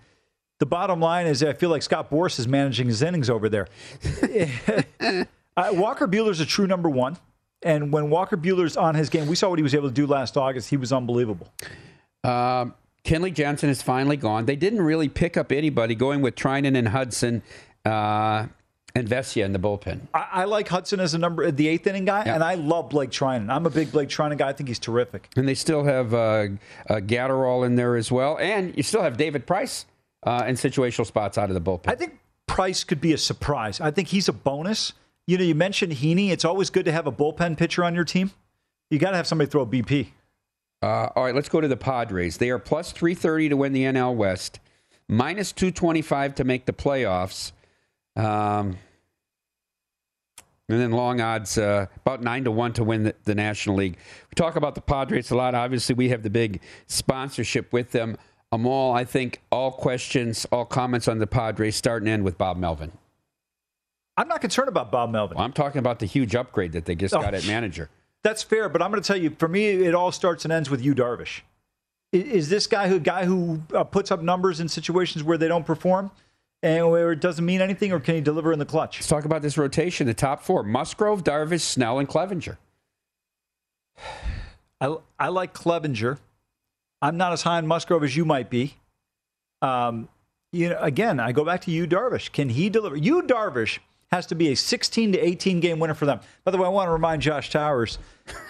the 0.60 0.66
bottom 0.66 1.00
line 1.00 1.26
is 1.26 1.44
I 1.44 1.54
feel 1.54 1.70
like 1.70 1.82
Scott 1.82 2.12
Boras 2.12 2.40
is 2.40 2.48
managing 2.48 2.88
his 2.88 3.02
innings 3.02 3.30
over 3.30 3.50
there. 3.50 3.68
uh, 5.58 5.70
Walker 5.74 6.08
Buehler's 6.08 6.40
a 6.40 6.46
true 6.46 6.68
number 6.68 6.90
one, 6.90 7.18
and 7.64 7.92
when 7.92 8.10
Walker 8.10 8.38
Buehler's 8.38 8.78
on 8.78 8.94
his 8.96 9.10
game, 9.10 9.28
we 9.28 9.36
saw 9.36 9.50
what 9.50 9.60
he 9.60 9.64
was 9.64 9.74
able 9.74 9.90
to 9.90 9.94
do 9.94 10.06
last 10.06 10.38
August. 10.38 10.70
He 10.70 10.78
was 10.78 10.94
unbelievable. 10.94 11.52
Um, 12.24 12.76
Kenley 13.08 13.34
Jansen 13.34 13.70
is 13.70 13.82
finally 13.82 14.18
gone. 14.18 14.46
They 14.46 14.58
didn't 14.58 14.82
really 14.82 15.08
pick 15.08 15.38
up 15.38 15.52
anybody 15.52 15.96
going 15.96 16.22
with 16.22 16.36
Treinen 16.36 16.78
and 16.78 16.90
Hudson 16.90 17.42
uh, 17.86 18.48
and 18.94 19.08
Vesia 19.08 19.46
in 19.46 19.54
the 19.54 19.60
bullpen. 19.60 20.02
I, 20.14 20.28
I, 20.32 20.44
like 20.44 20.68
Hudson 20.68 21.00
as 21.00 21.14
a 21.14 21.18
number, 21.18 21.50
the 21.50 21.70
eighth 21.70 21.88
inning 21.88 22.04
guy, 22.04 22.26
yeah. 22.26 22.36
and 22.36 22.44
I 22.44 22.56
love 22.56 22.90
Blake 22.90 23.10
Treinen. 23.10 23.50
I'm 23.50 23.66
a 23.66 23.70
big 23.70 23.94
Blake 23.94 24.10
Treinen 24.10 24.38
guy. 24.38 24.50
I 24.50 24.54
think 24.54 24.68
he's 24.68 24.78
terrific. 24.78 25.30
And 25.38 25.48
they 25.48 25.54
still 25.54 25.86
have 25.86 26.14
uh, 26.14 26.18
uh, 26.18 26.96
Graterol 26.96 27.66
in 27.66 27.76
there 27.76 27.96
as 27.96 28.12
well, 28.12 28.38
and 28.40 28.76
you 28.76 28.84
still 28.84 29.02
have 29.02 29.16
David 29.16 29.48
Price 29.48 29.86
uh, 30.24 30.44
in 30.46 30.56
situational 30.56 31.06
spots 31.06 31.38
out 31.38 31.50
of 31.50 31.54
the 31.54 31.62
bullpen. 31.62 31.88
I 31.88 31.96
think 31.96 32.20
Price 32.46 32.84
could 32.84 33.00
be 33.00 33.14
a 33.14 33.18
surprise. 33.18 33.80
I 33.80 33.90
think 33.90 34.10
he's 34.10 34.28
a 34.28 34.34
bonus. 34.34 34.92
You 35.28 35.38
know, 35.38 35.46
you 35.46 35.56
mentioned 35.56 35.94
Heaney. 35.94 36.32
It's 36.32 36.44
always 36.44 36.70
good 36.70 36.84
to 36.86 36.92
have 36.92 37.08
a 37.08 37.12
bullpen 37.12 37.58
pitcher 37.58 37.86
on 37.86 37.96
your 37.96 38.06
team. 38.06 38.32
You 38.90 39.00
got 39.00 39.12
to 39.12 39.18
have 39.18 39.28
somebody 39.28 39.50
throw 39.50 39.62
a 39.62 39.66
BP. 39.66 40.10
Uh, 40.82 41.10
all 41.16 41.24
right, 41.24 41.34
let's 41.34 41.50
go 41.50 41.60
to 41.60 41.68
the 41.68 41.78
Padres. 41.78 42.38
They 42.38 42.50
are 42.50 42.60
plus 42.60 42.92
330 42.92 43.50
to 43.50 43.58
win 43.58 43.74
the 43.74 43.84
NL 43.84 44.16
West, 44.16 44.60
minus 45.10 45.52
225 45.52 46.36
to 46.36 46.44
make 46.44 46.66
the 46.66 46.74
playoffs. 46.74 47.52
Um, 48.16 48.78
and 50.70 50.82
then 50.82 50.92
long 50.92 51.22
odds, 51.22 51.58
uh, 51.58 51.86
about 51.98 52.22
nine 52.22 52.44
to 52.44 52.52
one 52.52 52.74
to 52.74 52.84
win 52.84 53.04
the, 53.04 53.16
the, 53.24 53.34
National 53.34 53.78
League. 53.78 53.98
We 54.30 54.36
talk 54.36 54.58
about 54.58 54.76
the 54.76 54.82
Padres 54.82 55.32
a 55.32 55.36
lot. 55.36 55.56
Obviously, 55.56 55.96
we 55.96 56.10
have 56.10 56.24
the 56.24 56.30
big 56.30 56.62
sponsorship 56.88 57.72
with 57.72 57.92
them. 57.92 58.18
Amal, 58.52 58.92
I 58.92 59.06
think 59.06 59.42
all 59.50 59.72
questions, 59.72 60.46
all 60.52 60.66
comments 60.66 61.08
on 61.08 61.20
the 61.20 61.28
Padres 61.28 61.76
start 61.76 62.02
and 62.02 62.10
end 62.10 62.24
with 62.26 62.38
Bob 62.38 62.58
Melvin. 62.58 62.92
I'm 64.18 64.28
not 64.28 64.42
concerned 64.42 64.68
about 64.68 64.92
Bob 64.92 65.12
Melvin. 65.12 65.38
Well, 65.38 65.46
I'm 65.46 65.54
talking 65.54 65.80
about 65.80 66.00
the 66.00 66.06
huge 66.06 66.36
upgrade 66.36 66.74
that 66.74 66.86
they 66.86 66.96
just 66.96 67.14
oh, 67.14 67.22
got 67.22 67.34
at 67.34 67.46
manager. 67.46 67.90
That's 68.24 68.44
fair, 68.44 68.70
but 68.70 68.82
I'm 68.82 68.92
going 68.92 69.02
to 69.02 69.08
tell 69.08 69.18
you, 69.18 69.30
for 69.38 69.48
me, 69.48 69.68
it 69.68 69.96
all 69.96 70.12
starts 70.12 70.44
and 70.44 70.52
ends 70.52 70.70
with 70.70 70.82
Yu 70.82 70.94
Darvish. 70.94 71.42
Is 72.12 72.50
this 72.50 72.68
guy 72.68 72.88
who 72.88 73.00
guy 73.00 73.26
who 73.26 73.62
uh, 73.74 73.84
puts 73.84 74.12
up 74.12 74.22
numbers 74.22 74.60
in 74.60 74.68
situations 74.68 75.24
where 75.24 75.38
they 75.38 75.48
don't 75.48 75.66
perform, 75.66 76.12
and 76.64 76.90
where 76.90 77.12
it 77.12 77.20
doesn't 77.20 77.46
mean 77.46 77.62
anything, 77.62 77.92
or 77.92 78.00
can 78.00 78.16
he 78.16 78.22
deliver 78.22 78.54
in 78.54 78.60
the 78.60 78.66
clutch? 78.66 78.98
Let's 78.98 79.08
talk 79.08 79.26
about 79.26 79.42
this 79.42 79.58
rotation. 79.58 80.08
The 80.08 80.14
top 80.14 80.42
four: 80.42 80.64
Musgrove, 80.64 81.24
Darvish, 81.24 81.62
Snell, 81.62 82.00
and 82.00 82.08
Clevinger. 82.08 82.58
I 84.82 84.96
I 85.20 85.28
like 85.28 85.54
Clevinger. 85.54 86.18
I'm 87.02 87.18
not 87.18 87.34
as 87.34 87.44
high 87.44 87.58
on 87.58 87.68
Musgrove 87.68 88.04
as 88.04 88.16
you 88.16 88.26
might 88.26 88.50
be. 88.50 88.76
Um, 89.62 90.08
you 90.52 90.70
know, 90.70 90.80
again, 90.80 91.20
I 91.20 91.32
go 91.32 91.44
back 91.44 91.62
to 91.62 91.72
Yu 91.72 91.88
Darvish. 91.88 92.32
Can 92.32 92.50
he 92.50 92.70
deliver? 92.70 92.96
Yu 92.96 93.22
Darvish 93.24 93.80
has 94.12 94.26
to 94.28 94.36
be 94.36 94.50
a 94.50 94.56
16 94.56 95.14
to 95.14 95.20
18 95.20 95.60
game 95.60 95.80
winner 95.80 95.94
for 95.94 96.06
them. 96.06 96.20
By 96.44 96.52
the 96.52 96.58
way, 96.58 96.66
I 96.66 96.70
want 96.70 96.88
to 96.88 96.92
remind 96.92 97.22
Josh 97.22 97.50
Towers 97.50 98.00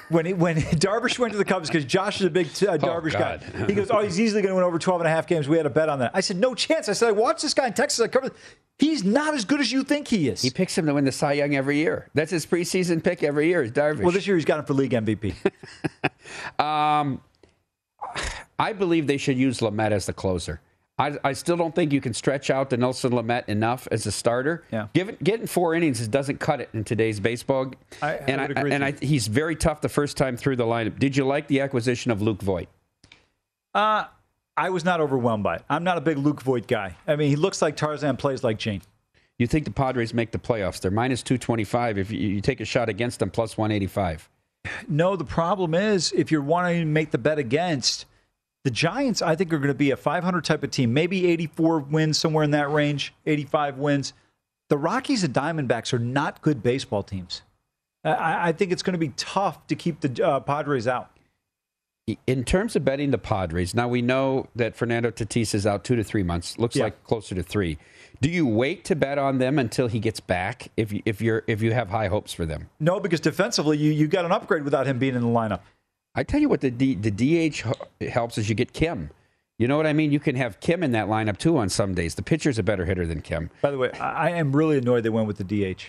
when 0.10 0.26
he, 0.26 0.34
when 0.34 0.56
Darvish 0.78 1.18
went 1.18 1.32
to 1.34 1.38
the 1.38 1.46
Cubs 1.46 1.70
because 1.70 1.86
Josh 1.86 2.20
is 2.20 2.28
a 2.28 2.30
big 2.30 2.48
uh, 2.48 2.72
oh, 2.72 2.78
Darvish 2.78 3.16
oh, 3.16 3.20
guy. 3.20 3.66
He 3.66 3.74
goes, 3.74 3.90
"Oh, 3.90 4.02
he's 4.02 4.20
easily 4.20 4.42
going 4.42 4.52
to 4.52 4.56
win 4.56 4.64
over 4.64 4.78
12 4.78 5.02
and 5.02 5.08
a 5.08 5.12
half 5.12 5.28
games." 5.28 5.48
We 5.50 5.58
had 5.58 5.66
a 5.66 5.72
bet 5.72 5.90
on 5.90 6.00
that. 6.00 6.12
I 6.14 6.22
said, 6.22 6.38
"No 6.38 6.54
chance." 6.54 6.90
I 6.90 6.94
said, 6.94 7.10
"I 7.10 7.12
watched 7.12 7.42
this 7.42 7.54
guy 7.54 7.68
in 7.68 7.74
Texas. 7.74 8.00
I 8.00 8.08
covered." 8.08 8.34
He's 8.80 9.04
not 9.04 9.34
as 9.34 9.44
good 9.44 9.60
as 9.60 9.72
you 9.72 9.84
think 9.84 10.08
he 10.08 10.30
is. 10.30 10.44
He 10.44 10.52
picks 10.52 10.78
him 10.78 10.86
to 10.86 10.94
win 10.94 11.04
the 11.04 11.12
Cy 11.12 11.34
Young 11.34 11.56
every 11.56 11.78
year. 11.78 12.10
That's 12.14 12.30
his 12.30 12.46
preseason 12.46 13.04
pick 13.04 13.24
every 13.24 13.48
year. 13.48 13.64
Is 13.64 13.72
Darvish? 13.72 14.04
Well, 14.04 14.12
this 14.12 14.28
year 14.28 14.36
he's 14.36 14.46
got 14.46 14.60
him 14.60 14.66
for 14.66 14.76
league 14.76 14.92
MVP. 14.92 15.34
um, 16.64 17.20
I 18.60 18.74
believe 18.74 19.08
they 19.08 19.18
should 19.18 19.38
use 19.38 19.62
Lamet 19.62 19.92
as 19.92 20.06
the 20.06 20.14
closer. 20.14 20.62
I, 21.00 21.18
I, 21.24 21.34
still 21.34 21.58
don't 21.58 21.76
think 21.76 21.94
you 21.94 22.02
can 22.02 22.14
stretch 22.14 22.50
out 22.50 22.72
Dinelson 22.72 23.12
Lamet 23.12 23.48
enough 23.48 23.88
as 23.92 24.08
a 24.08 24.12
starter. 24.12 24.64
Yeah. 24.72 24.88
Given, 24.94 25.18
getting 25.22 25.46
four 25.46 25.76
innings 25.76 26.06
doesn't 26.08 26.40
cut 26.40 26.60
it 26.60 26.70
in 26.74 26.84
today's 26.84 27.20
baseball. 27.20 27.72
I, 28.02 28.16
and 28.16 28.42
I, 28.42 28.46
and 28.46 28.84
I, 28.84 28.92
he's 28.94 29.28
very 29.28 29.56
tough 29.56 29.82
the 29.82 29.90
first 29.90 30.18
time 30.18 30.38
through 30.38 30.56
the 30.56 30.66
lineup. 30.66 30.98
Did 30.98 31.16
you 31.16 31.26
like 31.26 31.48
the 31.48 31.62
acquisition 31.62 32.10
of 32.10 32.22
Luke 32.22 32.42
Voit? 32.42 32.68
Uh, 33.76 34.06
I 34.56 34.72
was 34.72 34.84
not 34.84 35.00
overwhelmed 35.00 35.44
by 35.44 35.58
it. 35.58 35.66
I'm 35.70 35.84
not 35.84 36.00
a 36.00 36.02
big 36.02 36.18
Luke 36.18 36.42
Voit 36.42 36.68
guy. 36.68 36.96
I 37.08 37.16
mean, 37.16 37.30
he 37.30 37.36
looks 37.36 37.62
like 37.62 37.76
Tarzan, 37.76 38.18
plays 38.18 38.44
like 38.44 38.58
Jane. 38.58 38.82
You 39.38 39.46
think 39.46 39.66
the 39.66 39.72
Padres 39.72 40.16
make 40.16 40.32
the 40.32 40.40
playoffs? 40.40 40.82
They're 40.82 40.90
minus 40.90 41.22
225. 41.22 42.00
If 42.00 42.10
you, 42.10 42.18
you 42.18 42.42
take 42.42 42.60
a 42.60 42.66
shot 42.66 42.90
against 42.90 43.20
them, 43.20 43.30
plus 43.30 43.56
185. 43.56 44.28
No, 44.88 45.16
the 45.16 45.24
problem 45.24 45.76
is 45.76 46.12
if 46.14 46.32
you're 46.32 46.42
wanting 46.42 46.80
to 46.80 46.86
make 46.86 47.12
the 47.12 47.20
bet 47.20 47.38
against– 47.38 48.06
the 48.68 48.72
Giants, 48.72 49.22
I 49.22 49.34
think, 49.34 49.54
are 49.54 49.60
going 49.60 49.70
to 49.70 49.74
be 49.74 49.92
a 49.92 49.96
500 49.96 50.44
type 50.44 50.62
of 50.62 50.72
team, 50.72 50.94
maybe 50.94 51.26
84 51.28 51.80
wins, 51.80 52.18
somewhere 52.18 52.44
in 52.44 52.52
that 52.52 52.70
range, 52.70 53.14
85 53.26 53.78
wins. 53.78 54.12
The 54.68 54.78
Rockies 54.78 55.24
and 55.24 55.34
Diamondbacks 55.34 55.94
are 55.94 56.00
not 56.00 56.42
good 56.42 56.62
baseball 56.62 57.02
teams. 57.02 57.44
I, 58.04 58.50
I 58.50 58.52
think 58.52 58.74
it's 58.74 58.84
going 58.84 58.92
to 58.92 59.00
be 59.00 59.14
tough 59.16 59.66
to 59.68 59.76
keep 59.76 60.02
the 60.02 60.22
uh, 60.22 60.42
Padres 60.42 60.86
out. 60.86 61.12
In 62.26 62.44
terms 62.44 62.76
of 62.76 62.84
betting 62.84 63.12
the 63.12 63.18
Padres, 63.18 63.74
now 63.74 63.88
we 63.88 64.02
know 64.02 64.48
that 64.54 64.76
Fernando 64.76 65.12
Tatis 65.12 65.56
is 65.56 65.66
out 65.66 65.86
two 65.86 65.96
to 65.96 66.04
three 66.04 66.24
months. 66.24 66.60
Looks 66.60 66.76
yeah. 66.76 66.84
like 66.84 67.04
closer 67.06 67.36
to 67.36 67.44
three. 67.44 67.78
Do 68.20 68.30
you 68.30 68.46
wait 68.46 68.84
to 68.86 68.98
bet 68.98 69.18
on 69.18 69.38
them 69.38 69.60
until 69.60 69.88
he 69.88 70.00
gets 70.00 70.20
back 70.20 70.72
if 70.76 70.92
you, 70.92 71.02
if 71.06 71.22
you're 71.22 71.44
if 71.48 71.62
you 71.62 71.72
have 71.72 71.90
high 71.90 72.08
hopes 72.10 72.34
for 72.34 72.46
them? 72.46 72.70
No, 72.82 73.00
because 73.00 73.22
defensively 73.22 73.78
you 73.78 73.94
you 73.94 74.08
got 74.08 74.26
an 74.26 74.34
upgrade 74.34 74.64
without 74.64 74.88
him 74.88 75.00
being 75.00 75.16
in 75.16 75.22
the 75.22 75.28
lineup. 75.28 75.62
I 76.18 76.24
tell 76.24 76.42
you 76.42 76.50
what, 76.50 76.62
the 76.62 76.72
D, 76.72 76.96
the 76.96 77.12
DH 77.12 77.64
helps 78.10 78.40
is 78.40 78.50
you 78.50 78.56
get 78.56 78.74
Kim. 78.74 79.12
You 79.60 79.68
know 79.68 79.78
what 79.78 79.88
I 79.88 79.94
mean? 79.94 80.12
You 80.12 80.20
can 80.20 80.36
have 80.36 80.60
Kim 80.60 80.84
in 80.84 80.92
that 80.92 81.08
lineup 81.08 81.38
too 81.38 81.58
on 81.58 81.70
some 81.70 81.94
days. 81.94 82.16
The 82.16 82.24
pitcher's 82.24 82.58
a 82.58 82.64
better 82.64 82.86
hitter 82.86 83.06
than 83.06 83.22
Kim. 83.22 83.52
By 83.62 83.72
the 83.72 83.78
way, 83.78 83.92
I 83.92 84.32
am 84.32 84.56
really 84.56 84.80
annoyed 84.80 85.04
they 85.04 85.10
went 85.10 85.28
with 85.28 85.38
the 85.38 85.44
DH. 85.76 85.84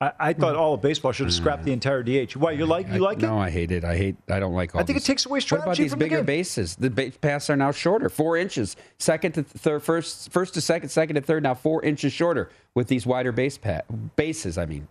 I, 0.00 0.12
I 0.18 0.32
thought 0.32 0.56
all 0.56 0.74
of 0.74 0.82
baseball 0.82 1.12
should 1.12 1.26
have 1.26 1.34
scrapped 1.34 1.64
the 1.64 1.70
mm. 1.70 1.74
entire 1.74 2.02
DH. 2.02 2.34
Why 2.34 2.52
you 2.52 2.66
like 2.66 2.88
you 2.88 2.98
like 2.98 3.18
it? 3.18 3.26
No, 3.26 3.38
I 3.38 3.50
hate 3.50 3.70
it. 3.70 3.84
I 3.84 3.96
hate. 3.96 4.16
I 4.28 4.40
don't 4.40 4.54
like 4.54 4.74
all. 4.74 4.80
I 4.80 4.84
think 4.84 4.98
it 4.98 5.04
takes 5.04 5.24
away 5.24 5.40
strategy. 5.40 5.66
What 5.66 5.72
about 5.72 5.82
these 5.82 5.90
the 5.92 5.96
bigger 5.96 6.16
game. 6.16 6.26
bases? 6.26 6.76
The 6.76 6.90
base 6.90 7.16
paths 7.16 7.48
are 7.48 7.56
now 7.56 7.70
shorter, 7.70 8.08
four 8.08 8.36
inches. 8.36 8.76
Second 8.98 9.32
to 9.32 9.42
third, 9.42 9.82
first, 9.82 10.32
first 10.32 10.54
to 10.54 10.60
second, 10.60 10.88
second 10.88 11.14
to 11.16 11.22
third. 11.22 11.42
Now 11.42 11.54
four 11.54 11.82
inches 11.84 12.12
shorter 12.12 12.50
with 12.74 12.88
these 12.88 13.06
wider 13.06 13.32
base 13.32 13.56
pa- 13.56 13.82
bases. 14.16 14.58
I 14.58 14.66
mean, 14.66 14.88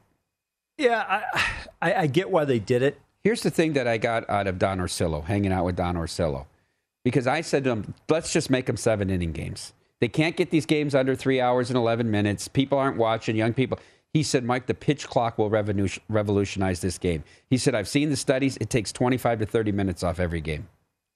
Yeah, 0.78 1.04
I, 1.08 1.52
I, 1.82 1.94
I 1.96 2.08
get 2.08 2.32
why 2.32 2.46
they 2.46 2.60
did 2.60 2.82
it. 2.82 3.00
Here's 3.24 3.42
the 3.42 3.52
thing 3.52 3.74
that 3.74 3.88
I 3.88 3.98
got 3.98 4.30
out 4.30 4.48
of 4.48 4.60
Don 4.60 4.80
Orsillo, 4.80 5.24
hanging 5.24 5.52
out 5.52 5.66
with 5.66 5.76
Don 5.76 5.96
Orsillo, 5.96 6.46
because 7.04 7.28
I 7.28 7.42
said 7.42 7.64
to 7.66 7.72
him, 7.72 7.94
let's 8.10 8.32
just 8.32 8.50
make 8.50 8.66
them 8.66 8.78
seven 8.78 9.10
inning 9.10 9.32
games. 9.32 9.74
They 10.00 10.08
can't 10.08 10.36
get 10.36 10.52
these 10.52 10.66
games 10.66 10.94
under 10.96 11.16
three 11.16 11.40
hours 11.40 11.70
and 11.70 11.78
11 11.78 12.12
minutes. 12.12 12.48
People 12.48 12.78
aren't 12.78 12.98
watching, 12.98 13.36
young 13.36 13.54
people. 13.54 13.80
He 14.14 14.22
said, 14.22 14.44
Mike, 14.44 14.68
the 14.68 14.74
pitch 14.74 15.08
clock 15.08 15.38
will 15.38 15.50
revolutionize 15.50 16.82
this 16.82 16.98
game. 16.98 17.24
He 17.50 17.58
said, 17.58 17.74
I've 17.74 17.88
seen 17.88 18.10
the 18.10 18.16
studies. 18.18 18.58
It 18.58 18.70
takes 18.70 18.92
25 18.92 19.40
to 19.40 19.46
30 19.46 19.72
minutes 19.72 20.04
off 20.04 20.20
every 20.20 20.42
game. 20.42 20.68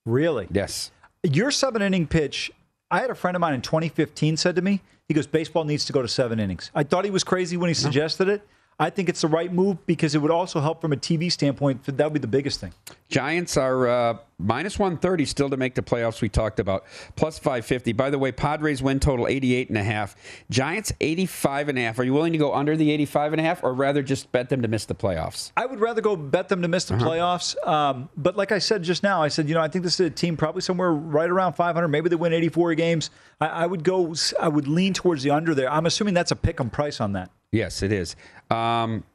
Really? 0.06 0.48
Yes. 0.52 0.92
Your 1.22 1.52
seven 1.52 1.82
inning 1.82 2.08
pitch. 2.08 2.50
I 2.90 3.02
had 3.02 3.10
a 3.10 3.16
friend 3.16 3.36
of 3.36 3.42
mine 3.42 3.54
in 3.54 3.62
2015 3.62 4.38
said 4.38 4.56
to 4.56 4.62
me, 4.62 4.82
he 5.08 5.14
goes, 5.14 5.28
baseball 5.28 5.66
needs 5.66 5.86
to 5.86 5.94
go 5.94 6.02
to 6.02 6.08
seven 6.08 6.40
innings. 6.40 6.72
I 6.74 6.84
thought 6.84 7.06
he 7.06 7.12
was 7.12 7.24
crazy 7.24 7.58
when 7.58 7.68
he 7.68 7.74
suggested 7.74 8.30
it. 8.30 8.48
I 8.80 8.92
think 8.92 9.10
it's 9.10 9.22
the 9.22 9.28
right 9.28 9.52
move 9.52 9.84
because 9.88 10.14
it 10.14 10.20
would 10.20 10.30
also 10.30 10.60
help 10.60 10.82
from 10.82 10.94
a 10.94 10.98
TV 10.98 11.32
standpoint. 11.32 11.84
That 11.86 12.04
would 12.04 12.14
be 12.14 12.20
the 12.20 12.28
biggest 12.28 12.60
thing. 12.60 12.74
Giants 13.10 13.56
are 13.56 13.88
uh, 13.88 14.18
minus 14.38 14.78
130 14.78 15.24
still 15.26 15.50
to 15.50 15.56
make 15.56 15.76
the 15.76 15.82
playoffs. 15.82 16.22
We 16.22 16.28
talked 16.28 16.60
about 16.60 16.84
plus 17.16 17.40
550. 17.40 17.94
By 17.94 18.10
the 18.10 18.20
way, 18.20 18.34
Padres 18.34 18.84
win 18.84 19.00
total 19.00 19.28
88 19.28 19.70
and 19.70 19.78
a 19.78 19.84
half. 19.84 20.16
Giants 20.50 20.92
85 21.00 21.70
and 21.70 21.78
a 21.80 21.82
half. 21.84 22.00
Are 22.00 22.04
you 22.04 22.14
willing 22.14 22.34
to 22.34 22.38
go 22.38 22.54
under 22.54 22.76
the 22.76 22.92
85 22.92 23.34
and 23.34 23.40
a 23.40 23.44
half 23.46 23.64
or 23.64 23.74
rather 23.74 24.04
just 24.04 24.30
bet 24.34 24.50
them 24.50 24.62
to 24.62 24.68
miss 24.68 24.84
the 24.86 24.94
playoffs? 24.96 25.54
I 25.56 25.66
would 25.66 25.80
rather 25.80 26.02
go 26.02 26.18
bet 26.18 26.50
them 26.50 26.62
to 26.64 26.68
miss 26.68 26.84
the 26.86 26.96
Uh-huh. 26.96 27.06
playoffs. 27.08 27.56
Um, 27.66 28.10
but 28.18 28.36
like 28.36 28.52
I 28.52 28.60
said 28.60 28.84
just 28.84 29.04
now, 29.04 29.24
I 29.24 29.30
said, 29.30 29.48
you 29.48 29.56
know, 29.56 29.62
I 29.62 29.70
think 29.70 29.86
this 29.86 30.00
is 30.02 30.08
a 30.08 30.10
team 30.10 30.36
probably 30.36 30.62
somewhere 30.62 30.92
right 30.92 31.30
around 31.30 31.54
500. 31.54 31.88
Maybe 31.88 32.10
they 32.10 32.16
win 32.18 32.34
84 32.34 32.76
games. 32.76 33.10
I, 33.40 33.48
I 33.48 33.66
would 33.68 33.86
go, 33.86 34.14
I 34.40 34.50
would 34.50 34.68
lean 34.68 34.94
towards 34.94 35.24
the 35.24 35.32
under 35.32 35.56
there. 35.56 35.72
I'm 35.72 35.86
assuming 35.86 36.14
that's 36.14 36.32
a 36.32 36.36
pick 36.36 36.60
'em 36.60 36.70
price 36.70 37.00
on 37.00 37.14
that. 37.14 37.32
Yes, 37.54 37.82
it 37.82 37.94
is. 37.94 38.18
Um, 38.52 39.06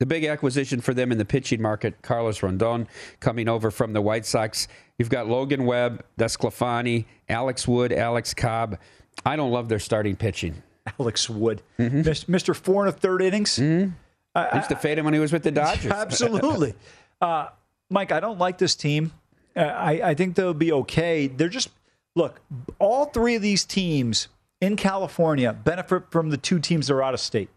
the 0.00 0.06
big 0.06 0.24
acquisition 0.24 0.80
for 0.80 0.92
them 0.94 1.12
in 1.12 1.18
the 1.18 1.24
pitching 1.24 1.62
market, 1.62 2.02
Carlos 2.02 2.40
Rodon 2.40 2.86
coming 3.20 3.48
over 3.48 3.70
from 3.70 3.92
the 3.92 4.02
White 4.02 4.26
Sox. 4.26 4.66
You've 4.98 5.10
got 5.10 5.28
Logan 5.28 5.64
Webb, 5.64 6.04
Desclafani, 6.18 7.04
Alex 7.28 7.66
Wood, 7.68 7.92
Alex 7.92 8.34
Cobb. 8.34 8.78
I 9.24 9.36
don't 9.36 9.50
love 9.52 9.68
their 9.68 9.78
starting 9.78 10.16
pitching. 10.16 10.62
Alex 10.98 11.30
Wood, 11.30 11.62
Mis- 11.78 12.24
Mr. 12.24 12.54
Four 12.54 12.86
and 12.86 12.94
a 12.94 12.98
third 12.98 13.22
innings. 13.22 13.58
I 13.60 14.56
used 14.56 14.68
to 14.68 14.76
fade 14.76 14.98
him 14.98 15.04
when 15.04 15.14
he 15.14 15.20
was 15.20 15.32
with 15.32 15.44
the 15.44 15.52
Dodgers. 15.52 15.92
Absolutely. 15.92 16.74
Uh, 17.20 17.48
Mike, 17.88 18.12
I 18.12 18.20
don't 18.20 18.38
like 18.38 18.58
this 18.58 18.74
team. 18.74 19.12
Uh, 19.56 19.60
I, 19.60 20.10
I 20.10 20.14
think 20.14 20.34
they'll 20.34 20.52
be 20.52 20.72
okay. 20.72 21.28
They're 21.28 21.48
just, 21.48 21.70
look, 22.16 22.40
all 22.80 23.06
three 23.06 23.36
of 23.36 23.42
these 23.42 23.64
teams 23.64 24.28
in 24.60 24.74
California 24.76 25.52
benefit 25.52 26.10
from 26.10 26.30
the 26.30 26.36
two 26.36 26.58
teams 26.58 26.88
that 26.88 26.94
are 26.94 27.02
out 27.02 27.14
of 27.14 27.20
state. 27.20 27.48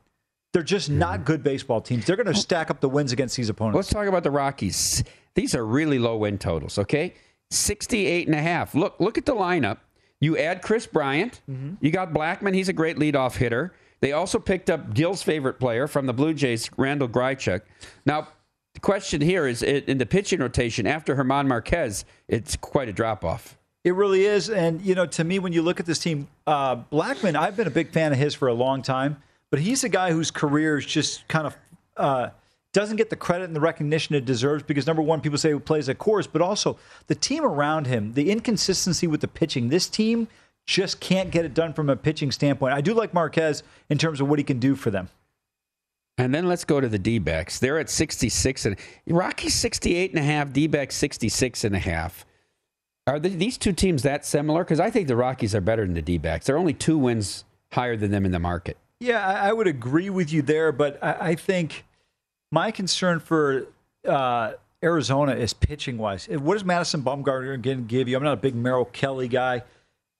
They're 0.54 0.64
just 0.64 0.90
not 0.90 1.26
good 1.26 1.44
baseball 1.44 1.82
teams. 1.82 2.06
They're 2.06 2.16
going 2.16 2.28
to 2.28 2.34
stack 2.36 2.72
up 2.72 2.80
the 2.80 2.90
wins 2.90 3.12
against 3.12 3.36
these 3.38 3.50
opponents. 3.50 3.76
Let's 3.76 3.90
talk 3.90 4.08
about 4.08 4.24
the 4.24 4.32
Rockies. 4.32 5.04
These 5.36 5.54
are 5.54 5.66
really 5.66 6.00
low 6.00 6.18
win 6.18 6.38
totals, 6.38 6.78
okay? 6.80 7.14
68 7.52 8.28
and 8.28 8.36
a 8.36 8.42
half. 8.42 8.74
Look, 8.74 9.00
look 9.00 9.18
at 9.18 9.26
the 9.26 9.36
lineup. 9.36 9.78
You 10.20 10.38
add 10.38 10.62
Kris 10.62 10.88
Bryant. 10.88 11.42
You 11.80 11.92
got 11.92 12.12
Blackmon. 12.14 12.56
He's 12.56 12.70
a 12.70 12.74
great 12.74 12.98
leadoff 12.98 13.36
hitter. 13.36 13.74
They 14.00 14.14
also 14.14 14.40
picked 14.40 14.70
up 14.70 14.94
Gil's 14.94 15.22
favorite 15.22 15.60
player 15.60 15.88
from 15.88 16.06
the 16.06 16.14
Blue 16.14 16.34
Jays, 16.34 16.70
Randal 16.78 17.08
Grichuk. 17.08 17.62
Now, 18.06 18.28
the 18.74 18.80
question 18.80 19.22
here 19.22 19.48
is 19.48 19.64
in 19.64 19.98
the 19.98 20.06
pitching 20.06 20.40
rotation 20.40 20.86
after 20.88 21.16
Herman 21.16 21.48
Marquez, 21.48 22.06
it's 22.28 22.56
quite 22.56 22.90
a 22.90 22.94
drop 22.94 23.24
off. 23.24 23.58
It 23.84 23.96
really 23.96 24.26
is. 24.26 24.50
And, 24.50 24.82
you 24.82 24.96
know, 24.96 25.06
to 25.06 25.24
me, 25.24 25.40
when 25.40 25.54
you 25.54 25.62
look 25.62 25.80
at 25.80 25.86
this 25.86 26.00
team, 26.00 26.28
uh, 26.46 26.78
Blackmon, 26.92 27.36
I've 27.36 27.56
been 27.56 27.68
a 27.68 27.72
big 27.72 27.92
fan 27.92 28.12
of 28.12 28.18
his 28.18 28.36
for 28.36 28.48
a 28.48 28.54
long 28.54 28.82
time, 28.82 29.22
but 29.50 29.60
he's 29.60 29.84
a 29.84 29.90
guy 29.90 30.12
whose 30.12 30.32
career 30.32 30.78
is 30.78 30.86
just 30.86 31.28
kind 31.28 31.48
of 31.48 31.58
uh, 31.96 32.30
doesn't 32.74 32.98
get 32.98 33.10
the 33.10 33.16
credit 33.16 33.46
and 33.46 33.56
the 33.56 33.60
recognition 33.60 34.16
it 34.16 34.26
deserves 34.26 34.64
because, 34.64 34.86
number 34.86 35.02
one, 35.02 35.22
people 35.22 35.38
say 35.38 35.52
he 35.52 35.60
plays 35.60 35.90
at 35.90 35.98
Coors, 35.98 36.28
but 36.32 36.42
also 36.42 36.78
the 37.08 37.16
team 37.16 37.44
around 37.44 37.88
him, 37.88 38.14
the 38.14 38.30
inconsistency 38.30 39.08
with 39.08 39.22
the 39.22 39.28
pitching. 39.28 39.70
This 39.70 39.88
team 39.88 40.28
just 40.66 41.00
can't 41.00 41.32
get 41.32 41.46
it 41.46 41.54
done 41.54 41.74
from 41.74 41.90
a 41.90 41.96
pitching 41.96 42.32
standpoint. 42.32 42.74
I 42.74 42.82
do 42.82 42.94
like 42.94 43.14
Marquez 43.14 43.64
in 43.90 43.98
terms 43.98 44.22
of 44.22 44.28
what 44.28 44.38
he 44.38 44.44
can 44.44 44.60
do 44.60 44.76
for 44.76 44.92
them. 44.92 45.10
And 46.20 46.34
then 46.34 46.48
let's 46.48 46.66
go 46.66 46.82
to 46.82 46.90
the 46.90 47.00
D 47.00 47.20
backs. 47.20 47.60
They're 47.60 47.80
at 47.80 47.90
66 47.90 48.66
and 48.66 48.76
Rockies 49.06 49.54
68 49.54 50.12
and 50.12 50.20
a 50.20 50.24
half, 50.24 50.52
D 50.52 50.68
backs 50.68 50.96
66 50.96 51.64
and 51.64 51.76
a 51.76 51.80
half. 51.80 52.26
Are 53.06 53.20
the, 53.20 53.30
these 53.30 53.58
two 53.58 53.72
teams 53.72 54.04
that 54.04 54.26
similar? 54.26 54.64
Because 54.64 54.80
I 54.80 54.90
think 54.90 55.08
the 55.08 55.16
Rockies 55.16 55.56
are 55.56 55.62
better 55.62 55.86
than 55.86 55.94
the 55.94 56.02
D 56.02 56.18
backs. 56.18 56.48
They're 56.48 56.58
only 56.58 56.74
two 56.74 56.98
wins 56.98 57.46
higher 57.72 57.96
than 57.96 58.12
them 58.12 58.26
in 58.26 58.32
the 58.32 58.40
market. 58.40 58.78
Yeah, 59.00 59.26
I, 59.26 59.50
I 59.50 59.54
would 59.54 59.68
agree 59.68 60.10
with 60.10 60.32
you 60.32 60.42
there, 60.42 60.72
but 60.72 61.02
I, 61.04 61.30
I 61.30 61.36
think 61.36 61.86
my 62.52 62.72
concern 62.72 63.20
for 63.20 63.68
uh, 64.06 64.54
Arizona 64.84 65.34
is 65.34 65.54
pitching 65.54 65.98
wise. 65.98 66.28
What 66.28 66.54
does 66.54 66.66
Madison 66.66 67.02
Bumgarner 67.02 67.54
again 67.54 67.86
give 67.86 68.08
you? 68.08 68.18
I'm 68.18 68.24
not 68.24 68.34
a 68.34 68.38
big 68.38 68.56
Merrill 68.56 68.86
Kelly 68.86 69.28
guy. 69.28 69.64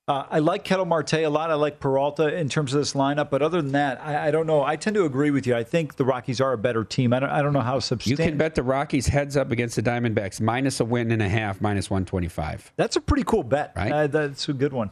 Uh, 0.10 0.26
I 0.30 0.40
like 0.40 0.64
Ketel 0.64 0.86
Marte 0.86 1.16
a 1.16 1.28
lot. 1.28 1.52
I 1.52 1.56
like 1.56 1.82
Peralta 1.82 2.34
in 2.34 2.48
terms 2.48 2.74
of 2.74 2.80
this 2.80 2.94
lineup, 2.94 3.30
but 3.30 3.42
other 3.42 3.62
than 3.62 3.74
that, 3.74 4.00
I, 4.02 4.28
I 4.28 4.32
don't 4.32 4.48
know. 4.48 4.64
I 4.64 4.78
tend 4.78 4.96
to 4.96 5.04
agree 5.04 5.32
with 5.32 5.46
you. 5.46 5.54
I 5.54 5.66
think 5.66 5.98
the 5.98 6.06
Rockies 6.06 6.40
are 6.40 6.54
a 6.54 6.58
better 6.58 6.86
team. 6.86 7.12
I 7.12 7.20
don't, 7.20 7.30
I 7.30 7.42
don't 7.42 7.52
know 7.52 7.60
how 7.60 7.80
substantial. 7.80 8.24
You 8.24 8.30
can 8.30 8.38
bet 8.38 8.56
the 8.56 8.64
Rockies 8.64 9.08
heads 9.08 9.36
up 9.36 9.52
against 9.52 9.76
the 9.76 9.84
Diamondbacks, 9.84 10.40
minus 10.40 10.80
a 10.80 10.86
win 10.86 11.12
and 11.12 11.22
a 11.22 11.28
half, 11.28 11.60
minus 11.60 11.90
125. 11.90 12.72
That's 12.78 12.96
a 12.96 13.02
pretty 13.02 13.24
cool 13.24 13.44
bet. 13.44 13.74
Right? 13.76 13.92
Uh, 13.92 14.08
that's 14.08 14.48
a 14.48 14.54
good 14.54 14.72
one. 14.72 14.92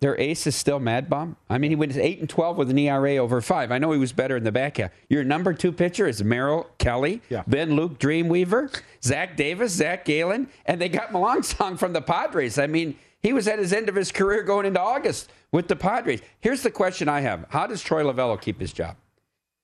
Their 0.00 0.18
ace 0.18 0.46
is 0.46 0.54
still 0.56 0.80
MadBum. 0.80 1.36
I 1.48 1.58
mean, 1.58 1.70
he 1.70 1.76
went 1.76 1.96
8 1.96 2.20
and 2.20 2.28
12 2.28 2.56
with 2.56 2.70
an 2.70 2.78
ERA 2.78 3.16
over 3.16 3.40
5. 3.40 3.70
I 3.72 3.78
know 3.78 3.92
he 3.92 3.98
was 3.98 4.12
better 4.12 4.36
in 4.36 4.44
the 4.44 4.52
back 4.52 4.76
half. 4.78 4.90
Your 5.08 5.24
number 5.24 5.52
two 5.54 5.72
pitcher 5.72 6.06
is 6.06 6.22
Merrill 6.24 6.68
Kelly, 6.78 7.22
Yeah. 7.28 7.42
then 7.46 7.74
Luke 7.76 7.98
Dreamweaver, 7.98 8.74
Zach 9.02 9.36
Davies, 9.36 9.70
Zach 9.72 10.04
Gallen, 10.04 10.48
and 10.66 10.80
they 10.80 10.88
got 10.88 11.12
Song 11.44 11.76
from 11.76 11.92
the 11.92 12.02
Padres. 12.02 12.58
I 12.58 12.66
mean, 12.66 12.96
he 13.22 13.32
was 13.32 13.46
at 13.48 13.58
his 13.58 13.72
end 13.72 13.88
of 13.88 13.94
his 13.94 14.10
career 14.12 14.42
going 14.42 14.66
into 14.66 14.80
August 14.80 15.30
with 15.52 15.68
the 15.68 15.76
Padres. 15.76 16.20
Here's 16.40 16.62
the 16.62 16.70
question 16.70 17.08
I 17.08 17.20
have 17.20 17.46
How 17.50 17.66
does 17.66 17.82
Torey 17.84 18.04
Lovullo 18.04 18.40
keep 18.40 18.60
his 18.60 18.72
job? 18.72 18.96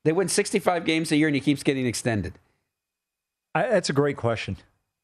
They 0.04 0.12
win 0.12 0.28
65 0.28 0.84
games 0.84 1.10
a 1.12 1.16
year 1.16 1.26
and 1.28 1.34
he 1.34 1.40
keeps 1.40 1.62
getting 1.62 1.84
extended. 1.86 2.34
I, 3.54 3.66
that's 3.68 3.90
a 3.90 3.92
great 3.92 4.16
question. 4.16 4.56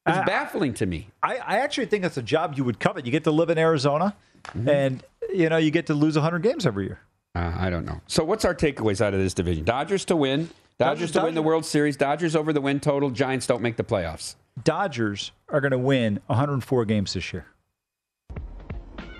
It's 0.07 0.17
I- 0.17 0.23
baffling 0.23 0.73
to 0.75 0.85
me. 0.85 1.09
I, 1.21 1.37
I 1.37 1.57
actually 1.59 1.87
think 1.87 2.03
that's 2.03 2.17
a 2.17 2.21
job 2.23 2.53
you 2.57 2.63
would 2.63 2.79
covet. 2.79 3.05
You 3.05 3.11
get 3.11 3.23
to 3.25 3.31
live 3.31 3.49
in 3.49 3.57
Arizona, 3.57 4.15
Mm-hmm. 4.47 4.69
and 4.69 5.03
you 5.33 5.49
know 5.49 5.57
you 5.57 5.71
get 5.71 5.87
to 5.87 5.93
lose 5.93 6.15
100 6.15 6.39
games 6.43 6.65
every 6.65 6.85
year. 6.85 6.99
Uh, 7.35 7.53
I 7.57 7.69
don't 7.69 7.85
know. 7.85 7.99
So, 8.07 8.23
what's 8.23 8.45
our 8.45 8.55
takeaways 8.55 9.01
out 9.01 9.13
of 9.13 9.19
this 9.19 9.33
division? 9.33 9.65
Dodgers 9.65 10.05
to 10.05 10.15
win. 10.15 10.49
Dodgers, 10.77 11.09
Dodgers- 11.09 11.11
to 11.13 11.21
win 11.23 11.35
the 11.35 11.41
World 11.41 11.65
Series. 11.65 11.97
Dodgers 11.97 12.35
over 12.35 12.53
the 12.53 12.61
win 12.61 12.79
total. 12.79 13.09
Giants 13.09 13.45
don't 13.47 13.61
make 13.61 13.75
the 13.77 13.83
playoffs. 13.83 14.35
Dodgers 14.63 15.31
are 15.49 15.59
going 15.59 15.71
to 15.71 15.77
win 15.77 16.19
104 16.27 16.85
games 16.85 17.13
this 17.13 17.33
year. 17.33 17.45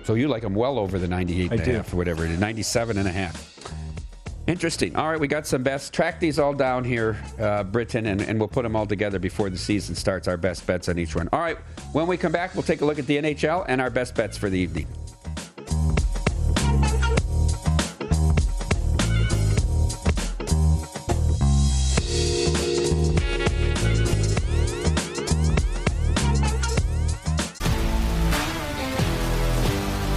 So 0.04 0.14
you 0.14 0.28
like 0.28 0.42
them 0.42 0.54
well 0.54 0.78
over 0.78 0.98
the 0.98 1.08
98 1.08 1.50
and 1.50 1.60
I 1.60 1.62
a 1.62 1.66
do. 1.66 1.72
half 1.72 1.92
or 1.92 1.96
whatever 1.96 2.24
it 2.24 2.30
is, 2.30 2.38
97 2.38 2.96
and 2.96 3.08
a 3.08 3.12
half. 3.12 3.52
Interesting. 4.46 4.94
All 4.94 5.10
right, 5.10 5.18
we 5.18 5.26
got 5.26 5.44
some 5.46 5.64
best. 5.64 5.92
Track 5.92 6.20
these 6.20 6.38
all 6.38 6.52
down 6.54 6.84
here, 6.84 7.18
uh, 7.40 7.64
Britain, 7.64 8.06
and, 8.06 8.22
and 8.22 8.38
we'll 8.38 8.46
put 8.48 8.62
them 8.62 8.76
all 8.76 8.86
together 8.86 9.18
before 9.18 9.50
the 9.50 9.58
season 9.58 9.96
starts, 9.96 10.28
our 10.28 10.36
best 10.36 10.64
bets 10.66 10.88
on 10.88 10.98
each 11.00 11.16
one. 11.16 11.28
All 11.32 11.40
right, 11.40 11.58
when 11.92 12.06
we 12.06 12.16
come 12.16 12.30
back, 12.30 12.54
we'll 12.54 12.62
take 12.62 12.80
a 12.80 12.84
look 12.84 13.00
at 13.00 13.06
the 13.06 13.16
NHL 13.16 13.64
and 13.66 13.80
our 13.80 13.90
best 13.90 14.14
bets 14.14 14.38
for 14.38 14.48
the 14.48 14.58
evening. 14.58 14.86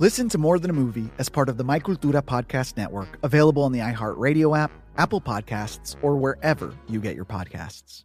Listen 0.00 0.28
to 0.28 0.38
More 0.38 0.60
Than 0.60 0.70
a 0.70 0.74
Movie 0.74 1.10
as 1.18 1.28
part 1.28 1.48
of 1.48 1.56
the 1.56 1.64
My 1.64 1.80
Cultura 1.80 2.22
Podcast 2.22 2.76
Network, 2.76 3.18
available 3.24 3.64
on 3.64 3.72
the 3.72 3.80
iHeartRadio 3.80 4.56
app, 4.56 4.70
Apple 4.96 5.20
Podcasts, 5.20 5.96
or 6.02 6.16
wherever 6.16 6.72
you 6.88 7.00
get 7.00 7.16
your 7.16 7.24
podcasts. 7.24 8.04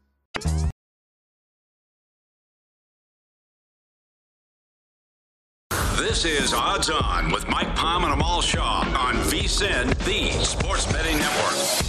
This 5.97 6.25
is 6.25 6.51
Odds 6.51 6.89
On 6.89 7.31
with 7.31 7.47
Mike 7.47 7.75
Palm 7.75 8.05
and 8.05 8.13
Amal 8.13 8.41
Shaw 8.41 8.79
on 8.97 9.13
VSIN, 9.25 9.95
the 10.03 10.31
Sports 10.43 10.91
Betting 10.91 11.19
Network. 11.19 11.82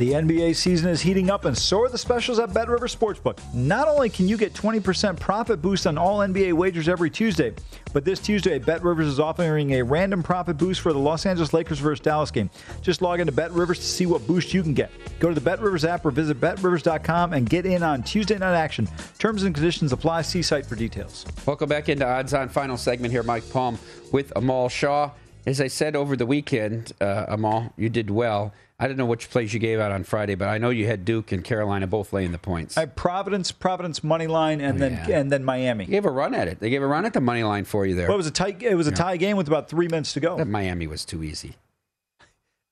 The 0.00 0.12
NBA 0.12 0.56
season 0.56 0.88
is 0.88 1.02
heating 1.02 1.28
up, 1.28 1.44
and 1.44 1.54
so 1.54 1.82
are 1.82 1.90
the 1.90 1.98
specials 1.98 2.38
at 2.38 2.54
Bet 2.54 2.68
River 2.70 2.86
Sportsbook. 2.86 3.38
Not 3.52 3.86
only 3.86 4.08
can 4.08 4.26
you 4.26 4.38
get 4.38 4.54
20% 4.54 5.20
profit 5.20 5.60
boost 5.60 5.86
on 5.86 5.98
all 5.98 6.20
NBA 6.20 6.54
wagers 6.54 6.88
every 6.88 7.10
Tuesday, 7.10 7.52
but 7.92 8.02
this 8.02 8.18
Tuesday, 8.18 8.58
Bet 8.58 8.82
Rivers 8.82 9.08
is 9.08 9.20
offering 9.20 9.72
a 9.74 9.82
random 9.82 10.22
profit 10.22 10.56
boost 10.56 10.80
for 10.80 10.94
the 10.94 10.98
Los 10.98 11.26
Angeles 11.26 11.52
Lakers 11.52 11.80
versus 11.80 12.02
Dallas 12.02 12.30
game. 12.30 12.48
Just 12.80 13.02
log 13.02 13.20
into 13.20 13.30
Bet 13.30 13.50
Rivers 13.50 13.78
to 13.78 13.84
see 13.84 14.06
what 14.06 14.26
boost 14.26 14.54
you 14.54 14.62
can 14.62 14.72
get. 14.72 14.90
Go 15.18 15.28
to 15.28 15.34
the 15.34 15.40
Bet 15.42 15.60
Rivers 15.60 15.84
app 15.84 16.06
or 16.06 16.10
visit 16.10 16.40
betrivers.com 16.40 17.34
and 17.34 17.46
get 17.46 17.66
in 17.66 17.82
on 17.82 18.02
Tuesday 18.02 18.38
night 18.38 18.56
action. 18.56 18.88
Terms 19.18 19.42
and 19.42 19.54
conditions 19.54 19.92
apply. 19.92 20.22
See 20.22 20.40
site 20.40 20.64
for 20.64 20.76
details. 20.76 21.26
Welcome 21.44 21.68
back 21.68 21.90
into 21.90 22.06
Odds 22.06 22.32
On. 22.32 22.48
Final 22.48 22.78
segment 22.78 23.12
here, 23.12 23.22
Mike 23.22 23.50
Palm 23.50 23.78
with 24.12 24.32
Amal 24.34 24.70
Shaw. 24.70 25.10
As 25.46 25.60
I 25.60 25.68
said 25.68 25.96
over 25.96 26.16
the 26.16 26.26
weekend, 26.26 26.92
uh, 27.00 27.26
Amal, 27.28 27.72
you 27.76 27.88
did 27.88 28.10
well. 28.10 28.52
I 28.78 28.86
don't 28.86 28.96
know 28.96 29.06
which 29.06 29.28
plays 29.30 29.52
you 29.52 29.60
gave 29.60 29.78
out 29.78 29.92
on 29.92 30.04
Friday, 30.04 30.34
but 30.34 30.48
I 30.48 30.58
know 30.58 30.70
you 30.70 30.86
had 30.86 31.04
Duke 31.04 31.32
and 31.32 31.44
Carolina 31.44 31.86
both 31.86 32.12
laying 32.12 32.32
the 32.32 32.38
points. 32.38 32.78
I 32.78 32.86
Providence, 32.86 33.52
Providence 33.52 34.02
money 34.02 34.26
line, 34.26 34.60
and 34.60 34.80
then 34.80 34.92
yeah. 34.92 35.18
and 35.18 35.30
then 35.30 35.44
Miami. 35.44 35.84
You 35.84 35.90
gave 35.90 36.06
a 36.06 36.10
run 36.10 36.34
at 36.34 36.48
it. 36.48 36.60
They 36.60 36.70
gave 36.70 36.82
a 36.82 36.86
run 36.86 37.04
at 37.04 37.12
the 37.12 37.20
money 37.20 37.42
line 37.42 37.64
for 37.64 37.84
you 37.84 37.94
there. 37.94 38.08
Well, 38.08 38.14
it 38.14 38.18
was 38.18 38.26
a 38.26 38.30
tight. 38.30 38.62
It 38.62 38.74
was 38.76 38.86
a 38.86 38.92
tie 38.92 39.18
game 39.18 39.36
with 39.36 39.48
about 39.48 39.68
three 39.68 39.88
minutes 39.88 40.14
to 40.14 40.20
go. 40.20 40.36
That 40.36 40.48
Miami 40.48 40.86
was 40.86 41.04
too 41.04 41.22
easy. 41.22 41.56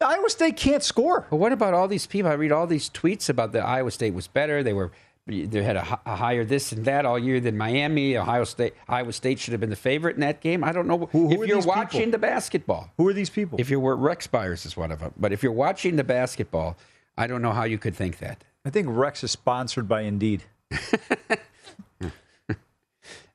Iowa 0.00 0.30
State 0.30 0.56
can't 0.56 0.82
score. 0.82 1.26
But 1.28 1.36
what 1.36 1.52
about 1.52 1.74
all 1.74 1.88
these 1.88 2.06
people? 2.06 2.30
I 2.30 2.34
read 2.34 2.52
all 2.52 2.66
these 2.66 2.88
tweets 2.88 3.28
about 3.28 3.52
the 3.52 3.60
Iowa 3.60 3.90
State 3.90 4.14
was 4.14 4.28
better. 4.28 4.62
They 4.62 4.72
were 4.72 4.92
they 5.28 5.62
had 5.62 5.76
a, 5.76 6.00
a 6.06 6.16
higher 6.16 6.44
this 6.44 6.72
and 6.72 6.84
that 6.86 7.04
all 7.04 7.18
year 7.18 7.38
than 7.40 7.56
Miami. 7.56 8.16
Ohio 8.16 8.44
State 8.44 8.74
Iowa 8.88 9.12
State 9.12 9.38
should 9.38 9.52
have 9.52 9.60
been 9.60 9.70
the 9.70 9.76
favorite 9.76 10.14
in 10.16 10.20
that 10.22 10.40
game. 10.40 10.64
I 10.64 10.72
don't 10.72 10.86
know 10.88 10.98
Who- 11.12 11.28
who 11.28 11.42
if 11.42 11.48
you're 11.48 11.60
watching 11.60 12.00
people? 12.00 12.12
the 12.12 12.18
basketball. 12.18 12.90
Who 12.96 13.06
are 13.08 13.12
these 13.12 13.30
people? 13.30 13.60
If 13.60 13.68
you're 13.70 13.94
Rex 13.96 14.26
Beyers 14.26 14.64
is 14.66 14.76
one 14.76 14.90
of 14.90 15.00
them. 15.00 15.12
But 15.16 15.32
if 15.32 15.42
you're 15.42 15.52
watching 15.52 15.96
the 15.96 16.04
basketball, 16.04 16.76
I 17.16 17.26
don't 17.26 17.42
know 17.42 17.52
how 17.52 17.64
you 17.64 17.78
could 17.78 17.94
think 17.94 18.18
that. 18.18 18.42
I 18.64 18.70
think 18.70 18.88
Rex 18.90 19.22
is 19.22 19.30
sponsored 19.30 19.86
by 19.88 20.02
Indeed. 20.02 20.44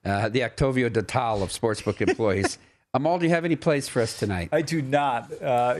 Uh, 0.05 0.27
the 0.27 0.43
Octavio 0.43 0.89
Dotel 0.89 1.41
of 1.41 1.49
sportsbook 1.49 2.01
employees. 2.05 2.57
Amal, 2.93 3.19
do 3.19 3.25
you 3.25 3.29
have 3.31 3.45
any 3.45 3.55
plays 3.55 3.87
for 3.87 4.01
us 4.01 4.19
tonight? 4.19 4.49
I 4.51 4.61
do 4.61 4.81
not. 4.81 5.31
Uh, 5.41 5.79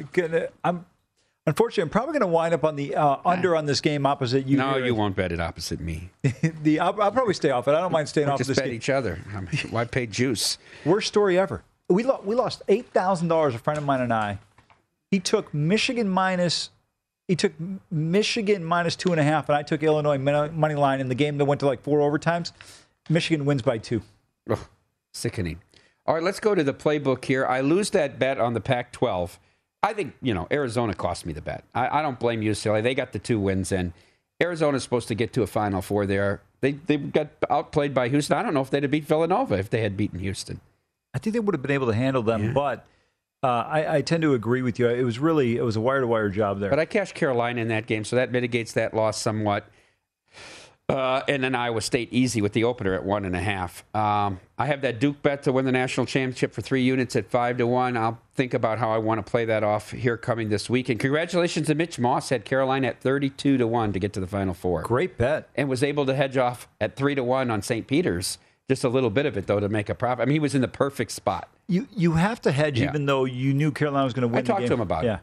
I'm 0.64 0.86
unfortunately 1.48 1.84
I'm 1.84 1.90
probably 1.90 2.14
going 2.14 2.22
to 2.22 2.28
wind 2.28 2.54
up 2.54 2.64
on 2.64 2.76
the 2.76 2.96
uh, 2.96 3.18
under 3.26 3.56
on 3.56 3.66
this 3.66 3.82
game 3.82 4.06
opposite 4.06 4.46
you. 4.48 4.58
no, 4.58 4.74
here. 4.76 4.86
you 4.86 4.96
won't 4.96 5.16
bet 5.16 5.32
it 5.32 5.40
opposite 5.40 5.80
me. 5.80 6.10
the 6.64 6.80
I'll, 6.80 7.00
I'll 7.02 7.12
probably 7.12 7.34
stay 7.34 7.50
off 7.52 7.68
it. 7.68 7.72
I 7.72 7.82
don't 7.82 7.92
mind 7.92 8.10
staying 8.10 8.28
Or 8.28 8.32
off 8.32 8.36
of 8.40 8.46
just 8.48 8.50
this 8.50 8.58
bet 8.60 8.68
game. 8.68 8.76
each 8.76 8.90
other. 8.90 9.20
I 9.36 9.42
mean, 9.42 9.50
why 9.70 9.86
pay 9.86 10.06
juice? 10.06 10.58
Worst 10.86 11.08
story 11.08 11.38
ever. 11.38 11.64
We 11.90 12.04
lo- 12.04 12.22
we 12.24 12.36
lost 12.36 12.62
eight 12.68 12.88
thousand 12.92 13.28
dollars. 13.28 13.56
A 13.56 13.60
friend 13.60 13.78
of 13.78 13.84
mine 13.86 14.02
and 14.02 14.14
I. 14.14 14.40
He 15.12 15.20
took 15.20 15.54
Michigan 15.54 16.10
minus. 16.10 16.70
He 17.28 17.36
took 17.36 17.54
Michigan 17.92 18.64
minus 18.66 18.96
two 18.96 19.12
and 19.12 19.20
a 19.20 19.24
half, 19.24 19.48
and 19.48 19.56
I 19.56 19.64
took 19.64 19.82
Illinois 19.84 20.18
money 20.18 20.76
line 20.76 21.00
in 21.00 21.08
the 21.08 21.16
game 21.16 21.38
that 21.38 21.46
went 21.46 21.60
to 21.62 21.66
like 21.66 21.82
four 21.82 22.00
overtimes. 22.00 22.52
Michigan 23.10 23.46
wins 23.46 23.62
by 23.62 23.78
two. 23.78 24.02
Ugh, 24.50 24.60
sickening. 25.14 25.62
All 26.06 26.16
right, 26.16 26.24
let's 26.24 26.42
go 26.42 26.54
to 26.54 26.64
the 26.64 26.74
playbook 26.74 27.24
here. 27.24 27.46
I 27.46 27.62
lose 27.62 27.92
that 27.92 28.20
bet 28.20 28.38
on 28.40 28.54
the 28.54 28.60
Pac 28.60 28.92
12. 28.92 29.40
I 29.84 29.94
think, 29.94 30.16
you 30.22 30.34
know, 30.34 30.48
Arizona 30.50 30.94
cost 30.96 31.26
me 31.26 31.34
the 31.34 31.42
bet. 31.42 31.66
I, 31.76 32.00
I 32.00 32.02
don't 32.02 32.20
blame 32.20 32.42
UCLA. 32.42 32.82
They 32.82 32.96
got 32.96 33.12
the 33.12 33.20
two 33.20 33.40
wins, 33.40 33.72
and 33.72 33.92
Arizona's 34.42 34.82
supposed 34.82 35.10
to 35.10 35.16
get 35.16 35.34
to 35.34 35.44
a 35.44 35.48
Final 35.48 35.82
Four 35.82 36.06
there. 36.06 36.42
They, 36.62 36.72
they 36.72 36.96
got 36.98 37.28
outplayed 37.50 37.94
by 37.94 38.08
Houston. 38.08 38.38
I 38.38 38.42
don't 38.42 38.54
know 38.54 38.62
if 38.62 38.70
they'd 38.70 38.84
have 38.84 38.92
beat 38.92 39.04
Villanova 39.04 39.56
if 39.56 39.70
they 39.70 39.82
had 39.82 39.98
beaten 39.98 40.20
Houston. 40.20 40.62
I 41.14 41.20
think 41.20 41.34
they 41.34 41.42
would 41.42 41.54
have 41.54 41.62
been 41.62 41.72
able 41.72 41.88
to 41.88 41.94
handle 41.94 42.24
them, 42.24 42.54
but 42.54 42.88
uh, 43.44 43.48
I, 43.48 43.98
I 43.98 44.02
tend 44.02 44.24
to 44.24 44.34
agree 44.34 44.62
with 44.62 44.80
you. 44.80 44.88
It 44.88 45.04
was 45.04 45.20
really 45.20 45.58
it 45.58 45.64
was 45.64 45.76
a 45.76 45.82
wire 45.82 46.00
to 46.00 46.08
wire 46.08 46.30
job 46.30 46.60
there. 46.60 46.70
But 46.70 46.80
I 46.80 46.86
cashed 46.86 47.14
Carolina 47.14 47.62
in 47.62 47.68
that 47.68 47.86
game, 47.86 48.06
so 48.06 48.16
that 48.16 48.32
mitigates 48.32 48.72
that 48.74 48.94
loss 48.94 49.22
somewhat. 49.22 49.68
Uh, 50.90 51.22
and 51.30 51.42
then 51.44 51.56
Iowa 51.56 51.80
State 51.82 52.10
easy 52.12 52.42
with 52.42 52.52
the 52.52 52.66
opener 52.66 52.94
at 52.94 53.06
one 53.06 53.24
and 53.24 53.36
a 53.38 53.40
half. 53.40 53.86
Um, 53.96 54.42
I 54.58 54.66
have 54.66 54.82
that 54.82 55.00
Duke 55.00 55.22
bet 55.22 55.42
to 55.44 55.54
win 55.54 55.64
the 55.64 55.72
national 55.72 56.06
championship 56.06 56.54
for 56.54 56.62
three 56.62 56.84
units 56.84 57.16
at 57.16 57.32
five 57.32 57.58
to 57.58 57.66
one. 57.66 57.96
I'll 57.96 58.20
think 58.36 58.54
about 58.54 58.80
how 58.80 58.92
I 58.92 58.98
want 58.98 59.26
to 59.26 59.30
play 59.30 59.46
that 59.46 59.64
off 59.64 59.92
here 59.92 60.18
coming 60.18 60.50
this 60.50 60.70
week. 60.70 60.90
And 60.90 61.00
congratulations 61.00 61.68
to 61.68 61.76
Mitch 61.76 62.00
Moss 62.00 62.30
had 62.30 62.44
Carolina 62.44 62.88
at 62.88 63.00
thirty-two 63.02 63.58
to 63.58 63.66
one 63.66 63.94
to 63.94 64.00
get 64.00 64.12
to 64.14 64.20
the 64.20 64.28
Final 64.28 64.54
Four. 64.54 64.82
Great 64.82 65.18
bet, 65.18 65.48
and 65.56 65.70
was 65.70 65.84
able 65.84 66.06
to 66.06 66.14
hedge 66.14 66.36
off 66.36 66.68
at 66.82 66.98
three 66.98 67.16
to 67.16 67.24
one 67.24 67.50
on 67.50 67.62
St. 67.62 67.88
Peter's. 67.88 68.38
Just 68.70 68.84
a 68.84 68.90
little 68.90 69.10
bit 69.10 69.26
of 69.26 69.38
it 69.38 69.48
though 69.48 69.62
to 69.62 69.70
make 69.70 69.88
a 69.90 69.96
profit. 69.96 70.24
I 70.24 70.26
mean, 70.26 70.34
he 70.36 70.40
was 70.40 70.54
in 70.54 70.62
the 70.62 70.68
perfect 70.68 71.12
spot. 71.12 71.48
you 71.68 71.88
you 71.96 72.14
have 72.14 72.42
to 72.42 72.52
hedge 72.52 72.80
Yeah. 72.80 72.90
even 72.90 73.06
though 73.06 73.24
you 73.24 73.54
knew 73.54 73.72
Carolina 73.72 74.04
was 74.04 74.14
going 74.14 74.24
to 74.24 74.28
win. 74.28 74.40
I 74.40 74.42
talked 74.42 74.68
to 74.68 74.74
him 74.74 74.82
about 74.82 75.06
yeah. 75.06 75.20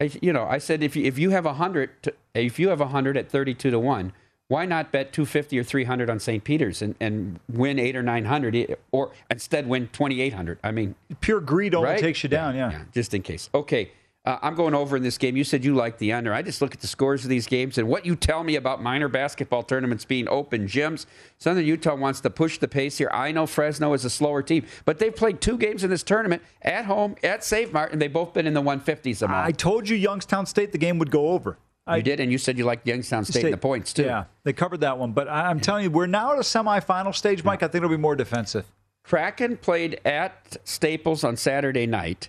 it. 0.00 0.14
I- 0.14 0.18
You 0.22 0.32
know, 0.32 0.44
I 0.44 0.56
said 0.58 0.82
if 0.82 0.96
you, 0.96 1.04
if 1.04 1.18
you 1.18 1.30
have 1.30 1.44
a 1.44 1.54
hundred, 1.54 1.90
if 2.34 2.58
you 2.58 2.70
have 2.70 2.80
a 2.80 2.88
hundred 2.88 3.18
at 3.18 3.28
thirty-two 3.30 3.70
to 3.70 3.78
one, 3.78 4.12
why 4.48 4.64
not 4.64 4.90
bet 4.92 5.12
two 5.12 5.24
fifty 5.26 5.58
or 5.58 5.62
three 5.62 5.84
hundred 5.84 6.10
on 6.10 6.18
St. 6.18 6.42
Peter's 6.42 6.82
and, 6.82 6.94
and 7.00 7.38
win 7.48 7.78
eight 7.78 7.94
or 7.96 8.02
nine 8.02 8.24
hundred, 8.24 8.76
or 8.92 9.12
instead 9.30 9.66
win 9.68 9.88
twenty-eight 9.88 10.32
hundred? 10.34 10.58
I 10.64 10.72
mean, 10.72 10.94
Pure 11.20 11.40
greed 11.42 11.74
only 11.74 11.90
right? 11.90 12.00
takes 12.00 12.22
you 12.22 12.28
down. 12.28 12.54
Yeah. 12.56 12.82
just 12.92 13.14
in 13.14 13.22
case. 13.22 13.50
Okay, 13.54 13.92
Uh, 14.24 14.36
I'm 14.42 14.54
going 14.56 14.74
over 14.74 14.96
in 14.96 15.02
this 15.02 15.16
game. 15.16 15.36
You 15.36 15.44
said 15.44 15.64
you 15.64 15.74
like 15.74 15.96
the 15.98 16.12
under. 16.12 16.34
I 16.34 16.42
just 16.42 16.60
look 16.60 16.74
at 16.74 16.80
the 16.80 16.86
scores 16.86 17.24
of 17.24 17.30
these 17.30 17.46
games 17.46 17.78
and 17.78 17.88
what 17.88 18.04
you 18.04 18.16
tell 18.16 18.42
me 18.42 18.56
about 18.56 18.82
minor 18.82 19.08
basketball 19.08 19.62
tournaments 19.62 20.04
being 20.04 20.28
open 20.28 20.66
gyms. 20.66 21.06
Southern 21.38 21.64
Utah 21.64 21.94
wants 21.94 22.20
to 22.22 22.30
push 22.30 22.58
the 22.58 22.68
pace 22.68 22.98
here. 22.98 23.10
I 23.12 23.32
know 23.32 23.46
Fresno 23.46 23.92
is 23.94 24.04
a 24.04 24.10
slower 24.10 24.42
team, 24.42 24.66
but 24.84 24.98
they've 24.98 25.14
played 25.14 25.40
two 25.40 25.56
games 25.56 25.84
in 25.84 25.88
this 25.90 26.02
tournament 26.02 26.42
at 26.62 26.84
home 26.86 27.14
at 27.22 27.44
Save 27.44 27.72
Mart, 27.72 27.92
and 27.92 28.02
they've 28.02 28.12
both 28.12 28.34
been 28.34 28.46
in 28.46 28.54
the 28.54 28.62
150s. 28.62 29.22
Among. 29.22 29.36
I 29.44 29.52
told 29.52 29.88
you 29.88 29.96
Youngstown 29.96 30.46
State 30.46 30.72
the 30.72 30.78
game 30.78 30.98
would 30.98 31.10
go 31.10 31.28
over. 31.28 31.56
You 31.96 32.02
did, 32.02 32.20
and 32.20 32.30
you 32.30 32.38
said 32.38 32.58
you 32.58 32.64
liked 32.64 32.86
Youngstown 32.86 33.24
State, 33.24 33.44
in 33.44 33.50
the 33.50 33.56
points 33.56 33.92
too. 33.92 34.04
Yeah, 34.04 34.24
they 34.44 34.52
covered 34.52 34.80
that 34.80 34.98
one. 34.98 35.12
But 35.12 35.28
I, 35.28 35.48
I'm 35.48 35.60
telling 35.60 35.84
you, 35.84 35.90
we're 35.90 36.06
now 36.06 36.32
at 36.32 36.38
a 36.38 36.42
semifinal 36.42 37.14
stage, 37.14 37.44
Mike. 37.44 37.62
I 37.62 37.68
think 37.68 37.76
it'll 37.84 37.88
be 37.88 37.96
more 37.96 38.16
defensive. 38.16 38.66
Kraken 39.04 39.56
played 39.56 40.00
at 40.04 40.56
Staples 40.64 41.24
on 41.24 41.36
Saturday 41.36 41.86
night. 41.86 42.28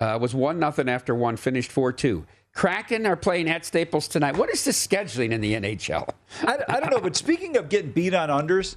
Uh, 0.00 0.18
was 0.20 0.34
one 0.34 0.58
nothing 0.58 0.88
after 0.88 1.14
one, 1.14 1.36
finished 1.36 1.70
four 1.70 1.92
two. 1.92 2.26
Kraken 2.54 3.04
are 3.06 3.16
playing 3.16 3.48
at 3.50 3.64
Staples 3.64 4.06
tonight. 4.08 4.36
What 4.36 4.48
is 4.50 4.64
the 4.64 4.70
scheduling 4.70 5.32
in 5.32 5.40
the 5.40 5.54
NHL? 5.54 6.08
I, 6.42 6.58
I 6.68 6.80
don't 6.80 6.90
know, 6.90 7.00
but 7.00 7.16
speaking 7.16 7.56
of 7.56 7.68
getting 7.68 7.90
beat 7.90 8.14
on 8.14 8.28
unders, 8.28 8.76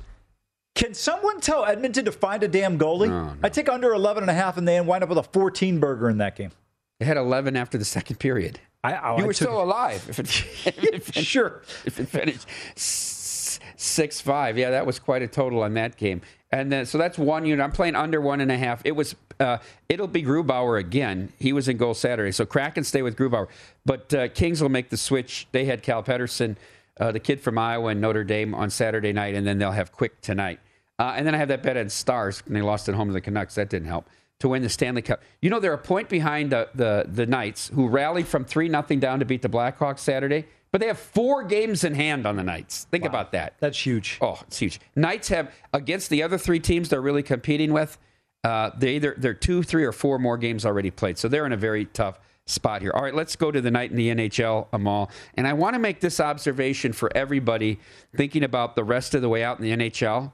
can 0.73 0.93
someone 0.93 1.39
tell 1.41 1.63
Edmonton 1.65 2.05
to 2.05 2.11
find 2.11 2.43
a 2.43 2.47
damn 2.47 2.77
goalie? 2.77 3.09
I 3.43 3.49
take 3.49 3.69
under 3.69 3.93
11 3.93 4.23
and 4.23 4.29
a 4.29 4.33
half, 4.33 4.57
and 4.57 4.67
they 4.67 4.79
wind 4.81 5.03
up 5.03 5.09
with 5.09 5.17
a 5.19 5.23
14 5.23 5.79
burger 5.79 6.09
in 6.09 6.17
that 6.17 6.35
game. 6.35 6.51
They 6.99 7.05
had 7.05 7.17
11 7.17 7.55
after 7.55 7.77
the 7.77 7.85
second 7.85 8.17
period. 8.17 8.59
I, 8.93 9.09
oh, 9.11 9.17
you 9.17 9.23
I 9.23 9.27
were 9.27 9.33
took- 9.33 9.47
still 9.47 9.61
alive. 9.61 10.05
If 10.09 10.19
it, 10.19 10.27
if 10.93 11.17
it- 11.17 11.25
sure. 11.25 11.61
If 11.85 11.99
it 11.99 12.07
finished 12.07 12.45
six 12.75 14.21
five, 14.21 14.57
yeah, 14.57 14.71
that 14.71 14.85
was 14.85 14.99
quite 14.99 15.21
a 15.21 15.27
total 15.27 15.63
on 15.63 15.73
that 15.75 15.97
game. 15.97 16.21
And 16.51 16.71
then 16.71 16.85
so 16.85 16.97
that's 16.97 17.17
one 17.17 17.45
unit. 17.45 17.63
I'm 17.63 17.71
playing 17.71 17.95
under 17.95 18.21
one 18.21 18.39
and 18.41 18.51
a 18.51 18.57
half. 18.57 18.81
It 18.85 18.93
was. 18.95 19.15
Uh, 19.39 19.57
it'll 19.87 20.07
be 20.07 20.23
Grubauer 20.23 20.79
again. 20.79 21.31
He 21.37 21.53
was 21.53 21.67
in 21.67 21.77
goal 21.77 21.93
Saturday, 21.93 22.31
so 22.31 22.45
Kraken 22.45 22.83
stay 22.83 23.01
with 23.03 23.15
Grubauer. 23.15 23.47
But 23.85 24.13
uh, 24.13 24.27
Kings 24.29 24.61
will 24.61 24.69
make 24.69 24.89
the 24.89 24.97
switch. 24.97 25.47
They 25.51 25.65
had 25.65 25.83
Cal 25.83 26.01
Petersen, 26.01 26.57
uh, 26.99 27.11
the 27.11 27.19
kid 27.19 27.41
from 27.41 27.57
Iowa 27.57 27.89
and 27.89 28.01
Notre 28.01 28.23
Dame 28.23 28.55
on 28.55 28.69
Saturday 28.71 29.13
night, 29.13 29.35
and 29.35 29.45
then 29.45 29.59
they'll 29.59 29.71
have 29.73 29.91
Quick 29.91 30.21
tonight. 30.21 30.59
Uh, 30.97 31.13
and 31.15 31.27
then 31.27 31.35
I 31.35 31.37
have 31.37 31.49
that 31.49 31.61
bet 31.61 31.77
on 31.77 31.89
Stars, 31.89 32.41
and 32.47 32.55
they 32.55 32.61
lost 32.61 32.89
at 32.89 32.95
home 32.95 33.09
to 33.09 33.13
the 33.13 33.21
Canucks. 33.21 33.53
That 33.55 33.69
didn't 33.69 33.89
help 33.89 34.07
to 34.39 34.49
win 34.49 34.61
the 34.61 34.69
Stanley 34.69 35.01
Cup. 35.01 35.21
You 35.41 35.49
know 35.49 35.59
they're 35.59 35.73
a 35.73 35.77
point 35.77 36.09
behind 36.09 36.51
the 36.51 36.69
the, 36.75 37.05
the 37.07 37.25
Knights, 37.25 37.69
who 37.73 37.87
rallied 37.87 38.27
from 38.27 38.45
three 38.45 38.69
nothing 38.69 38.99
down 38.99 39.19
to 39.19 39.25
beat 39.25 39.41
the 39.41 39.49
Blackhawks 39.49 39.99
Saturday. 39.99 40.45
But 40.71 40.81
they 40.81 40.87
have 40.87 40.99
four 40.99 41.43
games 41.43 41.83
in 41.85 41.95
hand 41.95 42.27
on 42.27 42.35
the 42.35 42.43
Knights. 42.43 42.87
Think 42.91 43.05
about 43.05 43.31
that. 43.31 43.53
That's 43.59 43.83
huge. 43.85 44.17
Oh, 44.21 44.37
it's 44.47 44.59
huge. 44.59 44.81
Knights 44.95 45.29
have 45.29 45.53
against 45.73 46.09
the 46.09 46.23
other 46.23 46.37
three 46.37 46.59
teams 46.59 46.89
they're 46.89 47.01
really 47.01 47.23
competing 47.23 47.71
with. 47.71 47.97
Uh, 48.43 48.71
they 48.77 48.95
either 48.95 49.15
they're 49.17 49.33
two, 49.33 49.63
three, 49.63 49.85
or 49.85 49.91
four 49.91 50.19
more 50.19 50.37
games 50.37 50.65
already 50.65 50.91
played, 50.91 51.17
so 51.17 51.27
they're 51.27 51.45
in 51.45 51.53
a 51.53 51.57
very 51.57 51.85
tough 51.85 52.19
spot 52.45 52.81
here. 52.81 52.91
All 52.93 53.01
right, 53.01 53.15
let's 53.15 53.35
go 53.35 53.51
to 53.51 53.59
the 53.59 53.71
night 53.71 53.91
in 53.91 53.97
the 53.97 54.09
NHL, 54.09 54.67
Amal, 54.71 55.09
and 55.35 55.47
I 55.47 55.53
want 55.53 55.73
to 55.73 55.79
make 55.79 55.99
this 55.99 56.19
observation 56.19 56.93
for 56.93 57.15
everybody 57.15 57.79
thinking 58.15 58.43
about 58.43 58.75
the 58.75 58.83
rest 58.83 59.15
of 59.15 59.21
the 59.21 59.29
way 59.29 59.43
out 59.43 59.59
in 59.59 59.65
the 59.65 59.89
NHL. 59.89 60.31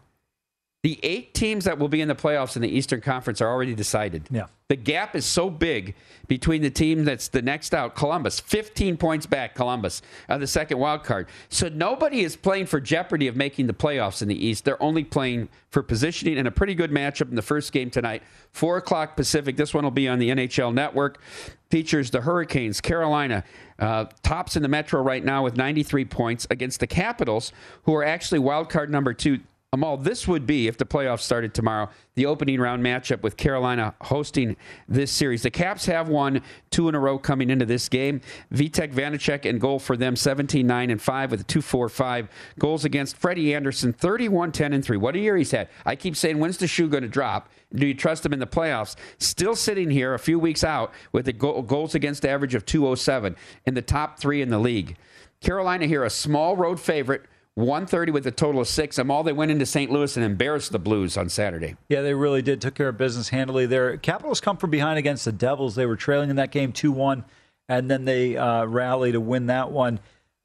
The 0.83 0.99
eight 1.01 1.33
teams 1.33 1.63
that 1.63 1.79
will 1.79 1.87
be 1.87 2.01
in 2.01 2.09
the 2.09 2.15
playoffs 2.15 2.57
in 2.57 2.61
the 2.61 2.67
Eastern 2.67 2.99
Conference 2.99 3.39
are 3.39 3.47
already 3.47 3.73
decided. 3.73 4.27
Yeah. 4.29 4.47
The 4.67 4.75
gap 4.75 5.15
is 5.15 5.25
so 5.25 5.49
big 5.49 5.95
between 6.27 6.61
the 6.61 6.69
team 6.69 7.05
that's 7.05 7.29
the 7.29 7.41
next 7.41 7.73
out, 7.73 7.95
Columbus, 7.95 8.41
15 8.41 8.97
points 8.97 9.25
back, 9.25 9.55
Columbus, 9.55 10.01
uh, 10.27 10.37
the 10.37 10.47
second 10.47 10.79
wild 10.79 11.05
card. 11.05 11.29
So 11.47 11.69
nobody 11.69 12.21
is 12.21 12.35
playing 12.35 12.65
for 12.65 12.81
jeopardy 12.81 13.27
of 13.27 13.37
making 13.37 13.67
the 13.67 13.73
playoffs 13.73 14.21
in 14.21 14.27
the 14.27 14.45
East. 14.45 14.65
They're 14.65 14.81
only 14.83 15.05
playing 15.05 15.47
for 15.69 15.83
positioning 15.83 16.37
and 16.37 16.49
a 16.49 16.51
pretty 16.51 16.75
good 16.75 16.91
matchup 16.91 17.29
in 17.29 17.35
the 17.35 17.41
first 17.41 17.71
game 17.71 17.89
tonight, 17.89 18.21
4 18.51 18.77
o'clock 18.77 19.15
Pacific. 19.15 19.55
This 19.55 19.73
one 19.73 19.85
will 19.85 19.91
be 19.91 20.09
on 20.09 20.19
the 20.19 20.31
NHL 20.31 20.73
Network. 20.73 21.21
Features 21.69 22.11
the 22.11 22.21
Hurricanes, 22.21 22.81
Carolina, 22.81 23.45
uh, 23.79 24.05
tops 24.21 24.57
in 24.57 24.61
the 24.61 24.67
Metro 24.67 25.01
right 25.01 25.23
now 25.23 25.43
with 25.43 25.55
93 25.55 26.03
points 26.05 26.45
against 26.49 26.81
the 26.81 26.87
Capitals, 26.87 27.53
who 27.83 27.95
are 27.95 28.03
actually 28.03 28.39
wild 28.39 28.69
card 28.69 28.89
number 28.89 29.13
two. 29.13 29.39
Amal, 29.73 29.97
this 29.97 30.27
would 30.27 30.45
be, 30.45 30.67
if 30.67 30.77
the 30.77 30.85
playoffs 30.85 31.21
started 31.21 31.55
tomorrow, 31.55 31.89
the 32.13 32.27
opening 32.27 32.59
round 32.59 32.85
matchup 32.85 33.23
with 33.23 33.37
Carolina 33.37 33.95
hosting 34.01 34.55
this 34.87 35.11
series. 35.11 35.41
The 35.41 35.49
Caps 35.49 35.87
have 35.87 36.09
won 36.09 36.43
two 36.69 36.87
in 36.89 36.93
a 36.93 36.99
row 36.99 37.17
coming 37.17 37.49
into 37.49 37.65
this 37.65 37.89
game. 37.89 38.21
Vitek 38.53 38.93
Vanecek 38.93 39.49
and 39.49 39.59
goal 39.59 39.79
for 39.79 39.97
them, 39.97 40.15
17 40.15 40.67
9 40.67 40.91
and 40.91 41.01
5 41.01 41.31
with 41.31 41.41
a 41.41 41.43
2 41.45 41.63
4 41.63 41.89
5. 41.89 42.29
Goals 42.59 42.85
against 42.85 43.17
Freddie 43.17 43.55
Andersen, 43.55 43.93
31 43.93 44.51
10 44.51 44.73
and 44.73 44.85
3. 44.85 44.95
What 44.97 45.15
a 45.15 45.19
year 45.19 45.35
he's 45.35 45.49
had. 45.49 45.69
I 45.87 45.95
keep 45.95 46.15
saying, 46.15 46.37
when's 46.37 46.57
the 46.57 46.67
shoe 46.67 46.87
going 46.87 47.01
to 47.01 47.09
drop? 47.09 47.49
Do 47.73 47.87
you 47.87 47.95
trust 47.95 48.23
him 48.23 48.33
in 48.33 48.39
the 48.39 48.45
playoffs? 48.45 48.95
Still 49.17 49.55
sitting 49.55 49.89
here 49.89 50.13
a 50.13 50.19
few 50.19 50.37
weeks 50.37 50.63
out 50.63 50.93
with 51.11 51.27
a 51.27 51.33
goal, 51.33 51.63
goals 51.63 51.95
against 51.95 52.27
average 52.27 52.53
of 52.53 52.63
207 52.67 53.35
in 53.65 53.73
the 53.73 53.81
top 53.81 54.19
three 54.19 54.43
in 54.43 54.49
the 54.49 54.59
league. 54.59 54.97
Carolina 55.41 55.87
here, 55.87 56.03
a 56.03 56.11
small 56.11 56.55
road 56.55 56.79
favorite. 56.79 57.23
130 57.55 58.11
with 58.11 58.25
a 58.25 58.31
total 58.31 58.61
of 58.61 58.67
six. 58.67 58.97
I'm 58.97 59.11
all 59.11 59.23
they 59.23 59.31
went 59.31 59.51
into 59.51 59.65
St. 59.65 59.91
Louis 59.91 60.17
and 60.17 60.25
embarrassed 60.25 60.71
the 60.71 60.79
Blues 60.79 61.17
on 61.17 61.29
Saturday. 61.29 61.75
Yeah, 61.87 62.01
they 62.01 62.13
really 62.13 62.41
did. 62.41 62.61
Took 62.61 62.75
care 62.75 62.89
of 62.89 62.97
business 62.97 63.29
handily 63.29 63.65
there. 63.67 63.95
Capitals 63.97 64.41
come 64.41 64.57
from 64.57 64.71
behind 64.71 64.97
against 64.97 65.25
the 65.25 65.31
Devils. 65.31 65.75
They 65.75 65.85
were 65.85 65.95
trailing 65.95 66.29
in 66.31 66.37
that 66.37 66.51
game 66.51 66.71
2 66.71 66.91
1, 66.91 67.23
and 67.69 67.91
then 67.91 68.05
they 68.05 68.37
uh, 68.37 68.65
rally 68.65 69.11
to 69.11 69.21
win 69.21 69.47
that 69.47 69.71
one. 69.71 69.99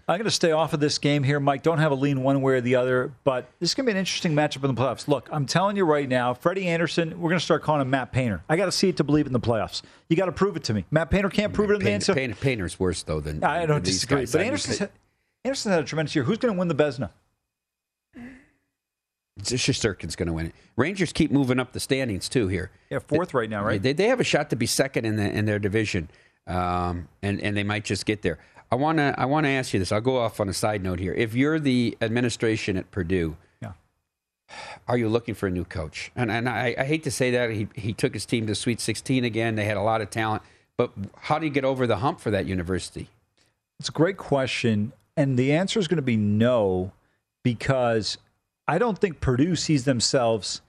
I'm 0.06 0.16
going 0.16 0.24
to 0.24 0.30
stay 0.30 0.52
off 0.52 0.72
of 0.72 0.80
this 0.80 0.96
game 0.96 1.22
here, 1.22 1.38
Mike. 1.38 1.62
Don't 1.62 1.78
have 1.78 1.92
a 1.92 1.94
lean 1.94 2.22
one 2.22 2.40
way 2.40 2.54
or 2.54 2.60
the 2.62 2.76
other, 2.76 3.12
but 3.24 3.50
this 3.60 3.70
is 3.70 3.74
going 3.74 3.84
to 3.84 3.88
be 3.88 3.92
an 3.92 3.98
interesting 3.98 4.32
matchup 4.32 4.64
in 4.64 4.74
the 4.74 4.80
playoffs. 4.80 5.06
Look, 5.06 5.28
I'm 5.30 5.44
telling 5.44 5.76
you 5.76 5.84
right 5.84 6.08
now, 6.08 6.32
Freddie 6.32 6.66
Andersen, 6.66 7.20
we're 7.20 7.28
going 7.28 7.38
to 7.38 7.44
start 7.44 7.62
calling 7.62 7.82
him 7.82 7.90
Matt 7.90 8.10
Painter. 8.10 8.42
I 8.48 8.56
got 8.56 8.64
to 8.66 8.72
see 8.72 8.88
it 8.88 8.96
to 8.96 9.04
believe 9.04 9.26
in 9.26 9.34
the 9.34 9.40
playoffs. 9.40 9.82
You 10.08 10.16
got 10.16 10.24
to 10.26 10.32
prove 10.32 10.56
it 10.56 10.64
to 10.64 10.72
me. 10.72 10.86
Matt 10.90 11.10
Painter 11.10 11.28
can't 11.28 11.52
prove 11.52 11.70
it 11.70 11.74
in 11.74 11.84
the 11.84 11.90
answer. 11.90 12.14
Painter, 12.14 12.36
Painter's 12.36 12.80
worse, 12.80 13.02
though, 13.02 13.20
than. 13.20 13.44
I 13.44 13.66
don't 13.66 13.84
disagree, 13.84 14.24
but 14.24 14.40
mean, 14.40 14.88
Andersen's 15.48 15.72
had, 15.72 15.72
Andersen 15.72 15.72
had 15.72 15.80
a 15.82 15.86
tremendous 15.86 16.14
year. 16.14 16.24
Who's 16.24 16.38
going 16.38 16.54
to 16.54 16.58
win 16.58 16.68
the 16.68 16.74
Vezina? 16.74 17.10
Shesterkin's 19.40 20.16
going 20.16 20.26
to 20.26 20.32
win 20.32 20.46
it. 20.46 20.54
Rangers 20.76 21.12
keep 21.12 21.30
moving 21.30 21.60
up 21.60 21.72
the 21.72 21.80
standings 21.80 22.28
too 22.28 22.48
here. 22.48 22.70
Yeah, 22.90 22.98
fourth 22.98 23.34
right 23.34 23.48
now, 23.48 23.64
right? 23.64 23.80
They, 23.80 23.92
they 23.92 24.08
have 24.08 24.18
a 24.20 24.24
shot 24.24 24.50
to 24.50 24.56
be 24.56 24.66
second 24.66 25.04
in 25.04 25.16
the 25.16 25.30
in 25.30 25.44
their 25.44 25.60
division, 25.60 26.10
um, 26.48 27.08
and 27.22 27.40
and 27.40 27.56
they 27.56 27.62
might 27.62 27.84
just 27.84 28.04
get 28.04 28.22
there. 28.22 28.38
I 28.72 28.74
want 28.74 28.98
to 28.98 29.14
I 29.16 29.26
want 29.26 29.44
to 29.46 29.50
ask 29.50 29.72
you 29.72 29.78
this. 29.78 29.92
I'll 29.92 30.00
go 30.00 30.18
off 30.18 30.40
on 30.40 30.48
a 30.48 30.52
side 30.52 30.82
note 30.82 30.98
here. 30.98 31.14
If 31.14 31.34
you're 31.34 31.60
the 31.60 31.96
administration 32.02 32.76
at 32.76 32.90
Purdue, 32.90 33.36
Yeah. 33.62 33.72
are 34.88 34.98
you 34.98 35.08
looking 35.08 35.36
for 35.36 35.46
a 35.46 35.50
new 35.52 35.64
coach? 35.64 36.10
And 36.16 36.32
and 36.32 36.48
I, 36.48 36.74
I 36.76 36.84
hate 36.84 37.04
to 37.04 37.10
say 37.12 37.30
that 37.30 37.50
he 37.50 37.68
he 37.76 37.92
took 37.92 38.14
his 38.14 38.26
team 38.26 38.48
to 38.48 38.56
Sweet 38.56 38.80
16 38.80 39.22
again. 39.24 39.54
They 39.54 39.66
had 39.66 39.76
a 39.76 39.82
lot 39.82 40.00
of 40.00 40.10
talent, 40.10 40.42
but 40.76 40.90
how 41.16 41.38
do 41.38 41.46
you 41.46 41.52
get 41.52 41.64
over 41.64 41.86
the 41.86 41.98
hump 41.98 42.18
for 42.18 42.32
that 42.32 42.46
university? 42.46 43.08
It's 43.78 43.88
a 43.88 43.92
great 43.92 44.16
question. 44.16 44.92
And 45.18 45.38
the 45.38 45.52
answer 45.52 45.78
is 45.80 45.88
going 45.88 45.96
to 45.96 46.02
be 46.02 46.16
no, 46.16 46.92
because 47.42 48.18
I 48.66 48.78
don't 48.78 48.98
think 48.98 49.20
Purdue 49.20 49.56
sees 49.56 49.84
themselves 49.84 50.60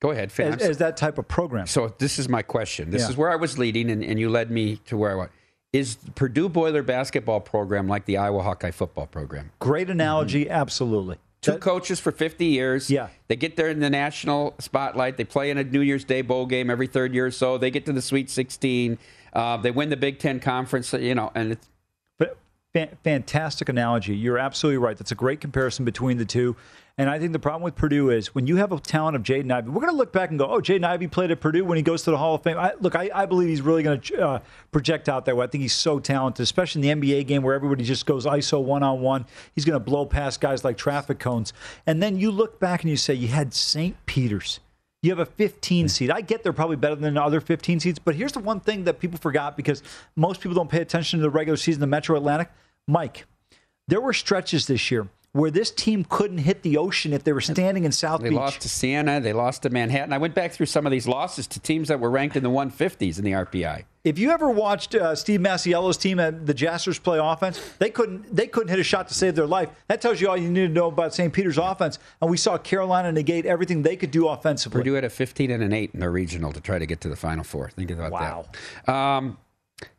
Go 0.00 0.10
ahead, 0.12 0.32
as, 0.38 0.62
as 0.62 0.78
that 0.78 0.96
type 0.96 1.18
of 1.18 1.28
program. 1.28 1.66
So 1.66 1.94
this 1.98 2.18
is 2.18 2.26
my 2.28 2.40
question. 2.40 2.90
This 2.90 3.02
Yeah. 3.02 3.10
is 3.10 3.16
where 3.18 3.30
I 3.30 3.36
was 3.36 3.58
leading, 3.58 3.90
and, 3.90 4.02
and 4.02 4.18
you 4.18 4.30
led 4.30 4.50
me 4.50 4.76
to 4.86 4.96
where 4.96 5.12
I 5.12 5.14
was. 5.14 5.28
Is 5.74 5.96
the 5.96 6.10
Purdue 6.12 6.48
Boiler 6.48 6.82
basketball 6.82 7.40
program 7.40 7.86
like 7.86 8.06
the 8.06 8.16
Iowa 8.16 8.42
Hawkeye 8.42 8.70
football 8.70 9.06
program? 9.06 9.52
Great 9.58 9.90
analogy, 9.90 10.48
absolutely. 10.48 11.18
Two 11.42 11.58
coaches 11.58 12.00
for 12.00 12.12
50 12.12 12.44
years. 12.46 12.90
Yeah. 12.90 13.08
They 13.28 13.36
get 13.36 13.56
there 13.56 13.68
in 13.68 13.80
the 13.80 13.88
national 13.90 14.54
spotlight. 14.58 15.16
They 15.16 15.24
play 15.24 15.50
in 15.50 15.58
a 15.58 15.64
New 15.64 15.80
Year's 15.80 16.04
Day 16.04 16.22
bowl 16.22 16.44
game 16.46 16.70
every 16.70 16.86
third 16.86 17.14
year 17.14 17.26
or 17.26 17.30
so. 17.30 17.56
They 17.56 17.70
get 17.70 17.86
to 17.86 17.92
the 17.92 18.02
Sweet 18.02 18.28
16. 18.30 18.98
Uh, 19.32 19.56
they 19.58 19.70
win 19.70 19.90
the 19.90 19.96
Big 19.96 20.18
Ten 20.18 20.40
conference, 20.40 20.92
you 20.92 21.14
know, 21.14 21.30
and 21.34 21.52
it's 21.52 21.68
fantastic 22.72 23.68
analogy. 23.68 24.16
You're 24.16 24.38
absolutely 24.38 24.78
right. 24.78 24.96
That's 24.96 25.10
a 25.10 25.16
great 25.16 25.40
comparison 25.40 25.84
between 25.84 26.18
the 26.18 26.24
two. 26.24 26.56
And 26.98 27.08
I 27.08 27.18
think 27.18 27.32
the 27.32 27.38
problem 27.38 27.62
with 27.62 27.76
Purdue 27.76 28.10
is 28.10 28.34
when 28.34 28.46
you 28.46 28.56
have 28.56 28.72
a 28.72 28.78
talent 28.78 29.16
of 29.16 29.22
Jaden 29.22 29.50
Ivey, 29.50 29.70
we're 29.70 29.80
going 29.80 29.92
to 29.92 29.96
look 29.96 30.12
back 30.12 30.28
and 30.28 30.38
go, 30.38 30.46
oh, 30.46 30.60
Jaden 30.60 30.84
Ivey 30.84 31.08
played 31.08 31.30
at 31.30 31.40
Purdue 31.40 31.64
when 31.64 31.76
he 31.76 31.82
goes 31.82 32.02
to 32.02 32.10
the 32.10 32.18
Hall 32.18 32.34
of 32.34 32.42
Fame. 32.42 32.58
I, 32.58 32.74
look, 32.78 32.94
I, 32.94 33.10
I 33.14 33.24
believe 33.26 33.48
he's 33.48 33.62
really 33.62 33.82
going 33.82 34.00
to 34.00 34.20
uh, 34.20 34.38
project 34.70 35.08
out 35.08 35.24
that 35.24 35.36
way. 35.36 35.44
I 35.44 35.48
think 35.48 35.62
he's 35.62 35.72
so 35.72 35.98
talented, 35.98 36.42
especially 36.42 36.86
in 36.86 37.00
the 37.00 37.08
NBA 37.08 37.26
game 37.26 37.42
where 37.42 37.54
everybody 37.54 37.84
just 37.84 38.04
goes 38.04 38.26
ISO 38.26 38.62
one 38.62 38.82
on 38.82 39.00
one. 39.00 39.24
He's 39.54 39.64
going 39.64 39.78
to 39.78 39.84
blow 39.84 40.04
past 40.04 40.40
guys 40.40 40.62
like 40.62 40.76
traffic 40.76 41.18
cones. 41.18 41.54
And 41.86 42.02
then 42.02 42.18
you 42.18 42.30
look 42.30 42.60
back 42.60 42.82
and 42.82 42.90
you 42.90 42.96
say, 42.98 43.14
you 43.14 43.28
had 43.28 43.54
St. 43.54 43.96
Peter's. 44.04 44.60
You 45.02 45.10
have 45.10 45.18
a 45.18 45.26
15 45.26 45.88
seed. 45.88 46.10
I 46.10 46.20
get 46.20 46.42
they're 46.42 46.52
probably 46.52 46.76
better 46.76 46.94
than 46.94 47.14
the 47.14 47.22
other 47.22 47.40
15 47.40 47.80
seeds, 47.80 47.98
but 47.98 48.14
here's 48.14 48.32
the 48.32 48.40
one 48.40 48.60
thing 48.60 48.84
that 48.84 49.00
people 49.00 49.18
forgot 49.18 49.56
because 49.56 49.82
most 50.14 50.40
people 50.40 50.54
don't 50.54 50.70
pay 50.70 50.82
attention 50.82 51.18
to 51.18 51.22
the 51.22 51.30
regular 51.30 51.56
season 51.56 51.80
the 51.80 51.86
Metro 51.86 52.16
Atlantic. 52.16 52.50
Mike, 52.86 53.24
there 53.88 54.00
were 54.00 54.12
stretches 54.12 54.66
this 54.66 54.90
year 54.90 55.08
where 55.32 55.50
this 55.50 55.70
team 55.70 56.04
couldn't 56.08 56.38
hit 56.38 56.62
the 56.62 56.76
ocean 56.76 57.12
if 57.12 57.22
they 57.22 57.32
were 57.32 57.40
standing 57.40 57.84
in 57.84 57.92
South 57.92 58.20
they 58.20 58.30
Beach. 58.30 58.36
They 58.36 58.40
lost 58.40 58.60
to 58.62 58.68
Siena. 58.68 59.20
They 59.20 59.32
lost 59.32 59.62
to 59.62 59.70
Manhattan. 59.70 60.12
I 60.12 60.18
went 60.18 60.34
back 60.34 60.52
through 60.52 60.66
some 60.66 60.86
of 60.86 60.92
these 60.92 61.06
losses 61.06 61.46
to 61.48 61.60
teams 61.60 61.88
that 61.88 62.00
were 62.00 62.10
ranked 62.10 62.36
in 62.36 62.42
the 62.42 62.50
150s 62.50 63.16
in 63.16 63.24
the 63.24 63.32
RPI. 63.32 63.84
If 64.02 64.18
you 64.18 64.30
ever 64.30 64.50
watched 64.50 64.94
uh, 64.94 65.14
Steve 65.14 65.40
Masiello's 65.40 65.98
team 65.98 66.18
at 66.18 66.46
the 66.46 66.54
Jaspers 66.54 66.98
play 66.98 67.18
offense, 67.18 67.60
they 67.78 67.90
couldn't 67.90 68.34
they 68.34 68.46
couldn't 68.46 68.70
hit 68.70 68.78
a 68.78 68.82
shot 68.84 69.08
to 69.08 69.14
save 69.14 69.34
their 69.34 69.46
life. 69.46 69.68
That 69.88 70.00
tells 70.00 70.20
you 70.20 70.28
all 70.28 70.36
you 70.36 70.50
need 70.50 70.66
to 70.66 70.72
know 70.72 70.88
about 70.88 71.14
St. 71.14 71.32
Peter's 71.32 71.58
offense. 71.58 71.98
And 72.20 72.30
we 72.30 72.36
saw 72.38 72.56
Carolina 72.58 73.12
negate 73.12 73.44
everything 73.46 73.82
they 73.82 73.96
could 73.96 74.10
do 74.10 74.26
offensively. 74.26 74.80
Purdue 74.80 74.94
had 74.94 75.04
a 75.04 75.10
15 75.10 75.50
and 75.50 75.62
an 75.62 75.72
8 75.72 75.90
in 75.92 76.00
their 76.00 76.10
regional 76.10 76.50
to 76.52 76.60
try 76.60 76.78
to 76.78 76.86
get 76.86 77.02
to 77.02 77.08
the 77.08 77.16
Final 77.16 77.44
Four. 77.44 77.70
Think 77.70 77.90
about 77.90 78.10
Wow. 78.10 78.46
that. 78.86 78.92
Um, 78.92 79.38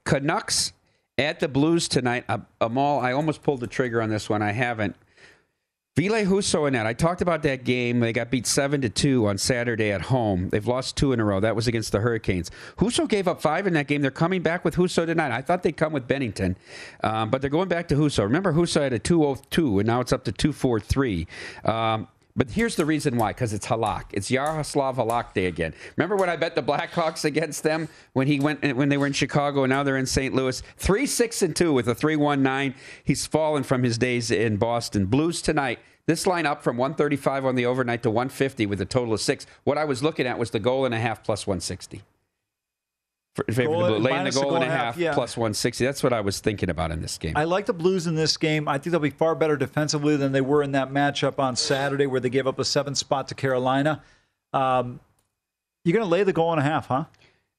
Canucks 0.03 0.73
at 1.17 1.39
the 1.39 1.47
Blues 1.47 1.87
tonight. 1.87 2.25
Amal, 2.59 2.99
I 2.99 3.13
almost 3.13 3.43
pulled 3.43 3.59
the 3.59 3.67
trigger 3.67 4.01
on 4.01 4.09
this 4.09 4.29
one. 4.29 4.41
I 4.41 4.51
haven't. 4.51 4.95
Ville 5.97 6.23
Husso 6.25 6.67
and 6.67 6.75
that. 6.75 6.85
I 6.85 6.93
talked 6.93 7.21
about 7.21 7.43
that 7.43 7.65
game. 7.65 7.99
They 7.99 8.13
got 8.13 8.31
beat 8.31 8.47
seven 8.47 8.79
to 8.79 8.89
two 8.89 9.27
on 9.27 9.37
Saturday 9.37 9.91
at 9.91 10.03
home. 10.03 10.47
They've 10.47 10.65
lost 10.65 10.95
two 10.95 11.11
in 11.11 11.19
a 11.19 11.25
row. 11.25 11.41
That 11.41 11.53
was 11.53 11.67
against 11.67 11.91
the 11.91 11.99
Hurricanes. 11.99 12.49
Husso 12.77 13.09
gave 13.09 13.27
up 13.27 13.41
five 13.41 13.67
in 13.67 13.73
that 13.73 13.87
game. 13.87 14.01
They're 14.01 14.09
coming 14.09 14.41
back 14.41 14.63
with 14.63 14.75
Husso 14.75 15.05
tonight. 15.05 15.33
I 15.33 15.41
thought 15.41 15.63
they'd 15.63 15.75
come 15.75 15.91
with 15.91 16.07
Binnington, 16.07 16.55
um, 17.03 17.29
but 17.29 17.41
they're 17.41 17.49
going 17.49 17.67
back 17.67 17.89
to 17.89 17.95
Husso. 17.95 18.23
Remember, 18.23 18.53
Husso 18.53 18.81
had 18.81 18.93
a 18.93 18.99
202, 18.99 19.79
and 19.79 19.87
now 19.87 19.99
it's 19.99 20.13
up 20.13 20.23
to 20.23 20.31
243. 20.31 21.27
Um, 21.65 22.07
but 22.35 22.51
here's 22.51 22.75
the 22.75 22.85
reason 22.85 23.17
why, 23.17 23.31
because 23.31 23.53
it's 23.53 23.67
Halak. 23.67 24.05
It's 24.13 24.29
Jaroslav 24.29 24.95
Halak 24.95 25.33
Day 25.33 25.45
again. 25.45 25.73
Remember 25.97 26.15
when 26.15 26.29
I 26.29 26.35
bet 26.35 26.55
the 26.55 26.63
Blackhawks 26.63 27.25
against 27.25 27.63
them 27.63 27.89
when 28.13 28.27
he 28.27 28.39
went 28.39 28.75
when 28.75 28.89
they 28.89 28.97
were 28.97 29.07
in 29.07 29.13
Chicago 29.13 29.63
and 29.63 29.69
now 29.69 29.83
they're 29.83 29.97
in 29.97 30.05
St. 30.05 30.33
Louis? 30.33 30.61
Three 30.77 31.05
six 31.05 31.41
and 31.41 31.55
two 31.55 31.73
with 31.73 31.87
a 31.87 31.95
three 31.95 32.15
one 32.15 32.43
nine. 32.43 32.75
He's 33.03 33.25
fallen 33.25 33.63
from 33.63 33.83
his 33.83 33.97
days 33.97 34.31
in 34.31 34.57
Boston. 34.57 35.05
Blues 35.05 35.41
tonight. 35.41 35.79
This 36.07 36.25
line 36.25 36.45
up 36.45 36.63
from 36.63 36.77
135 36.77 37.45
on 37.45 37.55
the 37.55 37.65
overnight 37.65 38.03
to 38.03 38.09
150 38.09 38.65
with 38.65 38.81
a 38.81 38.85
total 38.85 39.13
of 39.13 39.21
six. 39.21 39.45
What 39.63 39.77
I 39.77 39.85
was 39.85 40.01
looking 40.01 40.25
at 40.25 40.39
was 40.39 40.49
the 40.49 40.59
goal 40.59 40.85
and 40.85 40.95
a 40.95 40.99
half 40.99 41.23
plus 41.23 41.45
160. 41.45 42.01
For, 43.35 43.45
in 43.47 43.53
favor 43.53 43.73
of 43.73 43.81
the 43.81 43.87
Blue. 43.99 43.99
Laying 43.99 44.25
the 44.25 44.31
goal, 44.31 44.55
and 44.55 44.63
a 44.63 44.67
half, 44.67 44.97
yeah. 44.97 45.13
plus 45.13 45.37
160. 45.37 45.85
That's 45.85 46.03
what 46.03 46.11
I 46.11 46.19
was 46.19 46.41
thinking 46.41 46.69
about 46.69 46.91
in 46.91 47.01
this 47.01 47.17
game. 47.17 47.37
I 47.37 47.45
like 47.45 47.65
the 47.65 47.73
Blues 47.73 48.05
in 48.05 48.15
this 48.15 48.35
game. 48.35 48.67
I 48.67 48.77
think 48.77 48.91
they'll 48.91 48.99
be 48.99 49.09
far 49.09 49.35
better 49.35 49.55
defensively 49.55 50.17
than 50.17 50.33
they 50.33 50.41
were 50.41 50.61
in 50.61 50.73
that 50.73 50.91
matchup 50.91 51.39
on 51.39 51.55
Saturday 51.55 52.07
where 52.07 52.19
they 52.19 52.29
gave 52.29 52.45
up 52.45 52.59
a 52.59 52.65
seven 52.65 52.93
spot 52.93 53.29
to 53.29 53.35
Carolina. 53.35 54.03
Um, 54.51 54.99
you're 55.85 55.93
going 55.93 56.05
to 56.05 56.11
lay 56.11 56.23
the 56.23 56.33
goal 56.33 56.51
and 56.51 56.59
a 56.59 56.63
half, 56.63 56.87
huh? 56.87 57.05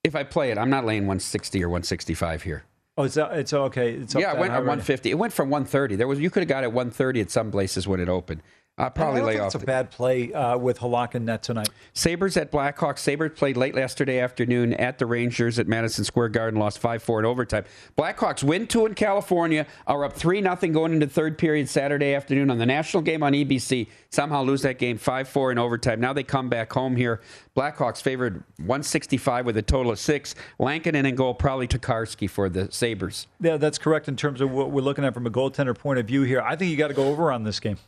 if 0.05 0.17
I 0.17 0.25
play 0.25 0.51
it, 0.51 0.59
I'm 0.59 0.71
not 0.71 0.85
laying 0.85 1.03
160 1.03 1.63
or 1.63 1.69
165 1.69 2.43
here. 2.43 2.65
Oh, 2.97 3.05
it's 3.05 3.17
it's 3.17 3.53
okay. 3.55 3.93
It's 3.93 4.15
yeah, 4.15 4.33
it 4.33 4.39
went 4.39 4.53
at 4.53 4.59
150. 4.59 5.11
It 5.11 5.15
went 5.15 5.33
from 5.33 5.49
130. 5.49 5.97
There 5.97 6.07
was 6.07 6.21
you 6.21 6.29
could 6.29 6.43
have 6.43 6.49
got 6.49 6.63
it 6.63 6.73
130 6.73 7.23
at 7.23 7.31
some 7.31 7.51
places 7.51 7.89
when 7.89 8.01
it 8.01 8.09
opened. 8.09 8.43
I'll 8.83 8.91
probably 8.91 9.21
I 9.21 9.25
lay 9.25 9.33
think 9.35 9.43
off. 9.43 9.47
It's 9.47 9.55
a 9.55 9.59
the- 9.59 9.67
bad 9.67 9.91
play 9.91 10.33
uh, 10.33 10.59
with 10.59 10.81
Halak 10.81 11.15
and 11.15 11.25
net 11.25 11.43
tonight. 11.43 11.69
Sabres 11.95 12.37
at 12.37 12.51
Blackhawks. 12.51 12.99
Sabres 12.99 13.31
played 13.37 13.57
late 13.57 13.77
yesterday 13.77 14.19
afternoon 14.19 14.75
at 14.75 14.99
the 14.99 15.07
Rangers 15.07 15.59
at 15.59 15.69
Madison 15.69 16.05
Square 16.05 16.31
Garden, 16.31 16.59
lost 16.59 16.79
5 16.81 17.03
4 17.03 17.21
in 17.21 17.27
overtime. 17.27 17.65
Blackhawks 17.97 18.43
win 18.43 18.67
two 18.67 18.85
in 18.87 18.95
California, 18.95 19.67
are 19.87 20.05
up 20.05 20.15
3 20.15 20.43
0 20.43 20.57
going 20.73 20.93
into 20.93 21.07
third 21.07 21.39
period 21.39 21.69
Saturday 21.69 22.13
afternoon 22.15 22.51
on 22.51 22.59
the 22.59 22.67
national 22.67 23.03
game 23.03 23.23
on 23.23 23.33
EBC. 23.33 23.87
Somehow 24.11 24.43
lose 24.43 24.63
that 24.63 24.79
game 24.79 24.99
5 24.99 25.29
4 25.29 25.53
in 25.53 25.59
overtime. 25.59 26.01
Now 26.01 26.13
they 26.13 26.25
come 26.25 26.49
back 26.49 26.73
home 26.73 26.97
here. 26.97 27.21
Blackhawks 27.57 28.03
favored 28.03 28.43
165 28.59 29.47
with 29.47 29.57
a 29.57 29.63
total 29.63 29.93
of 29.93 29.99
six. 29.99 30.35
Lankinen 30.59 31.07
in 31.07 31.15
goal, 31.15 31.35
probably 31.35 31.69
Tokarski 31.69 32.29
for 32.29 32.49
the 32.49 32.71
Sabres. 32.73 33.27
Yeah, 33.41 33.59
that's 33.59 33.79
correct 33.79 34.09
in 34.09 34.17
terms 34.17 34.41
of 34.41 34.51
what 34.51 34.71
we're 34.71 34.81
looking 34.83 35.05
at 35.05 35.15
from 35.15 35.27
a 35.27 35.31
goaltender 35.31 35.77
point 35.77 35.99
of 35.99 36.07
view 36.07 36.23
here. 36.23 36.41
I 36.41 36.57
think 36.57 36.71
you 36.71 36.77
got 36.77 36.89
to 36.89 36.95
go 36.95 37.09
over 37.09 37.31
on 37.31 37.45
this 37.45 37.61
game. 37.61 37.79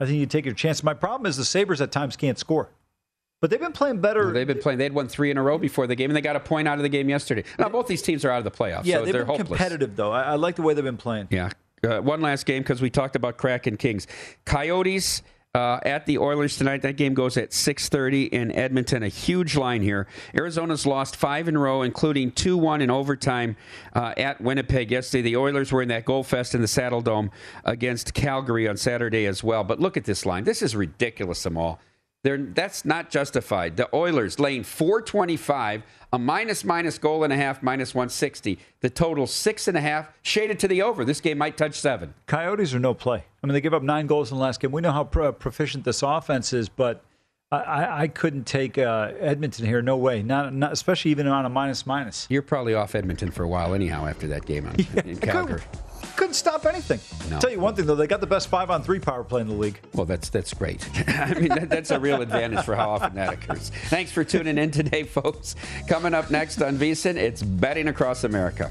I 0.00 0.06
think 0.06 0.18
you 0.18 0.26
take 0.26 0.46
your 0.46 0.54
chance. 0.54 0.82
My 0.82 0.94
problem 0.94 1.28
is 1.28 1.36
the 1.36 1.44
Sabres 1.44 1.80
at 1.80 1.92
times 1.92 2.16
can't 2.16 2.38
score. 2.38 2.70
But 3.40 3.50
they've 3.50 3.60
been 3.60 3.72
playing 3.72 4.00
better. 4.00 4.32
They've 4.32 4.46
been 4.46 4.58
playing. 4.58 4.78
They 4.78 4.84
had 4.84 4.92
won 4.92 5.08
three 5.08 5.30
in 5.30 5.38
a 5.38 5.42
row 5.42 5.56
before 5.56 5.86
the 5.86 5.94
game, 5.94 6.10
and 6.10 6.16
they 6.16 6.20
got 6.20 6.36
a 6.36 6.40
point 6.40 6.68
out 6.68 6.78
of 6.78 6.82
the 6.82 6.88
game 6.90 7.08
yesterday. 7.08 7.44
Now 7.58 7.68
both 7.70 7.86
these 7.86 8.02
teams 8.02 8.24
are 8.24 8.30
out 8.30 8.38
of 8.38 8.44
the 8.44 8.50
playoffs, 8.50 8.84
yeah, 8.84 8.96
so 8.96 9.04
they've 9.04 9.12
they're 9.14 9.24
been 9.24 9.38
hopeless. 9.38 9.48
competitive, 9.48 9.96
though. 9.96 10.12
I, 10.12 10.22
I 10.22 10.34
like 10.34 10.56
the 10.56 10.62
way 10.62 10.74
they've 10.74 10.84
been 10.84 10.98
playing. 10.98 11.28
Yeah. 11.30 11.50
Uh, 11.82 12.00
one 12.00 12.20
last 12.20 12.44
game 12.44 12.62
because 12.62 12.82
we 12.82 12.90
talked 12.90 13.16
about 13.16 13.38
Kraken 13.38 13.78
Kings. 13.78 14.06
Coyotes 14.44 15.22
uh, 15.54 15.80
at 15.84 16.06
the 16.06 16.18
Oilers 16.18 16.56
tonight. 16.56 16.82
That 16.82 16.96
game 16.96 17.14
goes 17.14 17.36
at 17.36 17.50
6:30 17.50 18.28
in 18.28 18.52
Edmonton. 18.52 19.02
A 19.02 19.08
huge 19.08 19.56
line 19.56 19.82
here. 19.82 20.06
Arizona's 20.34 20.86
lost 20.86 21.16
five 21.16 21.48
in 21.48 21.56
a 21.56 21.58
row, 21.58 21.82
including 21.82 22.30
2-1 22.32 22.82
in 22.82 22.90
overtime 22.90 23.56
uh, 23.94 24.14
at 24.16 24.40
Winnipeg 24.40 24.90
yesterday. 24.90 25.22
The 25.22 25.36
Oilers 25.36 25.72
were 25.72 25.82
in 25.82 25.88
that 25.88 26.04
goal 26.04 26.22
fest 26.22 26.54
in 26.54 26.60
the 26.60 26.68
Saddledome 26.68 27.30
against 27.64 28.14
Calgary 28.14 28.68
on 28.68 28.76
Saturday 28.76 29.26
as 29.26 29.42
well. 29.42 29.64
But 29.64 29.80
look 29.80 29.96
at 29.96 30.04
this 30.04 30.24
line. 30.24 30.44
This 30.44 30.62
is 30.62 30.76
ridiculous, 30.76 31.42
them 31.42 31.56
all. 31.56 31.80
They're, 32.22 32.38
that's 32.38 32.84
not 32.84 33.10
justified. 33.10 33.76
The 33.76 33.88
Oilers 33.94 34.38
laying 34.38 34.62
425, 34.62 35.82
a 36.12 36.18
minus 36.18 36.64
minus 36.64 36.98
goal 36.98 37.24
and 37.24 37.32
a 37.32 37.36
half, 37.36 37.62
minus 37.62 37.94
160. 37.94 38.58
The 38.80 38.90
total 38.90 39.26
six 39.26 39.68
and 39.68 39.76
a 39.76 39.80
half, 39.80 40.10
shaded 40.20 40.58
to 40.60 40.68
the 40.68 40.82
over. 40.82 41.04
This 41.04 41.20
game 41.20 41.38
might 41.38 41.56
touch 41.56 41.80
seven. 41.80 42.12
Coyotes 42.26 42.74
are 42.74 42.78
no 42.78 42.92
play. 42.92 43.24
I 43.42 43.46
mean, 43.46 43.54
they 43.54 43.62
give 43.62 43.72
up 43.72 43.82
nine 43.82 44.06
goals 44.06 44.30
in 44.30 44.36
the 44.36 44.42
last 44.42 44.60
game. 44.60 44.70
We 44.70 44.82
know 44.82 44.92
how 44.92 45.04
pro- 45.04 45.32
proficient 45.32 45.84
this 45.84 46.02
offense 46.02 46.52
is, 46.52 46.68
but 46.68 47.02
I, 47.50 48.02
I, 48.02 48.08
couldn't 48.08 48.44
take 48.44 48.78
uh, 48.78 49.12
Edmonton 49.18 49.66
here. 49.66 49.82
No 49.82 49.96
way. 49.96 50.22
Not, 50.22 50.54
not 50.54 50.72
especially 50.72 51.10
even 51.10 51.26
on 51.26 51.46
a 51.46 51.48
minus 51.48 51.84
minus. 51.84 52.28
You're 52.30 52.42
probably 52.42 52.74
off 52.74 52.94
Edmonton 52.94 53.32
for 53.32 53.42
a 53.42 53.48
while, 53.48 53.74
anyhow, 53.74 54.06
after 54.06 54.28
that 54.28 54.46
game 54.46 54.66
on, 54.66 54.76
in 55.04 55.16
Calgary. 55.16 55.62
Couldn't 56.16 56.34
stop 56.34 56.66
anything. 56.66 57.00
No. 57.30 57.38
Tell 57.38 57.50
you 57.50 57.60
one 57.60 57.74
thing 57.74 57.86
though, 57.86 57.94
they 57.96 58.06
got 58.06 58.20
the 58.20 58.26
best 58.26 58.48
five 58.48 58.70
on 58.70 58.82
three 58.82 58.98
power 58.98 59.24
play 59.24 59.40
in 59.40 59.48
the 59.48 59.54
league. 59.54 59.80
Well, 59.94 60.06
that's 60.06 60.28
that's 60.28 60.52
great. 60.54 60.88
I 61.08 61.34
mean, 61.34 61.48
that, 61.48 61.70
that's 61.70 61.90
a 61.90 62.00
real 62.00 62.22
advantage 62.22 62.64
for 62.64 62.74
how 62.76 62.90
often 62.90 63.14
that 63.14 63.32
occurs. 63.32 63.70
Thanks 63.86 64.12
for 64.12 64.24
tuning 64.24 64.58
in 64.58 64.70
today, 64.70 65.04
folks. 65.04 65.56
Coming 65.88 66.14
up 66.14 66.30
next 66.30 66.62
on 66.62 66.76
VSIN, 66.76 67.16
it's 67.16 67.42
betting 67.42 67.88
across 67.88 68.24
America. 68.24 68.70